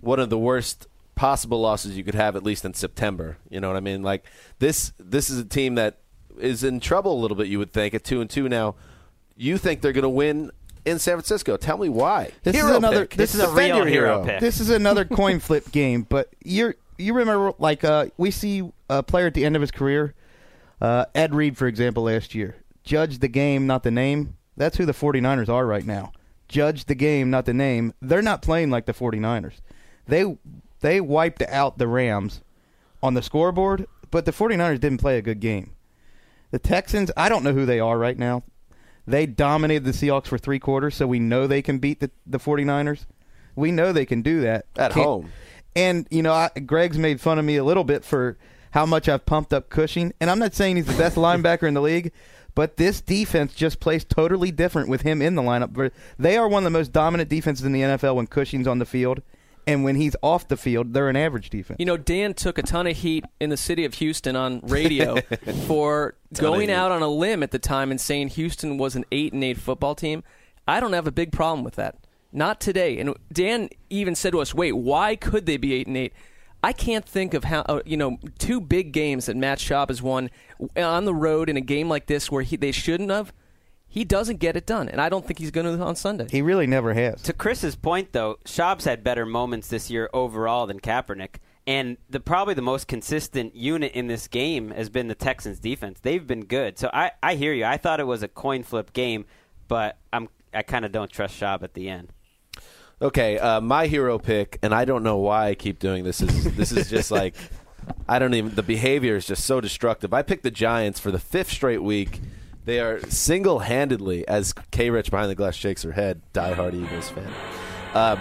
one 0.02 0.20
of 0.20 0.30
the 0.30 0.38
worst 0.38 0.88
possible 1.16 1.62
losses 1.62 1.98
you 1.98 2.04
could 2.04 2.16
have, 2.16 2.36
at 2.36 2.44
least 2.44 2.66
in 2.66 2.74
September. 2.74 3.38
You 3.50 3.60
know 3.60 3.68
what 3.68 3.78
I 3.78 3.82
mean? 3.82 4.04
Like 4.04 4.26
this 4.60 4.94
this 5.00 5.30
is 5.30 5.40
a 5.40 5.46
team 5.46 5.76
that 5.76 5.98
is 6.40 6.64
in 6.64 6.80
trouble 6.80 7.14
a 7.14 7.20
little 7.20 7.38
bit. 7.38 7.48
You 7.48 7.60
would 7.60 7.72
think 7.72 7.94
at 7.94 8.04
two 8.04 8.22
and 8.22 8.30
two 8.30 8.50
now. 8.50 8.76
You 9.38 9.58
think 9.58 9.82
they're 9.82 9.94
going 9.94 10.04
to 10.04 10.10
win 10.10 10.52
in 10.86 11.00
San 11.00 11.16
Francisco? 11.16 11.58
Tell 11.58 11.78
me 11.78 11.90
why. 11.90 12.32
This 12.44 12.56
Hero 12.56 12.72
is 12.72 12.78
another. 12.78 13.06
pick. 13.06 13.18
This, 13.18 13.34
is 13.34 13.42
a 13.42 13.48
Defend 13.48 13.58
real 13.58 13.78
your 13.78 13.88
hero 13.88 14.26
pick. 14.26 14.40
This 14.40 14.60
is 14.60 14.70
another 14.70 15.06
coin 15.06 15.40
flip 15.40 15.72
game, 15.72 16.04
but 16.08 16.30
you're 16.44 16.76
you 16.98 17.14
remember 17.14 17.54
like 17.58 17.84
uh, 17.84 18.08
we 18.18 18.32
see 18.32 18.70
a 18.90 19.02
player 19.02 19.28
at 19.28 19.34
the 19.34 19.46
end 19.46 19.56
of 19.56 19.62
his 19.62 19.72
career, 19.72 20.14
uh, 20.80 21.06
Ed 21.16 21.34
Reed, 21.34 21.58
for 21.58 21.68
example, 21.68 22.04
last 22.04 22.36
year. 22.36 22.56
Judge 22.84 23.20
the 23.20 23.28
game, 23.28 23.68
not 23.68 23.84
the 23.84 23.92
name. 23.92 24.38
That's 24.58 24.78
who 24.78 24.86
the 24.86 24.94
49ers 24.94 25.50
are 25.50 25.66
right 25.66 25.86
now. 25.86 26.12
Judge 26.48 26.86
the 26.86 26.96
game, 26.96 27.30
not 27.30 27.46
the 27.46 27.54
name. 27.54 27.94
They're 28.02 28.22
not 28.22 28.42
playing 28.42 28.70
like 28.70 28.86
the 28.86 28.94
49ers. 28.94 29.62
They 30.12 30.38
they 30.82 31.00
wiped 31.00 31.42
out 31.44 31.78
the 31.78 31.88
Rams 31.88 32.42
on 33.02 33.14
the 33.14 33.22
scoreboard, 33.22 33.88
but 34.12 34.26
the 34.26 34.34
49ers 34.34 34.80
didn't 34.82 35.00
play 35.00 35.18
a 35.18 35.22
good 35.22 35.40
game. 35.40 35.72
The 36.52 36.60
Texans, 36.60 37.12
I 37.16 37.30
don't 37.30 37.46
know 37.46 37.54
who 37.54 37.66
they 37.66 37.80
are 37.80 37.98
right 37.98 38.18
now. 38.18 38.44
They 39.08 39.26
dominated 39.26 39.86
the 39.86 39.92
Seahawks 39.92 40.28
for 40.28 40.38
three 40.38 40.60
quarters, 40.60 40.96
so 40.96 41.08
we 41.08 41.20
know 41.20 41.48
they 41.48 41.62
can 41.62 41.80
beat 41.80 42.02
the, 42.02 42.12
the 42.28 42.40
49ers. 42.40 43.06
We 43.56 43.72
know 43.72 43.94
they 43.94 44.06
can 44.06 44.22
do 44.22 44.42
that. 44.42 44.66
At 44.76 44.92
Can't- 44.92 45.06
home. 45.06 45.32
And, 45.78 46.06
you 46.12 46.22
know, 46.22 46.34
I, 46.34 46.50
Greg's 46.60 46.98
made 46.98 47.22
fun 47.22 47.40
of 47.40 47.46
me 47.46 47.56
a 47.56 47.64
little 47.64 47.86
bit 47.86 48.04
for 48.04 48.38
how 48.72 48.86
much 48.86 49.08
I've 49.08 49.26
pumped 49.26 49.54
up 49.54 49.70
Cushing. 49.70 50.12
And 50.20 50.30
I'm 50.30 50.40
not 50.40 50.54
saying 50.54 50.76
he's 50.76 50.88
the 50.88 50.98
best 50.98 51.16
linebacker 51.28 51.66
in 51.70 51.74
the 51.74 51.82
league, 51.82 52.12
but 52.54 52.76
this 52.76 53.00
defense 53.00 53.54
just 53.54 53.80
plays 53.80 54.04
totally 54.04 54.52
different 54.52 54.90
with 54.90 55.04
him 55.04 55.22
in 55.22 55.36
the 55.36 55.42
lineup. 55.42 55.92
They 56.20 56.36
are 56.36 56.50
one 56.50 56.64
of 56.66 56.66
the 56.66 56.78
most 56.78 56.92
dominant 56.92 57.30
defenses 57.30 57.66
in 57.66 57.72
the 57.72 57.82
NFL 57.82 58.16
when 58.16 58.28
Cushing's 58.28 58.68
on 58.68 58.80
the 58.80 58.86
field. 58.86 59.22
And 59.72 59.86
when 59.86 59.96
he's 59.96 60.18
off 60.22 60.50
the 60.50 60.58
field, 60.58 60.94
they're 60.94 61.08
an 61.08 61.16
average 61.16 61.50
defense. 61.50 61.78
You 61.80 61.86
know, 61.86 61.96
Dan 61.96 62.34
took 62.34 62.58
a 62.58 62.62
ton 62.62 62.88
of 62.88 62.98
heat 62.98 63.24
in 63.40 63.50
the 63.50 63.58
city 63.58 63.86
of 63.86 63.94
Houston 63.96 64.36
on 64.36 64.60
radio 64.64 65.22
for 65.68 66.16
going 66.34 66.70
out 66.70 66.92
on 66.92 67.02
a 67.02 67.08
limb 67.08 67.42
at 67.42 67.52
the 67.52 67.60
time 67.60 67.90
and 67.90 68.00
saying 68.00 68.30
Houston 68.30 68.78
was 68.78 68.98
an 68.98 69.06
eight 69.14 69.32
and 69.32 69.42
eight 69.44 69.58
football 69.58 69.96
team. 69.96 70.24
I 70.68 70.82
don't 70.82 70.92
have 70.92 71.08
a 71.08 71.12
big 71.12 71.32
problem 71.32 71.64
with 71.64 71.76
that. 71.76 71.96
Not 72.34 72.60
today. 72.60 72.98
And 73.00 73.16
Dan 73.32 73.70
even 73.90 74.14
said 74.14 74.34
to 74.34 74.42
us, 74.42 74.54
"Wait, 74.54 74.74
why 74.74 75.16
could 75.16 75.46
they 75.46 75.58
be 75.58 75.74
eight 75.74 75.88
and 75.88 75.96
eight? 75.96 76.14
I 76.64 76.74
can't 76.74 77.06
think 77.06 77.34
of 77.34 77.46
how 77.46 77.62
uh, 77.62 77.82
you 77.86 77.98
know 77.98 78.20
two 78.40 78.60
big 78.60 78.92
games 78.92 79.26
that 79.26 79.38
Matt 79.38 79.60
Schaub 79.60 79.88
has 79.88 80.02
won 80.02 80.30
on 80.76 81.06
the 81.06 81.14
road 81.14 81.50
in 81.50 81.56
a 81.56 81.62
game 81.62 81.88
like 81.88 82.08
this 82.08 82.30
where 82.30 82.44
he, 82.44 82.56
they 82.58 82.72
shouldn't 82.72 83.10
have. 83.10 83.34
He 83.92 84.06
doesn't 84.06 84.38
get 84.38 84.56
it 84.56 84.66
done, 84.66 84.88
and 84.88 85.02
I 85.02 85.10
don't 85.10 85.28
think 85.28 85.38
he's 85.38 85.52
going 85.52 85.78
to 85.78 85.84
on 85.84 85.98
Sunday. 85.98 86.26
he 86.32 86.42
really 86.42 86.66
never 86.66 86.94
has. 86.94 87.22
To 87.24 87.34
Chris's 87.34 87.76
point, 87.76 88.14
though, 88.14 88.40
Schaub's 88.46 88.86
had 88.86 89.04
better 89.04 89.26
moments 89.26 89.68
this 89.68 89.92
year 89.92 90.10
overall 90.14 90.66
than 90.66 90.80
Kaepernick. 90.80 91.36
And 91.68 91.98
the 92.10 92.22
probably 92.22 92.54
the 92.54 92.62
most 92.62 92.88
consistent 92.88 93.54
unit 93.54 93.92
in 93.92 94.08
this 94.08 94.30
game 94.30 94.72
has 94.72 94.90
been 94.90 95.10
the 95.10 95.16
Texans 95.16 95.60
defense. 95.60 96.00
They've 96.00 96.26
been 96.26 96.46
good. 96.46 96.80
So 96.80 96.90
I, 96.94 97.12
I 97.22 97.36
hear 97.36 97.54
you. 97.54 97.66
I 97.66 97.76
thought 97.76 98.00
it 98.00 98.08
was 98.08 98.24
a 98.24 98.30
coin 98.30 98.64
flip 98.64 98.94
game, 98.94 99.26
but 99.68 99.98
I'm 100.14 100.30
I 100.54 100.64
kind 100.64 100.86
of 100.86 100.94
don't 100.94 101.12
trust 101.12 101.40
Schaub 101.40 101.62
at 101.62 101.74
the 101.74 101.90
end. 101.90 102.14
Okay, 103.02 103.38
uh, 103.40 103.60
my 103.60 103.88
hero 103.88 104.18
pick, 104.18 104.58
and 104.64 104.74
I 104.74 104.86
don't 104.86 105.04
know 105.04 105.18
why 105.18 105.50
I 105.50 105.56
keep 105.56 105.80
doing 105.80 106.04
this. 106.04 106.22
Is 106.22 106.56
this 106.56 106.72
is 106.72 106.90
just 106.90 107.12
like 107.22 107.36
I 108.08 108.20
don't 108.20 108.34
even. 108.34 108.56
The 108.56 108.64
behavior 108.64 109.18
is 109.18 109.28
just 109.28 109.44
so 109.44 109.60
destructive. 109.60 110.14
I 110.14 110.22
picked 110.22 110.44
the 110.44 110.52
Giants 110.52 111.00
for 111.00 111.12
the 111.12 111.20
fifth 111.20 111.52
straight 111.52 111.84
week. 111.84 112.22
They 112.66 112.80
are 112.80 113.00
single-handedly, 113.10 114.28
as 114.28 114.54
K. 114.72 114.90
Rich 114.90 115.10
behind 115.12 115.30
the 115.30 115.36
glass 115.36 115.56
shakes 115.56 115.84
her 115.84 115.94
head, 115.94 116.22
diehard 116.34 116.74
Eagles 116.74 117.10
fan. 117.10 117.32
Uh, 117.94 118.18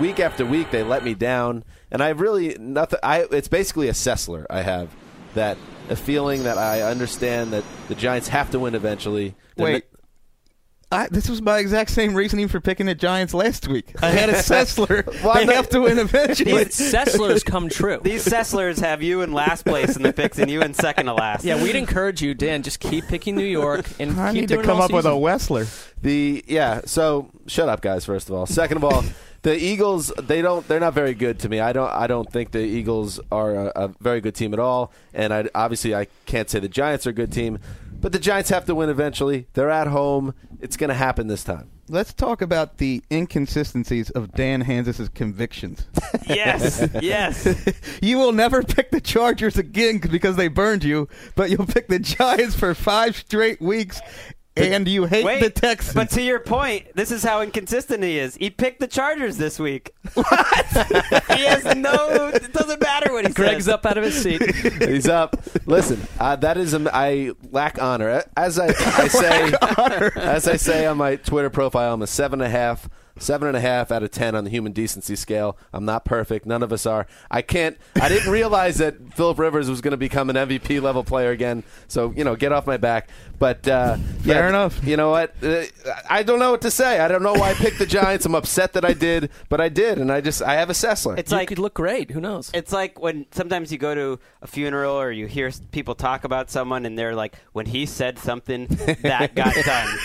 week 0.00 0.20
after 0.20 0.44
week, 0.44 0.70
they 0.70 0.82
let 0.82 1.04
me 1.04 1.14
down, 1.14 1.64
and 1.90 2.02
I 2.02 2.10
really 2.10 2.56
nothing. 2.58 2.98
I 3.02 3.26
it's 3.30 3.48
basically 3.48 3.88
a 3.88 3.92
Sessler. 3.92 4.46
I 4.50 4.62
have 4.62 4.94
that 5.34 5.56
a 5.88 5.96
feeling 5.96 6.44
that 6.44 6.58
I 6.58 6.82
understand 6.82 7.52
that 7.52 7.64
the 7.88 7.94
Giants 7.94 8.28
have 8.28 8.50
to 8.50 8.58
win 8.58 8.74
eventually. 8.74 9.34
They're 9.56 9.64
Wait. 9.64 9.84
I, 10.92 11.08
this 11.10 11.28
was 11.28 11.40
my 11.40 11.58
exact 11.58 11.90
same 11.90 12.14
reasoning 12.14 12.48
for 12.48 12.60
picking 12.60 12.86
the 12.86 12.94
Giants 12.94 13.32
last 13.32 13.66
week. 13.66 13.94
I 14.02 14.10
had 14.10 14.28
a 14.28 14.34
Sessler. 14.34 15.02
Well, 15.22 15.36
I'm 15.36 15.46
they 15.46 15.54
have 15.54 15.68
to 15.70 15.80
win 15.80 15.98
eventually. 15.98 16.52
Sesslers 16.66 17.44
come 17.44 17.68
true. 17.68 18.00
These 18.02 18.26
Sesslers 18.26 18.80
have 18.80 19.02
you 19.02 19.22
in 19.22 19.32
last 19.32 19.64
place 19.64 19.96
in 19.96 20.02
the 20.02 20.12
picks 20.12 20.38
and 20.38 20.50
you 20.50 20.60
in 20.62 20.74
second 20.74 21.06
to 21.06 21.14
last. 21.14 21.44
Yeah, 21.44 21.62
we'd 21.62 21.76
encourage 21.76 22.20
you, 22.20 22.34
Dan. 22.34 22.62
Just 22.62 22.80
keep 22.80 23.06
picking 23.06 23.36
New 23.36 23.44
York 23.44 23.86
and 24.00 24.18
I 24.20 24.32
keep 24.32 24.42
need 24.42 24.48
to 24.48 24.54
doing 24.54 24.64
it 24.64 24.66
come 24.66 24.78
all 24.78 24.82
up 24.82 24.92
with 24.92 25.06
a 25.06 25.10
season. 25.10 25.22
Wessler. 25.22 25.92
The 26.02 26.44
yeah. 26.48 26.80
So 26.86 27.30
shut 27.46 27.68
up, 27.68 27.80
guys. 27.82 28.04
First 28.04 28.28
of 28.28 28.34
all, 28.34 28.46
second 28.46 28.78
of 28.78 28.84
all, 28.84 29.04
the 29.42 29.56
Eagles 29.56 30.12
they 30.20 30.42
don't 30.42 30.66
they're 30.66 30.80
not 30.80 30.94
very 30.94 31.14
good 31.14 31.38
to 31.40 31.48
me. 31.48 31.60
I 31.60 31.72
don't 31.72 31.90
I 31.90 32.06
don't 32.06 32.30
think 32.30 32.50
the 32.52 32.60
Eagles 32.60 33.20
are 33.30 33.54
a, 33.54 33.72
a 33.74 33.88
very 34.00 34.20
good 34.20 34.34
team 34.34 34.52
at 34.52 34.60
all. 34.60 34.92
And 35.14 35.32
I 35.32 35.48
obviously 35.54 35.94
I 35.94 36.06
can't 36.26 36.48
say 36.50 36.58
the 36.58 36.68
Giants 36.68 37.06
are 37.06 37.10
a 37.10 37.14
good 37.14 37.32
team, 37.32 37.58
but 38.02 38.12
the 38.12 38.18
Giants 38.18 38.50
have 38.50 38.66
to 38.66 38.74
win 38.74 38.90
eventually. 38.90 39.46
They're 39.54 39.70
at 39.70 39.86
home. 39.86 40.34
It's 40.60 40.76
going 40.76 40.88
to 40.88 40.94
happen 40.94 41.28
this 41.28 41.44
time. 41.44 41.70
Let's 41.88 42.12
talk 42.12 42.42
about 42.42 42.78
the 42.78 43.02
inconsistencies 43.10 44.10
of 44.10 44.32
Dan 44.32 44.64
Hanzus' 44.64 45.12
convictions. 45.12 45.86
Yes, 46.28 46.88
yes. 47.00 47.68
you 48.02 48.16
will 48.18 48.32
never 48.32 48.62
pick 48.62 48.90
the 48.90 49.00
Chargers 49.00 49.58
again 49.58 49.98
because 49.98 50.36
they 50.36 50.48
burned 50.48 50.84
you, 50.84 51.08
but 51.34 51.50
you'll 51.50 51.66
pick 51.66 51.88
the 51.88 51.98
Giants 51.98 52.54
for 52.54 52.74
five 52.74 53.16
straight 53.16 53.60
weeks, 53.60 54.00
and 54.56 54.86
you 54.86 55.06
hate 55.06 55.24
Wait, 55.24 55.40
the 55.42 55.50
Texans. 55.50 55.94
but 55.94 56.10
to 56.10 56.22
your 56.22 56.38
point, 56.40 56.94
this 56.94 57.10
is 57.10 57.22
how 57.22 57.40
inconsistent 57.40 58.02
he 58.02 58.18
is. 58.18 58.34
He 58.36 58.50
picked 58.50 58.80
the 58.80 58.86
Chargers 58.86 59.38
this 59.38 59.58
week. 59.58 59.92
What? 60.14 60.66
he 61.36 61.44
has 61.44 61.64
no. 61.76 62.28
It 62.28 62.52
doesn't 62.52 62.80
matter 62.80 63.12
what 63.12 63.26
he 63.26 63.32
Greg's 63.32 63.64
says. 63.64 63.74
up 63.74 63.86
out 63.86 63.96
of 63.96 64.04
his 64.04 64.20
seat. 64.22 64.42
He's 64.88 65.08
up. 65.08 65.36
Listen, 65.66 66.00
uh, 66.20 66.36
that 66.36 66.56
is 66.58 66.74
a, 66.74 66.90
I 66.94 67.32
lack 67.50 67.80
honor. 67.80 68.24
As 68.36 68.58
I, 68.58 68.66
I 68.66 69.08
say, 69.08 69.52
as 70.16 70.48
I 70.48 70.56
say 70.56 70.86
on 70.86 70.98
my 70.98 71.16
Twitter 71.16 71.50
profile, 71.50 71.94
I'm 71.94 72.02
a 72.02 72.06
seven 72.06 72.40
and 72.42 72.48
a 72.48 72.50
half, 72.50 72.88
seven 73.18 73.48
and 73.48 73.56
a 73.56 73.60
half 73.60 73.90
out 73.90 74.02
of 74.02 74.10
ten 74.10 74.34
on 74.34 74.44
the 74.44 74.50
human 74.50 74.72
decency 74.72 75.16
scale. 75.16 75.56
I'm 75.72 75.84
not 75.84 76.04
perfect. 76.04 76.46
None 76.46 76.62
of 76.62 76.72
us 76.72 76.86
are. 76.86 77.06
I 77.30 77.42
can't. 77.42 77.76
I 78.00 78.08
didn't 78.08 78.30
realize 78.32 78.78
that 78.78 79.14
Philip 79.14 79.38
Rivers 79.38 79.68
was 79.68 79.80
going 79.80 79.92
to 79.92 79.96
become 79.96 80.30
an 80.30 80.36
MVP 80.36 80.80
level 80.82 81.04
player 81.04 81.30
again. 81.30 81.62
So 81.88 82.12
you 82.16 82.24
know, 82.24 82.36
get 82.36 82.52
off 82.52 82.66
my 82.66 82.76
back. 82.76 83.08
But 83.38 83.66
uh, 83.66 83.96
yeah, 84.24 84.34
Fair 84.34 84.48
enough. 84.48 84.84
You 84.84 84.96
know 84.96 85.10
what? 85.10 85.34
Uh, 85.42 85.64
I 86.08 86.22
don't 86.22 86.38
know 86.38 86.52
what 86.52 86.62
to 86.62 86.70
say. 86.70 87.00
I 87.00 87.08
don't 87.08 87.22
know 87.22 87.32
why 87.34 87.50
I 87.50 87.54
picked 87.54 87.78
the 87.78 87.86
Giants. 87.86 88.24
I'm 88.24 88.34
upset 88.34 88.72
that 88.74 88.84
I 88.84 88.92
did, 88.92 89.30
but 89.48 89.60
I 89.60 89.68
did, 89.68 89.98
and 89.98 90.12
I 90.12 90.20
just 90.20 90.42
I 90.42 90.54
have 90.54 90.70
a 90.70 90.74
Sessler. 90.74 91.18
It's 91.18 91.32
you 91.32 91.38
like 91.38 91.48
could 91.48 91.58
look 91.58 91.74
great. 91.74 92.10
Who 92.12 92.20
knows? 92.20 92.50
It's 92.54 92.72
like 92.72 93.00
when 93.00 93.26
sometimes 93.32 93.72
you 93.72 93.78
go 93.78 93.94
to 93.94 94.18
a 94.42 94.46
funeral 94.46 94.94
or 94.94 95.10
you 95.10 95.26
hear 95.26 95.50
people 95.72 95.94
talk 95.94 96.24
about 96.24 96.50
someone 96.50 96.86
and 96.86 96.98
they're 96.98 97.14
like, 97.14 97.34
when 97.52 97.66
he 97.66 97.86
said 97.86 98.18
something, 98.18 98.66
that 99.02 99.34
got 99.34 99.54
done. 99.64 99.98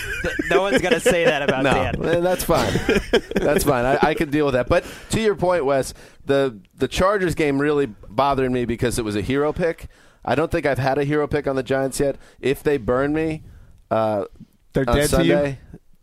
No 0.50 0.62
one's 0.62 0.80
going 0.82 0.94
to 0.94 1.00
say 1.00 1.24
that 1.24 1.42
about 1.42 1.62
no, 1.64 1.72
Dan. 1.72 2.04
eh, 2.04 2.20
that's 2.20 2.44
fine. 2.44 2.72
that's 3.34 3.64
fine. 3.64 3.84
I, 3.84 3.98
I 4.02 4.14
can 4.14 4.30
deal 4.30 4.46
with 4.46 4.54
that. 4.54 4.68
But 4.68 4.84
to 5.10 5.20
your 5.20 5.34
point, 5.34 5.64
Wes, 5.64 5.94
the 6.24 6.58
the 6.74 6.88
Chargers 6.88 7.34
game 7.34 7.60
really 7.60 7.86
bothered 7.86 8.50
me 8.50 8.64
because 8.64 8.98
it 8.98 9.04
was 9.04 9.16
a 9.16 9.22
hero 9.22 9.52
pick. 9.52 9.88
I 10.24 10.34
don't 10.34 10.50
think 10.50 10.66
I've 10.66 10.78
had 10.78 10.98
a 10.98 11.04
hero 11.04 11.26
pick 11.26 11.46
on 11.46 11.56
the 11.56 11.62
Giants 11.62 12.00
yet. 12.00 12.16
If 12.40 12.62
they 12.62 12.76
burn 12.76 13.14
me, 13.14 13.44
uh, 13.90 14.24
They're 14.72 14.84
dead 14.84 15.10
to 15.10 15.24
you? 15.24 15.56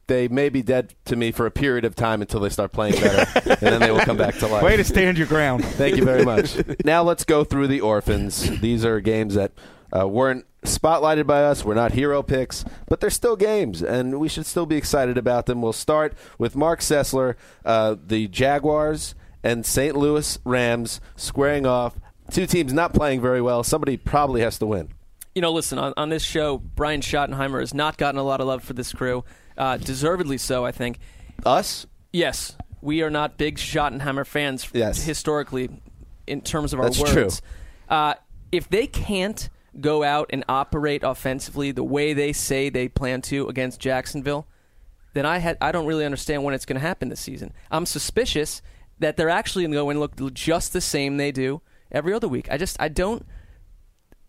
They 0.08 0.28
may 0.28 0.50
be 0.50 0.62
dead 0.62 0.94
to 1.06 1.16
me 1.16 1.32
for 1.32 1.48
a 1.48 1.52
period 1.52 1.84
of 1.84 1.96
time 1.96 2.22
until 2.22 2.40
they 2.40 2.50
start 2.50 2.72
playing 2.72 2.94
better, 2.94 3.40
and 3.50 3.58
then 3.60 3.80
they 3.80 3.90
will 3.90 4.02
come 4.02 4.18
back 4.18 4.36
to 4.38 4.48
life. 4.48 4.62
Way 4.62 4.78
to 4.78 4.84
stand 4.84 5.18
your 5.18 5.26
ground. 5.26 5.66
Thank 5.66 5.98
you 5.98 6.06
very 6.06 6.24
much. 6.24 6.56
now 6.86 7.02
let's 7.02 7.24
go 7.24 7.44
through 7.44 7.68
the 7.70 7.82
orphans. 7.82 8.60
These 8.62 8.86
are 8.86 9.00
games 9.00 9.34
that 9.34 9.54
uh, 9.96 10.08
weren't 10.08 10.46
spotlighted 10.66 11.26
by 11.28 11.44
us. 11.44 11.64
We're 11.66 11.74
not 11.76 11.94
hero 11.94 12.22
picks, 12.24 12.66
but 12.88 13.00
they're 13.00 13.10
still 13.10 13.36
games, 13.36 13.82
and 13.82 14.20
we 14.20 14.28
should 14.28 14.46
still 14.46 14.66
be 14.66 14.76
excited 14.76 15.18
about 15.18 15.46
them. 15.46 15.62
We'll 15.62 15.74
start 15.74 16.14
with 16.38 16.56
Marc 16.56 16.80
Sessler, 16.82 17.36
uh, 17.64 17.96
the 18.06 18.28
Jaguars 18.28 19.16
and 19.44 19.66
St. 19.66 19.96
Louis 19.96 20.38
Rams 20.44 21.00
squaring 21.16 21.66
off. 21.66 22.00
Two 22.32 22.46
teams 22.48 22.74
not 22.74 22.94
playing 22.94 23.22
very 23.22 23.42
well. 23.42 23.64
Somebody 23.64 23.98
probably 23.98 24.42
has 24.42 24.58
to 24.60 24.66
win. 24.66 24.90
You 25.36 25.42
know, 25.42 25.52
listen, 25.52 25.78
on, 25.78 25.94
on 25.98 26.10
this 26.10 26.24
show, 26.24 26.58
Brian 26.58 27.02
Schottenheimer 27.02 27.60
has 27.60 27.74
not 27.74 27.98
gotten 27.98 28.18
a 28.20 28.24
lot 28.24 28.42
of 28.42 28.48
love 28.48 28.64
for 28.64 28.74
this 28.74 28.92
crew. 28.94 29.24
Uh, 29.58 29.78
deservedly 29.78 30.38
so, 30.38 30.66
I 30.66 30.72
think. 30.72 30.98
Us? 31.46 31.86
Yes. 32.14 32.56
We 32.82 33.02
are 33.04 33.10
not 33.10 33.38
big 33.38 33.58
Schottenheimer 33.58 34.26
fans 34.26 34.68
Yes. 34.74 35.04
historically 35.04 35.70
in 36.26 36.42
terms 36.42 36.74
of 36.74 36.80
our 36.80 36.86
That's 36.86 37.00
words. 37.00 37.12
true. 37.12 37.30
Uh, 37.90 38.14
if 38.52 38.70
they 38.70 38.88
can't 38.88 39.50
go 39.80 40.04
out 40.04 40.30
and 40.32 40.44
operate 40.48 41.04
offensively 41.04 41.72
the 41.72 41.84
way 41.84 42.14
they 42.14 42.34
say 42.34 42.70
they 42.70 42.88
plan 42.88 43.22
to 43.24 43.48
against 43.48 43.80
Jacksonville, 43.80 44.48
then 45.14 45.26
I 45.26 45.38
had 45.40 45.58
I 45.62 45.72
don't 45.72 45.86
really 45.86 46.06
understand 46.06 46.44
when 46.44 46.54
it's 46.54 46.66
going 46.66 46.80
to 46.80 46.86
happen 46.86 47.10
this 47.10 47.20
season. 47.20 47.54
I'm 47.72 47.86
suspicious 47.86 48.62
that 49.00 49.18
they're 49.18 49.30
actually 49.30 49.64
going 49.64 49.72
to 49.72 49.78
go 49.78 49.90
and 49.90 50.00
look 50.00 50.34
just 50.34 50.74
the 50.74 50.82
same 50.82 51.18
they 51.18 51.32
do 51.32 51.62
every 51.92 52.14
other 52.14 52.28
week. 52.28 52.48
I 52.52 52.58
just 52.58 52.80
I 52.80 52.90
don't 52.90 53.26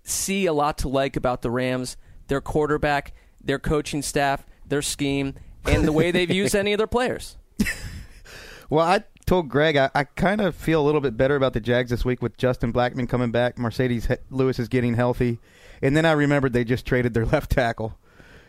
see 0.03 0.47
a 0.47 0.53
lot 0.53 0.79
to 0.79 0.89
like 0.89 1.17
about 1.17 1.43
the 1.43 1.51
Rams, 1.51 1.97
their 2.29 2.41
quarterback, 2.41 3.13
their 3.43 3.59
coaching 3.59 4.03
staff, 4.03 4.47
their 4.67 4.83
scheme, 4.83 5.35
and 5.65 5.87
the 5.87 5.93
way 5.93 6.11
they've 6.11 6.31
used 6.31 6.55
any 6.57 6.73
of 6.73 6.79
their 6.79 6.87
players. 6.87 7.37
Well, 8.69 8.85
I 8.85 9.05
told 9.27 9.49
Greg 9.49 9.77
I, 9.77 9.91
I 9.95 10.05
kind 10.05 10.41
of 10.41 10.55
feel 10.55 10.81
a 10.81 10.85
little 10.87 11.01
bit 11.01 11.17
better 11.17 11.37
about 11.37 11.53
the 11.53 11.61
Jags 11.61 11.91
this 11.91 12.05
week 12.05 12.23
with 12.23 12.37
Justin 12.37 12.73
Blackmon 12.73 13.09
coming 13.09 13.31
back. 13.31 13.57
Marcedes 13.57 14.07
he- 14.07 14.23
Lewis 14.31 14.59
is 14.59 14.69
getting 14.69 14.95
healthy, 14.95 15.39
and 15.83 15.97
then 15.97 16.05
I 16.07 16.13
remembered 16.13 16.53
they 16.53 16.65
just 16.65 16.87
traded 16.87 17.13
their 17.15 17.27
left 17.37 17.51
tackle, 17.51 17.99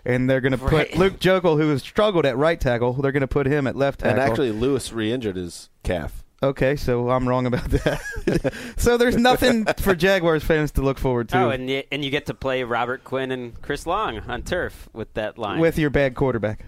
and 0.06 0.30
they're 0.30 0.42
going 0.42 0.52
to 0.54 0.58
put 0.58 0.72
Right. 0.74 0.98
Luke 0.98 1.20
Joeckel, 1.20 1.60
who 1.60 1.70
has 1.70 1.82
struggled 1.82 2.26
at 2.26 2.38
right 2.38 2.60
tackle, 2.60 2.94
they're 2.94 3.12
going 3.12 3.22
to 3.22 3.28
put 3.28 3.48
him 3.48 3.66
at 3.68 3.76
left 3.76 4.00
tackle. 4.02 4.20
And 4.22 4.30
actually, 4.30 4.52
Lewis 4.52 4.94
re-injured 4.94 5.36
his 5.36 5.70
calf. 5.84 6.24
okay, 6.44 6.76
so 6.76 7.10
I'm 7.10 7.28
wrong 7.28 7.48
about 7.48 7.68
that. 7.72 8.54
so 8.78 8.98
there's 8.98 9.18
nothing 9.18 9.66
for 9.80 9.96
Jaguars 9.96 10.44
fans 10.44 10.72
to 10.74 10.82
look 10.82 11.00
forward 11.00 11.30
to 11.30 11.38
Oh, 11.40 11.50
and 11.50 11.68
you, 11.70 11.82
and 11.92 12.06
you 12.06 12.12
get 12.12 12.28
to 12.28 12.36
play 12.36 12.62
Robert 12.64 13.04
Quinn 13.04 13.32
and 13.32 13.60
Chris 13.64 13.88
Long 13.88 14.20
on 14.20 14.44
turf 14.44 14.88
with 14.94 15.12
that 15.16 15.40
line. 15.40 15.60
with 15.60 15.80
your 15.80 15.90
bad 15.90 16.14
quarterback. 16.14 16.64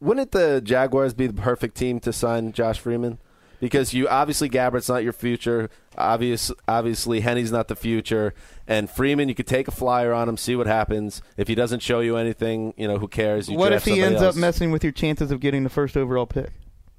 Wouldn't 0.00 0.30
the 0.32 0.60
Jaguars 0.62 1.14
be 1.14 1.26
the 1.26 1.32
perfect 1.32 1.76
team 1.76 1.98
to 2.00 2.12
sign 2.12 2.52
Josh 2.52 2.78
Freeman? 2.78 3.18
Because 3.62 3.94
you 3.94 4.08
obviously 4.08 4.50
Gabbert's 4.50 4.88
not 4.88 5.04
your 5.04 5.12
future. 5.12 5.70
Obvious, 5.96 6.50
obviously 6.66 7.20
Henne's 7.20 7.52
not 7.52 7.68
the 7.68 7.76
future, 7.76 8.34
and 8.66 8.90
Freeman 8.90 9.28
you 9.28 9.36
could 9.36 9.46
take 9.46 9.68
a 9.68 9.70
flyer 9.70 10.12
on 10.12 10.28
him, 10.28 10.36
see 10.36 10.56
what 10.56 10.66
happens. 10.66 11.22
If 11.36 11.46
he 11.46 11.54
doesn't 11.54 11.78
show 11.78 12.00
you 12.00 12.16
anything, 12.16 12.74
you 12.76 12.88
know 12.88 12.98
who 12.98 13.06
cares? 13.06 13.48
You 13.48 13.56
What 13.56 13.72
if 13.72 13.84
he 13.84 14.02
ends 14.02 14.20
else. 14.20 14.34
up 14.34 14.40
messing 14.40 14.72
with 14.72 14.82
your 14.82 14.92
chances 14.92 15.30
of 15.30 15.38
getting 15.38 15.62
the 15.62 15.70
first 15.70 15.96
overall 15.96 16.26
pick? 16.26 16.50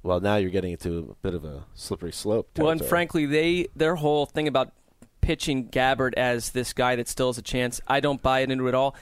Well, 0.02 0.20
now 0.20 0.36
you're 0.36 0.48
getting 0.48 0.72
into 0.72 1.10
a 1.10 1.14
bit 1.16 1.34
of 1.34 1.44
a 1.44 1.66
slippery 1.74 2.12
slope. 2.12 2.48
Well, 2.56 2.70
and 2.70 2.82
frankly, 2.82 3.26
they 3.26 3.68
their 3.76 3.96
whole 3.96 4.24
thing 4.24 4.48
about 4.48 4.72
pitching 5.20 5.68
Gabbert 5.68 6.14
as 6.14 6.52
this 6.52 6.72
guy 6.72 6.96
that 6.96 7.08
still 7.08 7.28
has 7.28 7.36
a 7.36 7.42
chance, 7.42 7.82
I 7.86 8.00
don't 8.00 8.22
buy 8.22 8.40
it 8.40 8.50
into 8.50 8.68
it 8.68 8.74
all. 8.74 8.96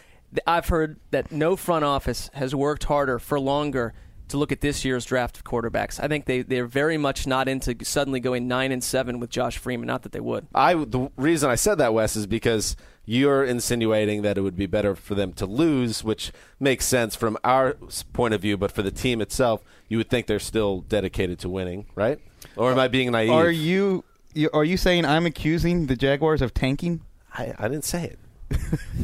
I've 0.48 0.66
heard 0.66 0.98
that 1.12 1.30
no 1.30 1.54
front 1.54 1.84
office 1.84 2.28
has 2.34 2.56
worked 2.56 2.82
harder 2.84 3.20
for 3.20 3.38
longer 3.38 3.94
to 4.32 4.38
look 4.38 4.52
at 4.52 4.60
this 4.60 4.84
year's 4.84 5.04
draft 5.04 5.38
of 5.38 5.44
quarterbacks. 5.44 6.02
I 6.02 6.08
think 6.08 6.26
they 6.26 6.42
they're 6.42 6.66
very 6.66 6.98
much 6.98 7.26
not 7.26 7.48
into 7.48 7.76
suddenly 7.84 8.20
going 8.20 8.48
nine 8.48 8.72
and 8.72 8.82
seven 8.82 9.20
with 9.20 9.30
Josh 9.30 9.56
Freeman. 9.56 9.86
Not 9.86 10.02
that 10.02 10.12
they 10.12 10.20
would. 10.20 10.46
I 10.54 10.74
the 10.74 11.10
reason 11.16 11.50
I 11.50 11.54
said 11.54 11.76
that, 11.76 11.94
Wes, 11.94 12.16
is 12.16 12.26
because 12.26 12.76
you're 13.04 13.44
insinuating 13.44 14.22
that 14.22 14.38
it 14.38 14.42
would 14.42 14.56
be 14.56 14.66
better 14.66 14.94
for 14.94 15.14
them 15.14 15.32
to 15.34 15.46
lose, 15.46 16.04
which 16.04 16.32
makes 16.60 16.84
sense 16.84 17.16
from 17.16 17.36
our 17.44 17.76
point 18.12 18.34
of 18.34 18.40
view. 18.40 18.56
But 18.56 18.72
for 18.72 18.82
the 18.82 18.90
team 18.90 19.20
itself, 19.20 19.62
you 19.88 19.98
would 19.98 20.10
think 20.10 20.26
they're 20.26 20.38
still 20.38 20.80
dedicated 20.82 21.38
to 21.40 21.48
winning, 21.48 21.86
right? 21.94 22.18
Or 22.56 22.70
am 22.70 22.78
I 22.78 22.88
being 22.88 23.10
naive? 23.12 23.30
Are 23.30 23.50
you, 23.50 24.04
you 24.34 24.50
are 24.52 24.64
you 24.64 24.76
saying 24.76 25.04
I'm 25.04 25.26
accusing 25.26 25.86
the 25.86 25.96
Jaguars 25.96 26.42
of 26.42 26.54
tanking? 26.54 27.02
I, 27.34 27.54
I 27.58 27.68
didn't 27.68 27.84
say 27.84 28.04
it. 28.04 28.18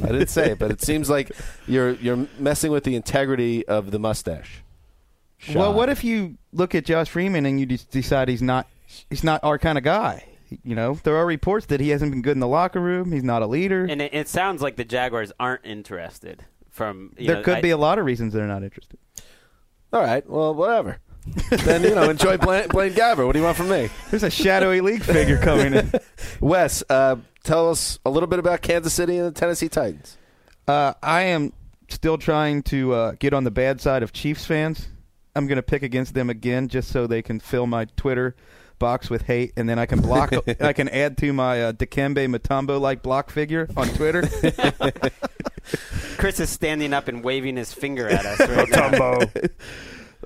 I 0.02 0.08
didn't 0.08 0.28
say 0.28 0.50
it, 0.52 0.58
but 0.58 0.70
it 0.70 0.82
seems 0.82 1.08
like 1.08 1.32
you're 1.66 1.92
you're 1.92 2.28
messing 2.38 2.70
with 2.70 2.84
the 2.84 2.94
integrity 2.94 3.66
of 3.66 3.90
the 3.90 3.98
mustache. 3.98 4.62
Well, 5.55 5.72
what 5.72 5.89
if 5.89 6.03
you 6.05 6.36
look 6.53 6.74
at 6.74 6.84
Josh 6.84 7.09
Freeman 7.09 7.47
and 7.47 7.61
you 7.61 7.66
just 7.66 7.91
decide 7.91 8.28
he's 8.28 8.43
not 8.43 8.66
he's 9.11 9.22
not 9.24 9.43
our 9.45 9.59
kind 9.59 9.78
of 9.78 9.84
guy? 9.84 10.24
You 10.64 10.74
know, 10.74 10.99
there 11.05 11.16
are 11.16 11.26
reports 11.26 11.66
that 11.66 11.78
he 11.80 11.91
hasn't 11.91 12.11
been 12.11 12.22
good 12.22 12.32
in 12.32 12.41
the 12.41 12.49
locker 12.49 12.80
room. 12.80 13.12
He's 13.12 13.22
not 13.22 13.43
a 13.43 13.47
leader. 13.47 13.84
and 13.84 14.01
it, 14.01 14.14
it 14.14 14.28
sounds 14.28 14.62
like 14.62 14.76
the 14.76 14.84
Jaguars 14.84 15.30
aren't 15.39 15.64
interested. 15.66 16.45
From 16.70 17.12
you 17.18 17.26
there 17.26 17.36
know, 17.36 17.43
could 17.43 17.57
I- 17.57 17.61
be 17.61 17.70
a 17.70 17.76
lot 17.76 17.99
of 17.99 18.05
reasons 18.05 18.32
they're 18.32 18.47
not 18.47 18.62
interested. 18.62 18.99
All 19.93 20.03
right, 20.03 20.28
well, 20.28 20.55
whatever. 20.55 20.99
then 21.51 21.82
you 21.82 21.95
know, 21.95 22.09
enjoy 22.09 22.39
playing, 22.39 22.68
playing 22.70 22.93
Gabber. 22.95 23.26
What 23.26 23.32
do 23.32 23.39
you 23.39 23.45
want 23.45 23.57
from 23.57 23.68
me? 23.68 23.89
There's 24.11 24.22
a 24.22 24.30
shadowy 24.30 24.80
league 24.80 25.03
figure 25.03 25.39
coming 25.39 25.74
in. 25.74 25.93
Wes, 26.41 26.82
uh, 26.89 27.16
tell 27.45 27.70
us 27.70 27.99
a 28.07 28.11
little 28.11 28.26
bit 28.26 28.39
about 28.39 28.62
Kansas 28.62 28.93
City 28.95 29.16
and 29.18 29.26
the 29.26 29.39
Tennessee 29.39 29.68
Titans. 29.68 30.16
Uh, 30.66 30.95
I 31.03 31.22
am 31.22 31.53
still 31.89 32.16
trying 32.18 32.62
to 32.64 32.93
uh, 32.95 33.12
get 33.18 33.32
on 33.34 33.45
the 33.45 33.51
bad 33.51 33.80
side 33.80 34.03
of 34.03 34.12
Chiefs 34.12 34.45
fans. 34.47 34.89
I'm 35.39 35.47
going 35.47 35.57
to 35.57 35.62
pick 35.62 35.82
against 35.82 36.14
them 36.14 36.28
again 36.28 36.68
just 36.68 36.91
so 36.91 37.07
they 37.07 37.22
can 37.22 37.41
fill 37.41 37.66
my 37.66 37.86
Twitter 37.97 38.36
box 38.78 39.11
with 39.11 39.22
hate, 39.22 39.53
and 39.57 39.68
then 39.68 39.78
I 39.78 39.86
can 39.86 40.01
block. 40.01 40.32
I 40.61 40.72
can 40.72 40.89
add 40.89 41.16
to 41.18 41.32
my 41.32 41.62
uh, 41.62 41.72
Dikembe 41.72 42.28
Mutombo 42.28 42.80
like 42.80 43.03
block 43.03 43.30
figure 43.30 43.68
on 43.76 43.89
Twitter. 43.89 44.22
Chris 46.18 46.41
is 46.41 46.51
standing 46.51 46.93
up 46.93 47.09
and 47.09 47.22
waving 47.22 47.57
his 47.57 47.72
finger 47.72 48.09
at 48.09 48.24
us 48.24 48.41
right 48.41 48.70
now. 48.70 49.20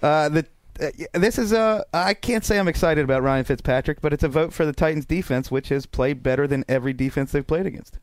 Uh, 0.02 0.28
the 0.28 0.44
uh, 0.80 0.88
this 1.12 1.38
is 1.38 1.52
a 1.52 1.84
I 1.94 2.14
can't 2.14 2.44
say 2.44 2.58
I'm 2.58 2.66
excited 2.66 3.04
about 3.04 3.22
Ryan 3.22 3.44
Fitzpatrick, 3.44 4.00
but 4.00 4.12
it's 4.12 4.24
a 4.24 4.28
vote 4.28 4.52
for 4.52 4.66
the 4.66 4.72
Titans 4.72 5.06
defense, 5.06 5.48
which 5.48 5.68
has 5.68 5.86
played 5.86 6.24
better 6.24 6.48
than 6.48 6.64
every 6.66 6.92
defense 6.92 7.30
they've 7.30 7.46
played 7.46 7.66
against. 7.66 8.00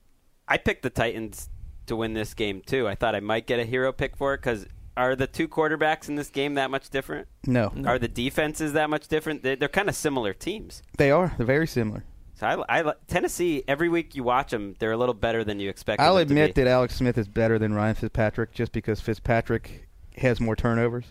I 0.47 0.55
picked 0.55 0.83
the 0.83 0.89
Titans 0.89 1.49
to 1.87 1.97
win 1.97 2.13
this 2.13 2.33
game 2.33 2.61
too. 2.65 2.87
I 2.87 2.95
thought 2.95 3.15
I 3.15 3.19
might 3.19 3.47
get 3.47 3.59
a 3.59 3.65
hero 3.65 3.91
pick 3.91 4.15
for 4.15 4.33
it 4.33 4.37
because 4.37 4.65
are 4.99 5.15
the 5.15 5.27
two 5.27 5.47
quarterbacks 5.47 6.09
in 6.09 6.15
this 6.15 6.29
game 6.29 6.55
that 6.55 6.69
much 6.69 6.89
different? 6.89 7.27
No, 7.47 7.71
Are 7.85 7.97
the 7.97 8.07
defenses 8.07 8.73
that 8.73 8.89
much 8.89 9.07
different? 9.07 9.43
They're, 9.43 9.55
they're 9.55 9.67
kind 9.69 9.89
of 9.89 9.95
similar 9.95 10.33
teams. 10.33 10.83
they 10.97 11.09
are. 11.09 11.33
They're 11.37 11.45
very 11.45 11.67
similar. 11.67 12.03
So 12.35 12.47
I, 12.47 12.79
I, 12.81 12.93
Tennessee, 13.07 13.63
every 13.67 13.89
week 13.89 14.15
you 14.15 14.23
watch 14.23 14.51
them, 14.51 14.75
they're 14.79 14.91
a 14.91 14.97
little 14.97 15.13
better 15.15 15.43
than 15.43 15.59
you 15.59 15.69
expected. 15.69 16.03
I'll 16.03 16.15
them 16.15 16.27
to 16.27 16.33
admit 16.33 16.55
be. 16.55 16.61
that 16.63 16.69
Alex 16.69 16.95
Smith 16.95 17.17
is 17.17 17.27
better 17.27 17.57
than 17.59 17.73
Ryan 17.73 17.95
Fitzpatrick 17.95 18.53
just 18.53 18.71
because 18.71 19.01
Fitzpatrick 19.01 19.87
has 20.17 20.39
more 20.39 20.55
turnovers. 20.55 21.05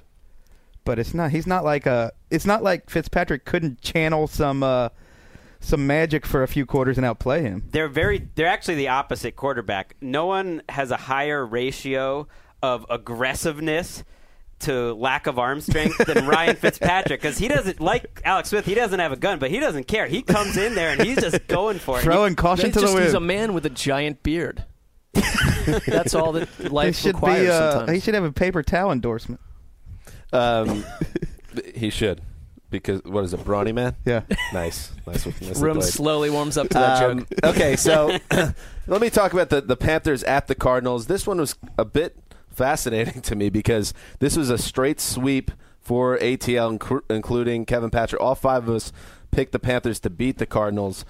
But 0.85 0.99
it's 0.99 1.13
not. 1.13 1.31
He's 1.33 1.47
not 1.47 1.65
like 1.65 1.85
a. 1.85 2.13
It's 2.31 2.47
not 2.47 2.63
like 2.63 2.89
Fitzpatrick 2.89 3.45
couldn't 3.45 3.83
channel 3.83 4.27
some 4.27 4.63
uh, 4.63 4.89
some 5.61 5.87
magic 5.87 6.25
for 6.25 6.43
a 6.43 6.49
few 6.49 6.65
quarters 6.65 6.97
and 6.97 7.05
outplay 7.05 7.43
him. 7.43 7.65
they're 7.73 7.89
very 7.89 8.27
they're 8.35 8.47
actually 8.47 8.77
the 8.77 8.89
opposite 8.89 9.37
quarterback. 9.37 9.97
No 10.01 10.25
one 10.25 10.63
has 10.71 10.91
a 10.91 10.97
higher 10.97 11.45
ratio 11.45 12.27
of 12.63 12.85
aggressiveness 12.91 14.05
to 14.61 14.93
lack 14.95 15.27
of 15.29 15.39
arm 15.39 15.61
strength 15.61 15.99
than 16.05 16.27
Ryan 16.27 16.57
Fitzpatrick 16.61 17.21
because 17.23 17.39
he 17.39 17.47
doesn't 17.47 17.81
like 17.81 18.21
Alex 18.25 18.49
Smith. 18.49 18.67
He 18.67 18.75
doesn't 18.75 18.99
have 18.99 19.13
a 19.13 19.17
gun, 19.17 19.39
but 19.39 19.51
he 19.51 19.61
doesn't 19.61 19.85
care. 19.87 20.07
He 20.09 20.21
comes 20.23 20.57
in 20.57 20.75
there 20.75 20.91
and 20.91 21.03
he's 21.03 21.19
just 21.21 21.47
going 21.49 21.79
for 21.79 21.99
it. 21.99 22.03
Throwing 22.03 22.35
caution 22.35 22.67
He's 22.67 22.75
to 22.75 22.81
the 22.81 22.87
just 22.87 22.99
he's 22.99 23.15
a 23.15 23.21
man 23.21 23.55
with 23.55 23.65
a 23.67 23.71
giant 23.71 24.23
beard. 24.25 24.65
That's 25.87 26.15
all 26.15 26.33
that 26.33 26.49
He 26.61 26.69
life 26.69 26.97
should 26.97 27.15
requires 27.15 27.43
be. 27.47 27.51
Uh, 27.51 27.71
sometimes. 27.73 27.93
he 27.93 28.01
should 28.01 28.15
have 28.15 28.25
a 28.25 28.33
paper 28.33 28.63
towel 28.63 28.91
endorsement. 28.91 29.41
Um, 30.33 30.85
he 31.75 31.91
should 31.91 32.21
because 32.71 33.03
what 33.05 33.25
is 33.25 33.33
it, 33.33 33.45
Brawny 33.45 33.73
Man? 33.73 33.97
Yeah. 34.05 34.23
Nice, 34.53 34.93
nice. 35.07 35.25
nicely 35.25 35.63
Room 35.63 35.79
played. 35.79 35.89
slowly 35.93 36.31
warms 36.31 36.57
up 36.59 36.69
to 36.69 36.75
that 36.75 37.03
Um, 37.03 37.19
joke. 37.21 37.29
okay, 37.45 37.77
so 37.77 38.19
let 38.87 39.01
me 39.01 39.09
talk 39.09 39.33
about 39.33 39.49
the, 39.51 39.61
the 39.61 39.77
Panthers 39.77 40.23
at 40.25 40.49
the 40.49 40.55
Cardinals. 40.55 41.07
This 41.07 41.27
one 41.27 41.39
was 41.39 41.55
a 41.79 41.85
bit 41.85 42.17
fascinating 42.59 43.23
to 43.23 43.37
me 43.37 43.49
because 43.49 43.95
this 44.19 44.37
was 44.37 44.51
a 44.51 44.59
straight 44.59 45.01
sweep 45.01 45.53
for 45.81 46.19
ATL, 46.19 46.79
inclu- 46.79 47.03
including 47.09 47.65
Kevin 47.65 47.89
Patra. 47.89 48.19
All 48.19 48.35
five 48.35 48.69
of 48.69 48.75
us 48.75 48.93
picked 49.31 49.53
the 49.53 49.59
Panthers 49.59 50.01
to 50.01 50.11
beat 50.11 50.39
the 50.39 50.47
Cardinals 50.47 51.05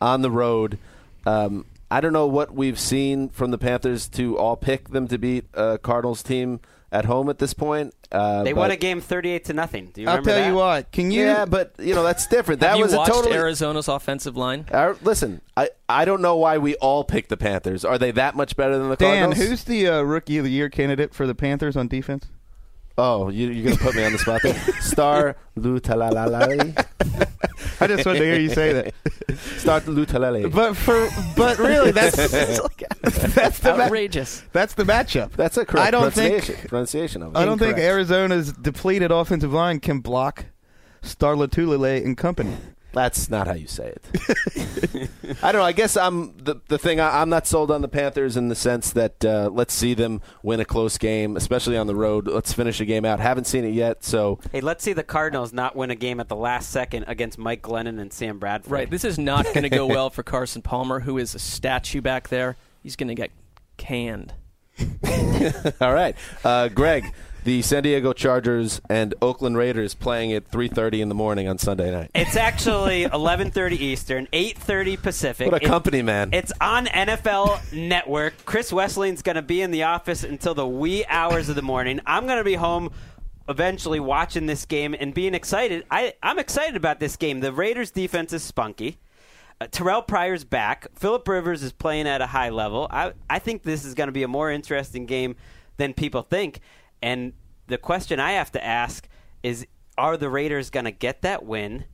on 0.00 0.22
the 0.22 0.30
road. 0.30 0.78
Um, 1.26 1.66
I 1.90 2.00
don't 2.00 2.12
know 2.12 2.26
what 2.26 2.54
we've 2.54 2.80
seen 2.80 3.28
from 3.28 3.50
the 3.50 3.58
Panthers 3.58 4.08
to 4.08 4.36
all 4.38 4.56
pick 4.56 4.88
them 4.88 5.06
to 5.08 5.18
beat 5.18 5.44
a 5.54 5.78
Cardinals 5.78 6.22
team 6.22 6.60
at 6.94 7.04
home 7.04 7.28
at 7.28 7.38
this 7.38 7.52
point. 7.52 7.92
Uh, 8.12 8.44
They 8.44 8.54
won 8.54 8.70
a 8.70 8.76
game 8.76 9.00
thirty-eight 9.00 9.44
to 9.46 9.52
nothing. 9.52 9.90
Do 9.92 10.00
you 10.00 10.08
I'll 10.08 10.14
remember 10.18 10.30
tell 10.30 10.40
that? 10.40 10.48
you 10.48 10.54
what. 10.54 10.92
Can 10.92 11.10
you? 11.10 11.24
Yeah, 11.24 11.44
but 11.44 11.74
you 11.78 11.94
know 11.94 12.04
that's 12.04 12.26
different. 12.28 12.60
That 12.60 12.78
was 12.78 12.92
a 12.92 12.96
watched 12.96 13.12
totally 13.12 13.34
Arizona's 13.36 13.88
offensive 13.88 14.36
line? 14.36 14.66
Uh, 14.70 14.94
listen, 15.02 15.40
I, 15.56 15.70
I 15.88 16.04
don't 16.04 16.22
know 16.22 16.36
why 16.36 16.58
we 16.58 16.76
all 16.76 17.02
picked 17.04 17.28
the 17.28 17.36
Panthers. 17.36 17.84
Are 17.84 17.98
they 17.98 18.12
that 18.12 18.36
much 18.36 18.56
better 18.56 18.78
than 18.78 18.88
the 18.88 18.96
Dan, 18.96 19.24
Cardinals? 19.30 19.48
who's 19.48 19.64
the 19.64 19.88
uh, 19.88 20.02
rookie 20.02 20.38
of 20.38 20.44
the 20.44 20.50
year 20.50 20.68
candidate 20.70 21.12
for 21.12 21.26
the 21.26 21.34
Panthers 21.34 21.76
on 21.76 21.88
defense? 21.88 22.26
Oh, 22.96 23.28
you, 23.28 23.48
you're 23.50 23.64
going 23.64 23.76
to 23.76 23.82
put 23.82 23.96
me 23.96 24.04
on 24.04 24.12
the 24.12 24.18
spot 24.18 24.40
there? 24.44 24.54
Star 24.80 25.36
Lotulelei. 25.58 26.86
I 27.84 27.96
just 27.96 28.06
wanted 28.06 28.18
to 28.20 28.24
hear 28.24 28.38
you 28.38 28.48
say 28.50 28.72
that. 28.72 28.94
Star 29.58 29.80
Lotulelei. 29.80 30.50
But 30.52 30.74
for 30.76 31.08
but 31.36 31.58
really, 31.58 31.90
that's 31.90 32.16
that's 33.34 33.58
the 33.60 33.74
ma- 33.76 33.84
Outrageous. 33.84 34.42
that's 34.52 34.74
the 34.74 34.84
matchup. 34.84 35.32
That's 35.32 35.56
a 35.56 35.64
correct 35.64 35.86
I 35.86 35.90
don't 35.90 36.12
think- 36.12 36.32
pronunciation, 36.44 36.68
pronunciation 36.68 37.22
of 37.22 37.34
it. 37.34 37.38
I 37.38 37.44
don't 37.44 37.58
think 37.58 37.78
Arizona's 37.78 38.52
depleted 38.52 39.10
offensive 39.10 39.52
line 39.52 39.80
can 39.80 40.00
block 40.00 40.46
Starlatulele 41.02 42.04
and 42.04 42.16
company. 42.16 42.56
That's 42.94 43.28
not 43.28 43.46
how 43.46 43.54
you 43.54 43.66
say 43.66 43.92
it. 43.94 45.10
I 45.42 45.52
don't 45.52 45.60
know. 45.60 45.66
I 45.66 45.72
guess 45.72 45.96
I'm 45.96 46.36
the 46.38 46.56
the 46.68 46.78
thing. 46.78 47.00
I, 47.00 47.20
I'm 47.20 47.28
not 47.28 47.46
sold 47.46 47.70
on 47.70 47.82
the 47.82 47.88
Panthers 47.88 48.36
in 48.36 48.48
the 48.48 48.54
sense 48.54 48.92
that 48.92 49.24
uh, 49.24 49.50
let's 49.52 49.74
see 49.74 49.94
them 49.94 50.22
win 50.42 50.60
a 50.60 50.64
close 50.64 50.96
game, 50.96 51.36
especially 51.36 51.76
on 51.76 51.86
the 51.86 51.94
road. 51.94 52.26
Let's 52.28 52.52
finish 52.52 52.80
a 52.80 52.84
game 52.84 53.04
out. 53.04 53.20
Haven't 53.20 53.46
seen 53.46 53.64
it 53.64 53.74
yet, 53.74 54.04
so 54.04 54.38
Hey, 54.52 54.60
let's 54.60 54.84
see 54.84 54.92
the 54.92 55.02
Cardinals 55.02 55.52
not 55.52 55.74
win 55.76 55.90
a 55.90 55.96
game 55.96 56.20
at 56.20 56.28
the 56.28 56.36
last 56.36 56.70
second 56.70 57.04
against 57.08 57.38
Mike 57.38 57.62
Glennon 57.62 58.00
and 58.00 58.12
Sam 58.12 58.38
Bradford. 58.38 58.70
Right. 58.70 58.90
This 58.90 59.04
is 59.04 59.18
not 59.18 59.44
going 59.46 59.62
to 59.62 59.68
go 59.68 59.86
well 59.86 60.10
for 60.10 60.22
Carson 60.22 60.62
Palmer, 60.62 61.00
who 61.00 61.18
is 61.18 61.34
a 61.34 61.38
statue 61.38 62.00
back 62.00 62.28
there. 62.28 62.56
He's 62.82 62.96
going 62.96 63.08
to 63.08 63.14
get 63.14 63.30
canned. 63.76 64.34
All 65.80 65.92
right, 65.92 66.16
uh, 66.44 66.68
Greg. 66.68 67.12
The 67.44 67.60
San 67.60 67.82
Diego 67.82 68.14
Chargers 68.14 68.80
and 68.88 69.14
Oakland 69.20 69.58
Raiders 69.58 69.92
playing 69.94 70.32
at 70.32 70.50
3:30 70.50 71.02
in 71.02 71.08
the 71.10 71.14
morning 71.14 71.46
on 71.46 71.58
Sunday 71.58 71.90
night. 71.90 72.10
It's 72.14 72.36
actually 72.36 73.04
11:30 73.12 73.72
Eastern, 73.72 74.26
8:30 74.32 75.02
Pacific. 75.02 75.50
What 75.52 75.60
a 75.62 75.64
It- 75.64 75.68
company, 75.68 76.00
man! 76.00 76.30
It's 76.32 76.52
on 76.60 76.86
NFL 76.86 77.60
Network. 77.74 78.32
Chris 78.46 78.72
Wesseling's 78.72 79.20
going 79.20 79.36
to 79.36 79.42
be 79.42 79.60
in 79.60 79.70
the 79.72 79.82
office 79.82 80.24
until 80.24 80.54
the 80.54 80.66
wee 80.66 81.04
hours 81.06 81.50
of 81.50 81.54
the 81.56 81.62
morning. 81.62 82.00
I'm 82.06 82.24
going 82.26 82.38
to 82.38 82.44
be 82.44 82.54
home 82.54 82.90
eventually 83.46 84.00
watching 84.00 84.46
this 84.46 84.64
game 84.64 84.94
and 84.98 85.12
being 85.12 85.34
excited. 85.34 85.84
I, 85.90 86.14
I'm 86.22 86.38
excited 86.38 86.76
about 86.76 86.98
this 86.98 87.16
game. 87.16 87.40
The 87.40 87.52
Raiders' 87.52 87.90
defense 87.90 88.32
is 88.32 88.42
spunky. 88.42 88.96
Uh, 89.60 89.66
Terrelle 89.66 90.06
Pryor's 90.06 90.44
back. 90.44 90.86
Philip 90.94 91.28
Rivers 91.28 91.62
is 91.62 91.72
playing 91.72 92.08
at 92.08 92.22
a 92.22 92.26
high 92.26 92.48
level. 92.48 92.88
I, 92.90 93.12
I 93.28 93.38
think 93.38 93.62
this 93.62 93.84
is 93.84 93.92
going 93.92 94.08
to 94.08 94.12
be 94.12 94.22
a 94.22 94.28
more 94.28 94.50
interesting 94.50 95.04
game 95.04 95.36
than 95.76 95.92
people 95.92 96.22
think. 96.22 96.60
And 97.04 97.34
the 97.66 97.76
question 97.76 98.18
I 98.18 98.32
have 98.32 98.50
to 98.52 98.64
ask 98.64 99.06
is 99.42 99.66
are 99.98 100.16
the 100.16 100.30
Raiders 100.30 100.70
going 100.70 100.86
to 100.86 100.90
get 100.90 101.20
that 101.20 101.44
win 101.44 101.84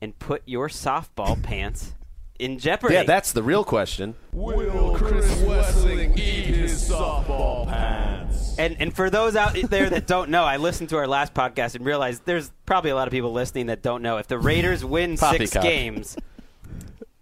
and 0.00 0.16
put 0.16 0.42
your 0.46 0.68
softball 0.68 1.42
pants 1.42 1.94
in 2.38 2.60
jeopardy? 2.60 2.94
yeah, 2.94 3.02
that's 3.02 3.32
the 3.32 3.42
real 3.42 3.64
question. 3.64 4.14
Will 4.32 4.94
Chris 4.94 5.26
Wesseling 5.42 6.16
eat 6.16 6.54
his 6.54 6.88
softball 6.88 7.66
pants? 7.66 8.56
And 8.60 8.76
and 8.78 8.94
for 8.94 9.10
those 9.10 9.34
out 9.34 9.54
there 9.54 9.90
that 9.90 10.06
don't 10.06 10.30
know, 10.30 10.44
I 10.44 10.56
listened 10.56 10.90
to 10.90 10.98
our 10.98 11.08
last 11.08 11.34
podcast 11.34 11.74
and 11.74 11.84
realized 11.84 12.24
there's 12.24 12.52
probably 12.64 12.92
a 12.92 12.94
lot 12.94 13.08
of 13.08 13.12
people 13.12 13.32
listening 13.32 13.66
that 13.66 13.82
don't 13.82 14.02
know. 14.02 14.18
If 14.18 14.28
the 14.28 14.38
Raiders 14.38 14.84
win 14.84 15.16
six 15.16 15.50
Poppycock. 15.50 15.62
games, 15.64 16.16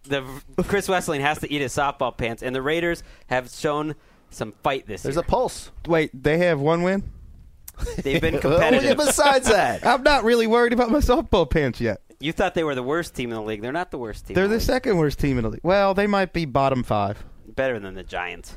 the 0.03 0.23
Chris 0.65 0.87
Wesseling 0.87 1.21
has 1.21 1.39
to 1.39 1.51
eat 1.51 1.63
his 1.63 1.75
softball 1.75 2.15
pants, 2.15 2.43
and 2.43 2.55
the 2.55 2.63
Raiders 2.63 3.03
have 3.29 3.49
shown 3.49 3.95
some 4.29 4.53
fight 4.63 4.87
this 4.87 5.03
year. 5.03 5.15
There's 5.15 5.17
year. 5.17 5.25
a 5.27 5.31
pulse. 5.31 5.71
Wait, 5.87 6.11
they 6.13 6.37
have 6.37 6.61
one 6.61 6.83
win. 6.83 7.11
They've 8.03 8.21
been 8.21 8.35
Well, 8.35 8.53
yeah, 8.53 8.69
competitive. 8.71 8.97
besides 8.97 9.49
that, 9.51 9.87
I'm 9.87 10.03
not 10.03 10.25
really 10.25 10.47
worried 10.47 10.73
about 10.73 10.91
my 10.91 10.99
softball 10.99 11.49
pants 11.49 11.81
yet. 11.81 12.01
you 12.21 12.33
thought 12.33 12.55
they 12.55 12.65
were 12.65 12.75
the 12.75 12.83
worst 12.83 13.15
team 13.15 13.31
in 13.31 13.37
the 13.37 13.43
league. 13.43 13.63
They're 13.63 13.73
not 13.73 13.91
the 13.91 13.99
worst 13.99 14.27
team. 14.27 14.35
They're 14.35 14.45
in 14.45 14.51
the 14.51 14.57
the 14.57 14.61
league. 14.61 14.67
second 14.67 14.97
worst 14.99 15.19
team 15.19 15.39
in 15.39 15.45
the 15.45 15.51
league. 15.51 15.61
Well, 15.63 15.95
they 15.95 16.07
might 16.07 16.33
be 16.33 16.45
bottom 16.45 16.83
five. 16.83 17.25
better 17.47 17.79
than 17.79 17.95
the 17.95 18.03
Giants. 18.03 18.57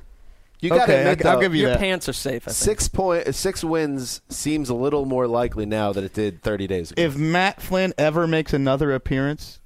you 0.59 0.69
got 0.69 0.85
to 0.87 0.93
Okay, 0.93 1.01
admit, 1.11 1.25
I'll 1.25 1.35
though, 1.35 1.41
give 1.41 1.55
you 1.55 1.61
Your 1.61 1.69
that. 1.71 1.79
pants 1.79 2.07
are 2.09 2.13
safe. 2.13 2.43
I 2.47 2.51
think. 2.51 2.55
six 2.55 2.87
point 2.87 3.33
six 3.35 3.63
wins 3.63 4.21
seems 4.29 4.69
a 4.69 4.75
little 4.75 5.05
more 5.05 5.27
likely 5.27 5.65
now 5.65 5.91
than 5.93 6.03
it 6.03 6.13
did 6.13 6.41
30 6.43 6.67
days 6.67 6.91
ago. 6.91 7.01
If 7.01 7.15
Matt 7.17 7.61
Flynn 7.61 7.93
ever 7.97 8.27
makes 8.27 8.53
another 8.53 8.91
appearance 8.93 9.59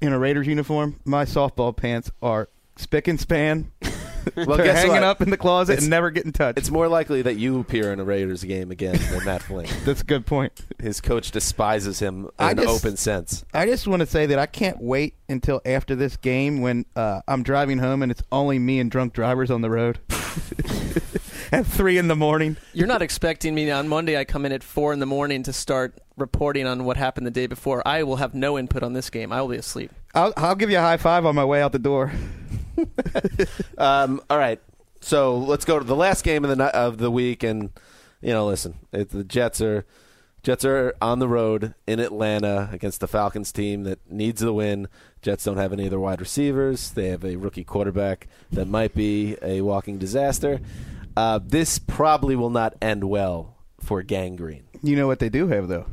in 0.00 0.12
a 0.12 0.18
Raiders 0.18 0.46
uniform, 0.46 1.00
my 1.04 1.24
softball 1.24 1.76
pants 1.76 2.10
are 2.22 2.48
spick 2.76 3.06
and 3.08 3.18
span. 3.20 3.70
well, 4.46 4.56
They're 4.56 4.66
guess 4.66 4.78
hanging 4.78 4.92
what? 4.94 5.02
up 5.04 5.20
in 5.20 5.30
the 5.30 5.36
closet 5.36 5.72
It's- 5.74 5.84
and 5.84 5.90
never 5.90 6.10
getting 6.10 6.32
touched. 6.32 6.58
It's 6.58 6.70
more 6.70 6.88
likely 6.88 7.22
that 7.22 7.36
you 7.36 7.60
appear 7.60 7.92
in 7.92 8.00
a 8.00 8.04
Raiders 8.04 8.42
game 8.44 8.70
again 8.70 8.98
than 9.10 9.24
Matt 9.24 9.42
Flynn. 9.42 9.66
That's 9.84 10.00
a 10.00 10.04
good 10.04 10.26
point. 10.26 10.52
His 10.78 11.00
coach 11.00 11.30
despises 11.30 11.98
him 12.00 12.24
in 12.24 12.30
I 12.38 12.50
an 12.52 12.56
just- 12.58 12.68
open 12.84 12.96
sense. 12.96 13.44
I 13.54 13.66
just 13.66 13.86
want 13.88 14.00
to 14.00 14.06
say 14.06 14.26
that 14.26 14.38
I 14.38 14.46
can't 14.46 14.80
wait 14.80 15.14
until 15.28 15.60
after 15.64 15.94
this 15.94 16.16
game 16.16 16.60
when 16.60 16.84
uh, 16.96 17.20
I'm 17.28 17.42
driving 17.42 17.78
home 17.78 18.02
and 18.02 18.10
it's 18.10 18.22
only 18.32 18.58
me 18.58 18.80
and 18.80 18.90
drunk 18.90 19.12
drivers 19.12 19.50
on 19.50 19.60
the 19.60 19.70
road 19.70 19.98
at 21.52 21.66
three 21.66 21.98
in 21.98 22.08
the 22.08 22.16
morning. 22.16 22.56
You're 22.72 22.86
not 22.86 23.02
expecting 23.02 23.54
me 23.54 23.70
on 23.70 23.88
Monday. 23.88 24.16
I 24.16 24.24
come 24.24 24.44
in 24.46 24.52
at 24.52 24.62
four 24.62 24.92
in 24.92 24.98
the 25.00 25.06
morning 25.06 25.42
to 25.44 25.52
start 25.52 25.98
reporting 26.16 26.66
on 26.66 26.84
what 26.84 26.96
happened 26.96 27.26
the 27.26 27.30
day 27.30 27.46
before. 27.46 27.86
I 27.86 28.02
will 28.02 28.16
have 28.16 28.34
no 28.34 28.58
input 28.58 28.82
on 28.82 28.92
this 28.92 29.10
game. 29.10 29.32
I 29.32 29.40
will 29.40 29.48
be 29.48 29.56
asleep. 29.56 29.90
I'll, 30.14 30.32
I'll 30.36 30.54
give 30.54 30.70
you 30.70 30.78
a 30.78 30.82
high 30.82 30.96
five 30.96 31.24
on 31.26 31.34
my 31.34 31.44
way 31.44 31.62
out 31.62 31.72
the 31.72 31.78
door. 31.78 32.12
Um, 33.78 34.20
all 34.28 34.36
right, 34.38 34.60
so 35.00 35.38
let's 35.38 35.64
go 35.64 35.78
to 35.78 35.84
the 35.84 35.96
last 35.96 36.22
game 36.22 36.44
of 36.44 36.56
the 36.56 36.64
of 36.64 36.98
the 36.98 37.10
week, 37.10 37.42
and 37.42 37.70
you 38.20 38.32
know, 38.32 38.46
listen, 38.46 38.78
it, 38.92 39.08
the 39.10 39.24
Jets 39.24 39.60
are 39.62 39.86
Jets 40.42 40.64
are 40.64 40.94
on 41.00 41.18
the 41.18 41.28
road 41.28 41.74
in 41.86 42.00
Atlanta 42.00 42.68
against 42.72 43.00
the 43.00 43.08
Falcons 43.08 43.52
team 43.52 43.84
that 43.84 43.98
needs 44.10 44.40
the 44.40 44.52
win. 44.52 44.88
Jets 45.22 45.44
don't 45.44 45.58
have 45.58 45.72
any 45.72 45.86
other 45.86 46.00
wide 46.00 46.20
receivers. 46.20 46.90
They 46.90 47.08
have 47.08 47.24
a 47.24 47.36
rookie 47.36 47.64
quarterback 47.64 48.26
that 48.52 48.66
might 48.66 48.94
be 48.94 49.36
a 49.42 49.60
walking 49.60 49.98
disaster. 49.98 50.60
Uh, 51.16 51.40
this 51.42 51.78
probably 51.78 52.36
will 52.36 52.50
not 52.50 52.74
end 52.80 53.04
well 53.04 53.56
for 53.80 54.02
Gang 54.02 54.36
Green. 54.36 54.64
You 54.82 54.96
know 54.96 55.06
what 55.06 55.18
they 55.18 55.28
do 55.28 55.48
have 55.48 55.68
though? 55.68 55.86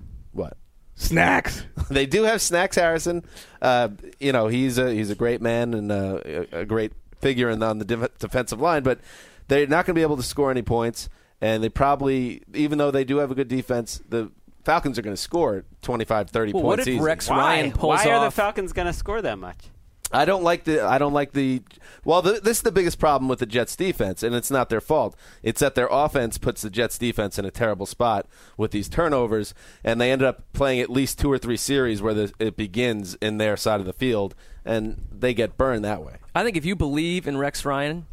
What? 0.98 1.04
Snacks. 1.08 1.64
they 1.90 2.06
do 2.06 2.24
have 2.24 2.42
Snacks 2.42 2.76
Harrison. 2.76 3.24
Uh, 3.62 3.90
you 4.20 4.32
know, 4.32 4.48
he's 4.48 4.78
a 4.78 4.94
he's 4.94 5.10
a 5.10 5.16
great 5.16 5.42
man 5.42 5.74
and 5.74 5.92
uh, 5.92 6.20
a, 6.26 6.60
a 6.62 6.66
great 6.66 6.94
figure 7.22 7.50
in, 7.50 7.62
on 7.64 7.80
the 7.80 7.86
def- 7.86 8.18
defensive 8.20 8.60
line. 8.60 8.84
But 8.84 9.00
they're 9.48 9.68
not 9.68 9.86
going 9.86 9.94
to 9.96 10.00
be 10.00 10.02
able 10.02 10.18
to 10.18 10.24
score 10.24 10.52
any 10.52 10.62
points, 10.62 11.10
and 11.42 11.64
they 11.64 11.70
probably, 11.70 12.42
even 12.54 12.78
though 12.78 12.92
they 12.92 13.04
do 13.04 13.18
have 13.18 13.32
a 13.32 13.36
good 13.36 13.48
defense, 13.48 14.02
the 14.10 14.32
Falcons 14.64 15.00
are 15.00 15.02
going 15.02 15.16
to 15.16 15.22
score 15.22 15.64
25, 15.82 16.30
30 16.30 16.52
Well, 16.52 16.62
points 16.62 16.66
what 16.66 16.80
if 16.80 16.88
easy. 16.90 17.00
Rex 17.00 17.30
Why? 17.30 17.38
Ryan 17.38 17.72
pulls 17.72 18.04
Why 18.04 18.12
are 18.12 18.26
the? 18.26 18.32
Falcons 18.32 18.74
going 18.74 18.88
to 18.88 18.94
score 18.94 19.22
that 19.22 19.40
much? 19.40 19.58
I 20.12 20.26
don't 20.26 20.44
like 20.44 20.64
the. 20.64 20.84
I 20.86 20.98
don't 20.98 21.14
like 21.14 21.34
the. 21.34 21.62
Well, 22.06 22.22
the, 22.22 22.34
this 22.34 22.58
is 22.58 22.64
the 22.64 22.72
biggest 22.72 22.98
problem 22.98 23.28
with 23.28 23.40
the 23.40 23.46
Jets 23.46 23.76
defense, 23.76 24.24
and 24.24 24.34
it's 24.34 24.50
not 24.50 24.70
their 24.70 24.80
fault. 24.80 25.16
It's 25.44 25.60
that 25.60 25.76
their 25.76 25.90
offense 25.92 26.38
puts 26.38 26.62
the 26.62 26.70
Jets 26.70 26.98
defense 26.98 27.38
in 27.38 27.46
a 27.46 27.52
terrible 27.52 27.86
spot 27.86 28.26
with 28.56 28.72
these 28.72 28.88
turnovers, 28.88 29.54
and 29.84 30.00
they 30.00 30.12
ended 30.12 30.28
up 30.28 30.44
playing 30.54 30.80
at 30.80 30.90
least 30.90 31.20
two 31.20 31.32
or 31.32 31.38
three 31.38 31.58
series 31.58 32.02
where 32.02 32.14
the, 32.14 32.34
it 32.40 32.56
begins 32.56 33.16
in 33.16 33.38
their 33.38 33.58
side 33.58 33.82
of 33.82 33.86
the 33.86 33.94
field, 33.94 34.34
and 34.64 35.06
they 35.12 35.34
get 35.34 35.58
burned 35.58 35.84
that 35.84 36.04
way. 36.04 36.16
I 36.34 36.44
think 36.44 36.56
if 36.56 36.66
you 36.66 36.76
believe 36.76 37.28
in 37.28 37.38
Rex 37.38 37.66
Ryan, 37.66 38.06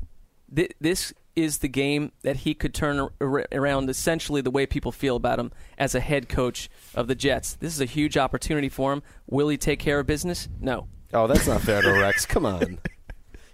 th- 0.55 0.72
this 0.80 1.12
is 1.36 1.59
the 1.59 1.68
game 1.68 2.12
that 2.22 2.38
he 2.38 2.55
could 2.55 2.74
turn 2.74 3.09
ar- 3.20 3.47
around 3.53 3.90
essentially 3.90 4.40
the 4.40 4.51
way 4.51 4.66
people 4.66 4.92
feel 4.92 5.16
about 5.16 5.38
him 5.38 5.53
as 5.78 5.95
a 5.95 6.01
head 6.01 6.28
coach 6.28 6.68
of 6.95 7.07
the 7.07 7.14
Jets. 7.14 7.55
This 7.55 7.74
is 7.74 7.80
a 7.80 7.86
huge 7.86 8.16
opportunity 8.16 8.68
for 8.68 8.92
him. 8.92 9.03
Will 9.28 9.49
he 9.49 9.57
take 9.57 9.78
care 9.78 10.01
of 10.01 10.07
business? 10.07 10.49
No. 10.61 10.88
Oh, 11.15 11.27
that's 11.27 11.47
not 11.47 11.61
fair 11.61 11.81
to 11.81 11.93
Rex. 11.93 12.27
Come 12.27 12.45
on, 12.45 12.79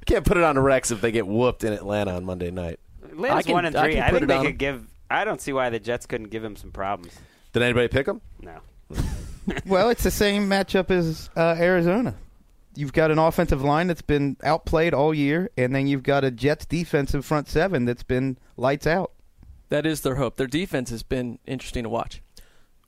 can't 0.07 0.25
put 0.25 0.37
it 0.37 0.43
on 0.43 0.59
Rex 0.59 0.91
if 0.91 1.01
they 1.01 1.13
get 1.13 1.27
whooped 1.27 1.63
in 1.65 1.73
Atlanta 1.73 2.13
on 2.17 2.25
Monday 2.25 2.51
night. 2.51 2.81
Atlanta's 3.05 3.47
can- 3.47 3.53
one 3.53 3.65
and 3.67 3.77
I 3.77 3.85
three. 3.85 3.95
can 3.95 4.03
I, 4.03 4.11
put 4.11 4.13
think 4.13 4.23
it 4.23 4.27
they 4.29 4.37
on 4.37 4.43
could 4.45 4.51
him. 4.53 4.57
give. 4.57 4.87
I 5.11 5.25
don't 5.25 5.41
see 5.41 5.53
why 5.53 5.71
the 5.71 5.79
Jets 5.81 6.07
couldn't 6.07 6.29
give 6.31 6.43
him 6.45 6.57
some 6.57 6.71
problems. 6.71 7.15
Did 7.53 7.63
anybody 7.63 7.89
pick 7.89 8.07
him? 8.07 8.21
No. 8.41 8.61
well, 9.67 9.91
it's 9.91 10.05
the 10.05 10.11
same 10.11 10.49
matchup 10.49 10.91
as 10.91 11.29
uh, 11.37 11.57
Arizona. 11.59 12.15
You've 12.77 12.93
got 12.93 13.11
an 13.11 13.19
offensive 13.19 13.63
line 13.63 13.89
that's 13.89 14.03
been 14.03 14.37
outplayed 14.45 14.95
all 14.95 15.13
year, 15.13 15.51
and 15.59 15.75
then 15.75 15.89
you've 15.89 16.05
got 16.05 16.23
a 16.23 16.31
Jets 16.31 16.65
defensive 16.65 17.25
front 17.25 17.49
seven 17.49 17.85
that's 17.85 18.05
been 18.05 18.39
lights 18.57 18.87
out. 18.87 19.11
That 19.69 19.85
is 19.87 20.01
their 20.03 20.15
hope. 20.15 20.37
Their 20.37 20.47
defense 20.47 20.91
has 20.91 21.03
been 21.03 21.41
interesting 21.47 21.83
to 21.83 21.89
watch. 21.89 22.23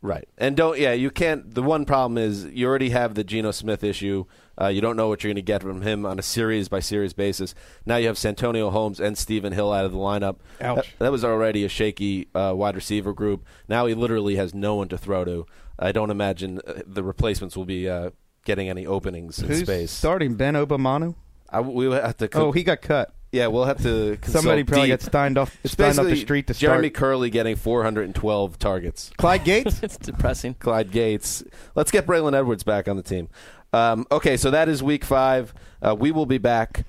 Right. 0.01 0.29
And 0.39 0.57
don't, 0.57 0.79
yeah, 0.79 0.93
you 0.93 1.11
can't. 1.11 1.53
The 1.55 1.63
one 1.63 1.85
problem 1.85 2.19
is 2.19 2.45
you 2.47 2.67
already 2.69 2.91
have 2.91 3.15
the 3.15 3.25
Geno 3.25 3.51
Smith 3.51 3.83
issue. 3.85 4.25
Uh, 4.61 4.67
you 4.67 4.81
don't 4.81 4.97
know 4.97 5.09
what 5.09 5.23
you're 5.23 5.29
going 5.31 5.37
to 5.37 5.43
get 5.43 5.63
from 5.63 5.83
him 5.83 6.05
on 6.05 6.19
a 6.19 6.23
series 6.23 6.69
by 6.69 6.81
series 6.81 7.13
basis. 7.13 7.55
Now 7.87 7.97
you 7.97 8.07
have 8.07 8.19
Santonio 8.19 8.71
Holmes 8.71 9.01
and 9.01 9.17
Stephen 9.17 9.53
Hill 9.53 9.73
out 9.73 9.85
of 9.85 9.93
the 9.93 9.99
lineup. 9.99 10.37
Ouch. 10.61 10.77
That, 10.77 11.05
that 11.05 11.13
was 11.13 11.25
already 11.25 11.65
a 11.65 11.69
shaky 11.69 12.29
uh, 12.35 12.53
wide 12.55 12.75
receiver 12.75 13.13
group. 13.13 13.47
Now 13.69 13.87
he 13.87 13.95
literally 13.95 14.37
has 14.37 14.55
no 14.55 14.75
one 14.75 14.89
to 14.89 14.99
throw 14.99 15.25
to. 15.25 15.47
I 15.79 15.93
don't 15.93 16.11
imagine 16.11 16.61
uh, 16.67 16.83
the 16.87 17.03
replacements 17.03 17.57
will 17.57 17.65
be 17.65 17.89
uh, 17.89 18.11
getting 18.45 18.69
any 18.69 18.87
openings 18.87 19.39
in 19.39 19.49
Who's 19.49 19.61
space. 19.61 19.91
starting? 19.91 20.35
Ben 20.35 20.55
Obomanu? 20.55 21.15
I, 21.49 21.61
we 21.61 21.91
have 21.91 22.17
to. 22.19 22.29
Oh, 22.35 22.53
he 22.53 22.63
got 22.63 22.83
cut. 22.83 23.15
Yeah, 23.33 23.47
we'll 23.47 23.65
have 23.65 23.83
to. 23.83 24.19
Somebody 24.25 24.63
probably 24.63 24.89
deep. 24.89 25.01
got 25.01 25.11
signed 25.11 25.39
off, 25.39 25.57
It's 25.65 25.75
signed 25.75 25.99
off 25.99 26.05
the 26.05 26.17
street 26.17 26.49
to 26.49 26.55
Jeremy 26.55 26.89
start. 26.89 26.95
Curley 26.95 27.31
getting 27.31 27.57
412 27.57 28.59
targets. 28.59 29.11
Clyde 29.17 29.45
Gates? 29.45 29.81
it's 29.83 29.97
depressing. 29.97 30.55
Clyde 30.55 30.91
Gates. 30.91 31.43
Let's 31.75 31.91
get 31.91 32.07
Braylon 32.07 32.35
Edwards 32.35 32.63
back 32.63 32.89
on 32.89 32.97
the 32.97 33.03
team. 33.03 33.31
Um, 33.73 34.07
okay, 34.11 34.37
so 34.37 34.51
that 34.51 34.69
is 34.69 34.83
week 34.83 35.05
five. 35.05 35.55
Uh, 35.81 35.95
we 35.99 36.13
will 36.13 36.27
be 36.27 36.39
back 36.39 36.85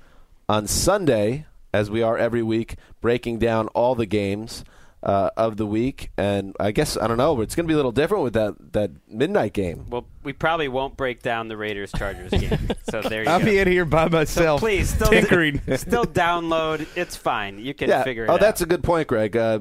on 0.49 0.67
Sunday, 0.67 1.45
as 1.73 1.89
we 1.89 2.01
are 2.01 2.17
every 2.17 2.43
week, 2.43 2.75
breaking 3.01 3.39
down 3.39 3.67
all 3.69 3.95
the 3.95 4.05
games 4.05 4.63
uh, 5.01 5.29
of 5.37 5.57
the 5.57 5.65
week. 5.65 6.11
And 6.17 6.55
I 6.59 6.71
guess, 6.71 6.97
I 6.97 7.07
don't 7.07 7.17
know, 7.17 7.41
it's 7.41 7.55
going 7.55 7.65
to 7.65 7.67
be 7.67 7.73
a 7.73 7.77
little 7.77 7.91
different 7.91 8.23
with 8.23 8.33
that, 8.33 8.73
that 8.73 8.91
midnight 9.07 9.53
game. 9.53 9.85
Well, 9.89 10.05
we 10.23 10.33
probably 10.33 10.67
won't 10.67 10.97
break 10.97 11.21
down 11.21 11.47
the 11.47 11.57
Raiders 11.57 11.91
Chargers 11.91 12.31
game. 12.39 12.69
So 12.89 13.01
there 13.01 13.19
you 13.19 13.25
go. 13.25 13.31
I'll 13.31 13.39
go. 13.39 13.45
be 13.45 13.59
in 13.59 13.67
here 13.67 13.85
by 13.85 14.07
myself. 14.09 14.59
So 14.59 14.65
please, 14.65 14.89
still, 14.89 15.09
tinkering. 15.09 15.61
still 15.77 16.05
download. 16.05 16.87
It's 16.95 17.15
fine. 17.15 17.59
You 17.59 17.73
can 17.73 17.89
yeah. 17.89 18.03
figure 18.03 18.25
it 18.25 18.29
out. 18.29 18.31
oh, 18.31 18.35
out. 18.35 18.41
that's 18.41 18.61
a 18.61 18.65
good 18.65 18.83
point, 18.83 19.07
Greg. 19.07 19.35
Uh, 19.35 19.59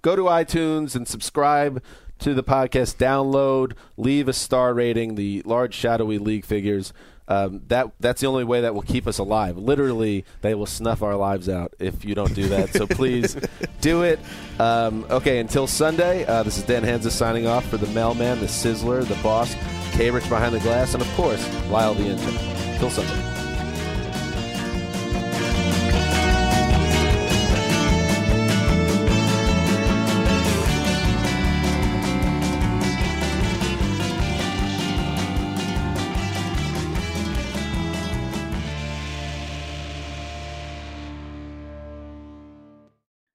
go 0.00 0.16
to 0.16 0.22
iTunes 0.22 0.94
and 0.94 1.06
subscribe 1.06 1.82
to 2.22 2.34
the 2.34 2.44
podcast. 2.44 2.96
Download, 2.96 3.72
leave 3.96 4.28
a 4.28 4.32
star 4.32 4.72
rating. 4.74 5.16
The 5.16 5.42
large 5.44 5.74
shadowy 5.74 6.18
league 6.18 6.44
figures. 6.44 6.92
Um, 7.28 7.62
that 7.68 7.92
that's 8.00 8.20
the 8.20 8.26
only 8.26 8.44
way 8.44 8.60
that 8.62 8.74
will 8.74 8.82
keep 8.82 9.06
us 9.06 9.18
alive. 9.18 9.56
Literally, 9.56 10.24
they 10.40 10.54
will 10.54 10.66
snuff 10.66 11.02
our 11.02 11.16
lives 11.16 11.48
out 11.48 11.72
if 11.78 12.04
you 12.04 12.14
don't 12.14 12.34
do 12.34 12.48
that. 12.48 12.70
So 12.70 12.86
please 12.86 13.36
do 13.80 14.02
it. 14.02 14.20
Um, 14.58 15.04
okay, 15.10 15.38
until 15.38 15.66
Sunday. 15.66 16.24
Uh, 16.26 16.42
this 16.42 16.58
is 16.58 16.64
Dan 16.64 16.82
Hanzus 16.82 17.12
signing 17.12 17.46
off 17.46 17.66
for 17.68 17.76
the 17.76 17.86
mailman, 17.88 18.40
the 18.40 18.46
sizzler, 18.46 19.06
the 19.06 19.20
boss, 19.22 19.54
K. 19.92 20.10
Rich 20.10 20.28
behind 20.28 20.54
the 20.54 20.60
glass, 20.60 20.94
and 20.94 21.02
of 21.02 21.12
course 21.14 21.46
Lyle 21.70 21.94
the 21.94 22.06
intern. 22.06 22.78
Till 22.78 22.90
Sunday. 22.90 23.41